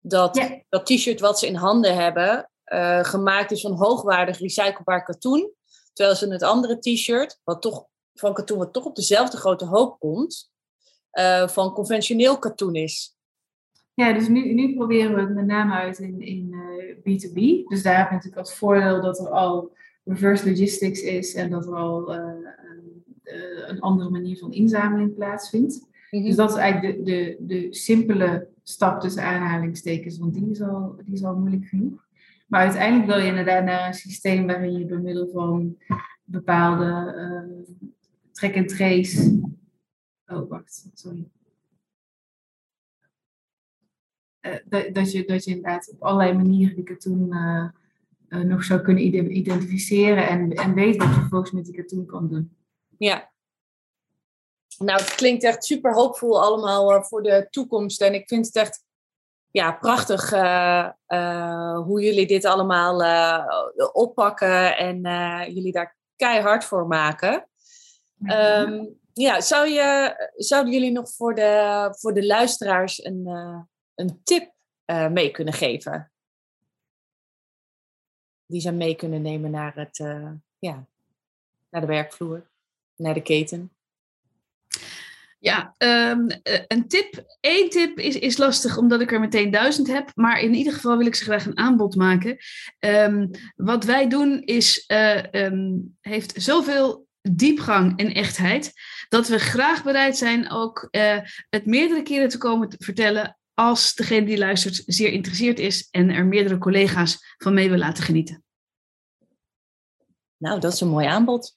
dat 0.00 0.60
dat 0.68 0.86
t-shirt 0.86 1.20
wat 1.20 1.38
ze 1.38 1.46
in 1.46 1.54
handen 1.54 1.94
hebben 1.94 2.50
uh, 2.66 3.04
gemaakt 3.04 3.50
is 3.50 3.60
van 3.60 3.72
hoogwaardig 3.72 4.38
recyclebaar 4.38 5.04
katoen, 5.04 5.52
terwijl 5.92 6.16
ze 6.16 6.28
het 6.28 6.42
andere 6.42 6.78
t-shirt, 6.78 7.40
wat 7.44 7.62
toch 7.62 7.86
van 8.18 8.34
katoen 8.34 8.58
wat 8.58 8.72
toch 8.72 8.84
op 8.84 8.96
dezelfde 8.96 9.36
grote 9.36 9.64
hoop 9.64 9.98
komt, 9.98 10.50
van 11.46 11.72
conventioneel 11.72 12.38
katoen 12.38 12.74
is. 12.74 13.16
Ja, 13.94 14.12
dus 14.12 14.28
nu, 14.28 14.54
nu 14.54 14.74
proberen 14.74 15.14
we 15.14 15.20
het 15.20 15.34
met 15.34 15.46
name 15.46 15.72
uit 15.72 15.98
in, 15.98 16.20
in 16.20 16.54
B2B. 16.98 17.68
Dus 17.68 17.82
daar 17.82 17.98
heb 17.98 18.08
je 18.08 18.14
natuurlijk 18.14 18.36
als 18.36 18.54
voordeel 18.54 19.02
dat 19.02 19.18
er 19.18 19.28
al 19.28 19.76
reverse 20.04 20.48
logistics 20.48 21.02
is 21.02 21.34
en 21.34 21.50
dat 21.50 21.66
er 21.66 21.74
al 21.74 22.14
uh, 22.14 22.22
een 23.66 23.80
andere 23.80 24.10
manier 24.10 24.38
van 24.38 24.52
inzameling 24.52 25.14
plaatsvindt. 25.14 25.88
Mhm. 26.10 26.24
Dus 26.24 26.36
dat 26.36 26.50
is 26.50 26.56
eigenlijk 26.56 27.04
de, 27.04 27.12
de, 27.12 27.36
de 27.40 27.74
simpele 27.74 28.48
stap 28.62 29.00
tussen 29.00 29.22
aanhalingstekens, 29.22 30.18
want 30.18 30.34
die 30.34 30.50
is, 30.50 30.62
al, 30.62 30.96
die 31.04 31.14
is 31.14 31.24
al 31.24 31.36
moeilijk 31.36 31.66
genoeg. 31.66 32.04
Maar 32.46 32.60
uiteindelijk 32.60 33.10
wil 33.10 33.18
je 33.18 33.26
inderdaad 33.26 33.64
naar 33.64 33.86
een 33.86 33.94
systeem 33.94 34.46
waarin 34.46 34.78
je 34.78 34.86
door 34.86 35.00
middel 35.00 35.28
van 35.32 35.76
bepaalde 36.24 37.14
uh, 37.16 37.74
track 38.36 38.56
and 38.56 38.68
trace. 38.68 39.40
Oh, 40.26 40.48
wacht, 40.48 40.90
sorry. 40.94 41.28
Uh, 44.40 44.92
dat, 44.92 45.12
je, 45.12 45.24
dat 45.24 45.44
je 45.44 45.50
inderdaad 45.50 45.90
op 45.90 46.02
allerlei 46.02 46.32
manieren 46.32 46.74
die 46.74 46.84
katoen 46.84 47.34
uh, 47.34 47.68
uh, 48.28 48.40
nog 48.40 48.64
zou 48.64 48.80
kunnen 48.80 49.36
identificeren 49.36 50.28
en, 50.28 50.52
en 50.52 50.74
weet 50.74 50.96
wat 50.96 51.08
je 51.08 51.14
vervolgens 51.14 51.50
met 51.50 51.64
die 51.64 51.74
katoen 51.74 52.06
kan 52.06 52.28
doen. 52.28 52.56
Ja. 52.98 53.30
Nou, 54.78 55.00
het 55.00 55.14
klinkt 55.14 55.44
echt 55.44 55.64
super 55.64 55.94
hoopvol 55.94 56.42
allemaal 56.42 57.02
voor 57.02 57.22
de 57.22 57.46
toekomst. 57.50 58.00
En 58.00 58.14
ik 58.14 58.28
vind 58.28 58.46
het 58.46 58.56
echt 58.56 58.84
ja, 59.50 59.72
prachtig 59.72 60.30
hoe 61.84 62.02
jullie 62.02 62.26
dit 62.26 62.44
allemaal 62.44 62.96
oppakken 63.92 64.76
en 64.76 65.00
jullie 65.52 65.72
daar 65.72 65.96
keihard 66.16 66.64
voor 66.64 66.86
maken. 66.86 67.48
Um, 68.22 68.98
ja, 69.12 69.40
zou 69.40 69.68
je, 69.68 70.14
zouden 70.36 70.72
jullie 70.72 70.92
nog 70.92 71.10
voor 71.10 71.34
de, 71.34 71.88
voor 71.98 72.14
de 72.14 72.26
luisteraars 72.26 73.04
een, 73.04 73.26
een 73.94 74.20
tip 74.22 74.52
mee 75.10 75.30
kunnen 75.30 75.54
geven? 75.54 76.10
die 78.46 78.60
ze 78.60 78.72
mee 78.72 78.94
kunnen 78.94 79.22
nemen 79.22 79.50
naar, 79.50 79.74
het, 79.74 79.98
uh, 79.98 80.30
ja, 80.58 80.86
naar 81.70 81.80
de 81.80 81.86
werkvloer, 81.86 82.50
naar 82.96 83.14
de 83.14 83.22
keten? 83.22 83.70
Ja, 85.38 85.74
um, 85.78 86.26
een 86.66 86.88
tip. 86.88 87.24
Eén 87.40 87.70
tip 87.70 87.98
is, 87.98 88.18
is 88.18 88.36
lastig 88.36 88.76
omdat 88.76 89.00
ik 89.00 89.12
er 89.12 89.20
meteen 89.20 89.50
duizend 89.50 89.86
heb. 89.86 90.10
Maar 90.14 90.40
in 90.40 90.54
ieder 90.54 90.72
geval 90.72 90.96
wil 90.96 91.06
ik 91.06 91.14
ze 91.14 91.24
graag 91.24 91.46
een 91.46 91.58
aanbod 91.58 91.94
maken. 91.94 92.36
Um, 92.78 93.30
wat 93.56 93.84
wij 93.84 94.08
doen 94.08 94.42
is, 94.42 94.84
uh, 94.88 95.22
um, 95.32 95.96
heeft 96.00 96.42
zoveel 96.42 97.05
diepgang 97.32 97.98
en 97.98 98.14
echtheid. 98.14 98.72
Dat 99.08 99.28
we 99.28 99.38
graag 99.38 99.84
bereid 99.84 100.16
zijn 100.16 100.50
ook 100.50 100.88
uh, 100.90 101.18
het 101.48 101.66
meerdere 101.66 102.02
keren 102.02 102.28
te 102.28 102.38
komen 102.38 102.68
te 102.68 102.84
vertellen 102.84 103.38
als 103.54 103.94
degene 103.94 104.26
die 104.26 104.38
luistert 104.38 104.82
zeer 104.86 105.08
geïnteresseerd 105.08 105.58
is 105.58 105.88
en 105.90 106.10
er 106.10 106.26
meerdere 106.26 106.58
collega's 106.58 107.36
van 107.36 107.54
mee 107.54 107.68
wil 107.68 107.78
laten 107.78 108.04
genieten. 108.04 108.44
Nou, 110.36 110.60
dat 110.60 110.72
is 110.72 110.80
een 110.80 110.88
mooi 110.88 111.06
aanbod. 111.06 111.56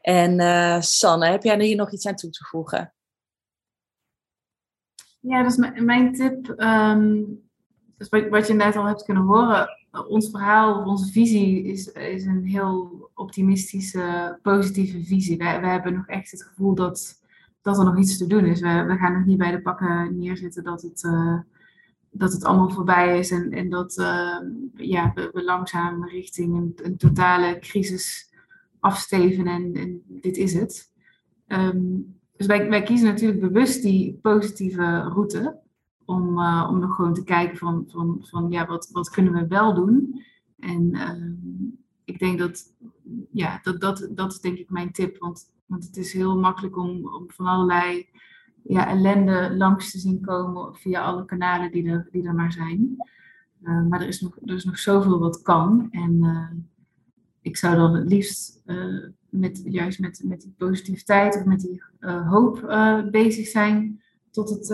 En 0.00 0.40
uh, 0.40 0.80
Sanne, 0.80 1.26
heb 1.26 1.42
jij 1.42 1.64
hier 1.64 1.76
nog 1.76 1.92
iets 1.92 2.06
aan 2.06 2.14
toe 2.14 2.30
te 2.30 2.44
voegen? 2.44 2.94
Ja, 5.20 5.42
dat 5.42 5.52
is 5.52 5.82
mijn 5.82 6.12
tip. 6.12 6.54
Um, 6.56 7.42
dus 7.96 8.08
wat, 8.08 8.28
wat, 8.28 8.46
je 8.46 8.54
net 8.54 8.76
al 8.76 8.84
hebt 8.84 9.04
kunnen 9.04 9.22
horen, 9.22 9.68
ons 10.08 10.30
verhaal, 10.30 10.84
onze 10.84 11.12
visie 11.12 11.64
is, 11.64 11.92
is 11.92 12.24
een 12.24 12.44
heel 12.44 13.10
optimistische, 13.14 14.38
positieve 14.42 15.04
visie. 15.04 15.36
Wij, 15.36 15.58
hebben 15.60 15.94
nog 15.94 16.06
echt 16.06 16.30
het 16.30 16.42
gevoel 16.42 16.74
dat 16.74 17.22
dat 17.64 17.78
er 17.78 17.84
nog 17.84 17.98
iets 17.98 18.18
te 18.18 18.26
doen 18.26 18.44
is. 18.44 18.60
We, 18.60 18.84
we 18.86 18.96
gaan 18.96 19.12
nog 19.12 19.24
niet 19.24 19.38
bij 19.38 19.50
de 19.50 19.62
pakken 19.62 20.18
neerzitten 20.18 20.64
dat 20.64 20.82
het, 20.82 21.02
uh, 21.02 21.38
dat 22.10 22.32
het 22.32 22.44
allemaal 22.44 22.70
voorbij 22.70 23.18
is 23.18 23.30
en, 23.30 23.50
en 23.50 23.68
dat 23.68 23.98
uh, 23.98 24.38
ja, 24.74 25.12
we, 25.14 25.30
we, 25.32 25.44
langzaam 25.44 26.08
richting 26.08 26.74
een, 26.82 26.96
totale 26.96 27.58
crisis 27.58 28.32
afsteven 28.80 29.46
en, 29.46 29.74
en 29.74 30.02
dit 30.06 30.36
is 30.36 30.54
het. 30.54 30.92
Um, 31.46 32.16
dus 32.36 32.46
wij, 32.46 32.68
wij, 32.68 32.82
kiezen 32.82 33.06
natuurlijk 33.06 33.40
bewust 33.40 33.82
die 33.82 34.18
positieve 34.22 35.00
route 35.00 35.58
om, 36.04 36.38
uh, 36.38 36.66
om 36.70 36.78
nog 36.78 36.94
gewoon 36.94 37.14
te 37.14 37.24
kijken 37.24 37.56
van, 37.56 37.84
van, 37.88 38.18
van 38.20 38.50
ja, 38.50 38.66
wat, 38.66 38.88
wat 38.92 39.10
kunnen 39.10 39.32
we 39.32 39.46
wel 39.46 39.74
doen. 39.74 40.22
En 40.58 41.08
um, 41.08 41.78
ik 42.04 42.18
denk 42.18 42.38
dat, 42.38 42.72
ja, 43.30 43.60
dat, 43.62 43.80
dat, 43.80 44.08
dat 44.10 44.32
is 44.32 44.40
denk 44.40 44.58
ik 44.58 44.70
mijn 44.70 44.92
tip. 44.92 45.18
Want 45.18 45.52
want 45.66 45.84
het 45.84 45.96
is 45.96 46.12
heel 46.12 46.38
makkelijk 46.38 46.76
om, 46.76 47.14
om 47.14 47.24
van 47.26 47.46
allerlei 47.46 48.08
ja, 48.62 48.88
ellende 48.88 49.54
langs 49.56 49.90
te 49.90 49.98
zien 49.98 50.20
komen 50.20 50.74
via 50.74 51.02
alle 51.02 51.24
kanalen 51.24 51.70
die 51.70 51.88
er, 51.88 52.08
die 52.10 52.26
er 52.26 52.34
maar 52.34 52.52
zijn. 52.52 52.96
Uh, 53.62 53.86
maar 53.86 54.00
er 54.00 54.08
is, 54.08 54.20
nog, 54.20 54.36
er 54.44 54.54
is 54.54 54.64
nog 54.64 54.78
zoveel 54.78 55.18
wat 55.18 55.42
kan. 55.42 55.88
En 55.90 56.12
uh, 56.12 56.50
ik 57.40 57.56
zou 57.56 57.76
dan 57.76 57.94
het 57.94 58.08
liefst 58.08 58.62
uh, 58.66 59.06
met, 59.28 59.62
juist 59.64 60.00
met, 60.00 60.22
met 60.24 60.40
die 60.40 60.54
positiviteit 60.58 61.36
of 61.36 61.44
met 61.44 61.60
die 61.60 61.82
hoop 62.26 62.60
bezig 63.10 63.46
zijn 63.46 64.02
tot 64.30 64.50
het 64.50 64.68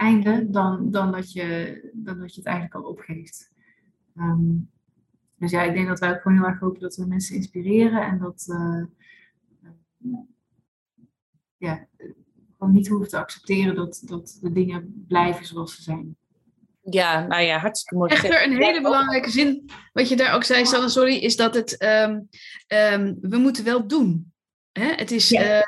einde, 0.00 0.50
dan, 0.50 0.90
dan, 0.90 1.12
dat 1.12 1.32
je, 1.32 1.80
dan 1.92 2.18
dat 2.18 2.34
je 2.34 2.40
het 2.40 2.48
eigenlijk 2.48 2.74
al 2.74 2.90
opgeeft. 2.90 3.50
Um, 4.16 4.70
dus 5.36 5.50
ja, 5.50 5.62
ik 5.62 5.74
denk 5.74 5.88
dat 5.88 5.98
wij 5.98 6.10
ook 6.10 6.20
gewoon 6.20 6.38
heel 6.38 6.46
erg 6.46 6.58
hopen 6.58 6.80
dat 6.80 6.96
we 6.96 7.06
mensen 7.06 7.36
inspireren 7.36 8.02
en 8.02 8.18
dat 8.18 8.46
ja, 11.56 11.86
gewoon 12.58 12.72
niet 12.72 12.88
hoeven 12.88 13.08
te 13.08 13.18
accepteren 13.18 13.74
dat, 13.74 14.02
dat 14.04 14.38
de 14.40 14.52
dingen 14.52 15.04
blijven 15.08 15.46
zoals 15.46 15.74
ze 15.74 15.82
zijn. 15.82 16.16
Ja, 16.82 17.26
nou 17.26 17.42
ja, 17.42 17.58
hartstikke 17.58 17.94
mooi. 17.94 18.12
Echter, 18.12 18.44
een 18.44 18.62
hele 18.62 18.80
belangrijke 18.80 19.30
zin, 19.30 19.70
wat 19.92 20.08
je 20.08 20.16
daar 20.16 20.34
ook 20.34 20.44
zei, 20.44 20.66
Sanne, 20.66 20.88
sorry, 20.88 21.16
is 21.16 21.36
dat 21.36 21.54
het, 21.54 21.82
um, 21.82 22.28
um, 22.68 23.18
we 23.20 23.36
moeten 23.36 23.64
wel 23.64 23.86
doen. 23.86 24.32
Hè? 24.72 24.92
Het, 24.94 25.10
is, 25.10 25.28
ja. 25.28 25.56
uh, 25.56 25.62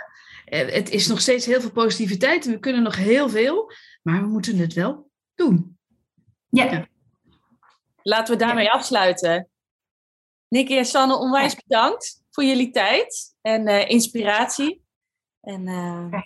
het 0.57 0.91
is 0.91 1.07
nog 1.07 1.21
steeds 1.21 1.47
heel 1.47 1.61
veel 1.61 1.73
positiviteit 1.73 2.47
en 2.47 2.53
we 2.53 2.59
kunnen 2.59 2.83
nog 2.83 2.97
heel 2.97 3.29
veel, 3.29 3.73
maar 4.03 4.21
we 4.21 4.27
moeten 4.27 4.59
het 4.59 4.73
wel 4.73 5.11
doen. 5.35 5.79
Ja. 6.49 6.65
ja. 6.65 6.87
Laten 8.03 8.35
we 8.35 8.45
daarmee 8.45 8.65
ja. 8.65 8.71
afsluiten. 8.71 9.49
Nicky 10.49 10.77
en 10.77 10.85
Sanne, 10.85 11.17
onwijs 11.17 11.55
bedankt 11.55 12.23
voor 12.31 12.45
jullie 12.45 12.71
tijd 12.71 13.35
en 13.41 13.69
uh, 13.69 13.89
inspiratie. 13.89 14.83
En 15.41 15.67
uh, 15.67 16.23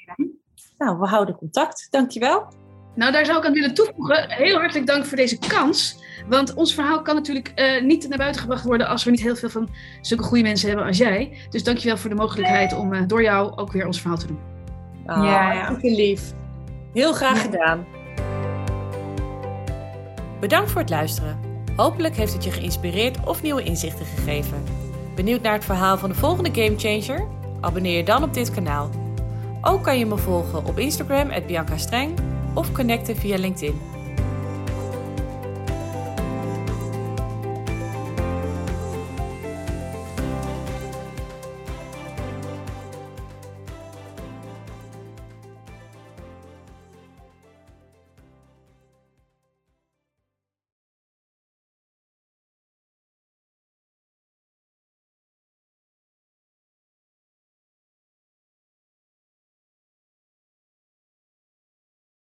nou, 0.79 0.99
we 0.99 1.07
houden 1.07 1.37
contact. 1.37 1.87
Dankjewel. 1.91 2.66
Nou, 2.97 3.13
daar 3.13 3.25
zou 3.27 3.39
ik 3.39 3.45
aan 3.45 3.53
willen 3.53 3.75
toevoegen. 3.75 4.31
Heel 4.31 4.59
hartelijk 4.59 4.87
dank 4.87 5.05
voor 5.05 5.17
deze 5.17 5.39
kans. 5.39 6.05
Want 6.29 6.55
ons 6.55 6.75
verhaal 6.75 7.03
kan 7.03 7.15
natuurlijk 7.15 7.53
uh, 7.57 7.83
niet 7.83 8.09
naar 8.09 8.19
buiten 8.19 8.41
gebracht 8.41 8.65
worden 8.65 8.87
als 8.89 9.05
we 9.05 9.11
niet 9.11 9.23
heel 9.23 9.37
veel 9.37 9.51
van 9.51 9.69
zulke 10.01 10.23
goede 10.23 10.43
mensen 10.43 10.69
hebben 10.69 10.87
als 10.87 10.97
jij. 10.99 11.39
Dus 11.51 11.65
dankjewel 11.65 11.97
voor 11.97 12.11
de 12.11 12.17
mogelijkheid 12.17 12.73
om 12.73 12.93
uh, 12.93 13.03
door 13.07 13.23
jou 13.23 13.57
ook 13.57 13.73
weer 13.73 13.87
ons 13.87 14.01
verhaal 14.01 14.19
te 14.19 14.27
doen. 14.27 14.39
Oh, 15.07 15.25
ja, 15.25 15.53
ja. 15.53 15.77
lief. 15.81 16.33
Heel 16.93 17.13
graag 17.13 17.37
ja. 17.37 17.41
gedaan. 17.41 17.87
Bedankt 20.41 20.71
voor 20.71 20.81
het 20.81 20.91
luisteren. 20.91 21.39
Hopelijk 21.77 22.17
heeft 22.17 22.33
het 22.33 22.45
je 22.45 22.51
geïnspireerd 22.51 23.27
of 23.27 23.43
nieuwe 23.43 23.63
inzichten 23.63 24.07
gegeven. 24.07 24.65
Benieuwd 25.15 25.43
naar 25.43 25.53
het 25.53 25.65
verhaal 25.65 25.99
van 25.99 26.09
de 26.09 26.15
volgende 26.15 26.51
Gamechanger? 26.53 27.27
Abonneer 27.61 27.97
je 27.97 28.05
dan 28.05 28.23
op 28.23 28.35
dit 28.35 28.51
kanaal. 28.51 28.91
Ook 29.61 29.83
kan 29.83 29.99
je 29.99 30.07
me 30.07 30.17
volgen 30.17 30.65
op 30.65 30.79
Instagram, 30.79 31.31
Bianca 31.47 31.77
Streng, 31.77 32.19
of 32.57 32.73
connecten 32.73 33.17
via 33.17 33.39
LinkedIn. 33.39 33.96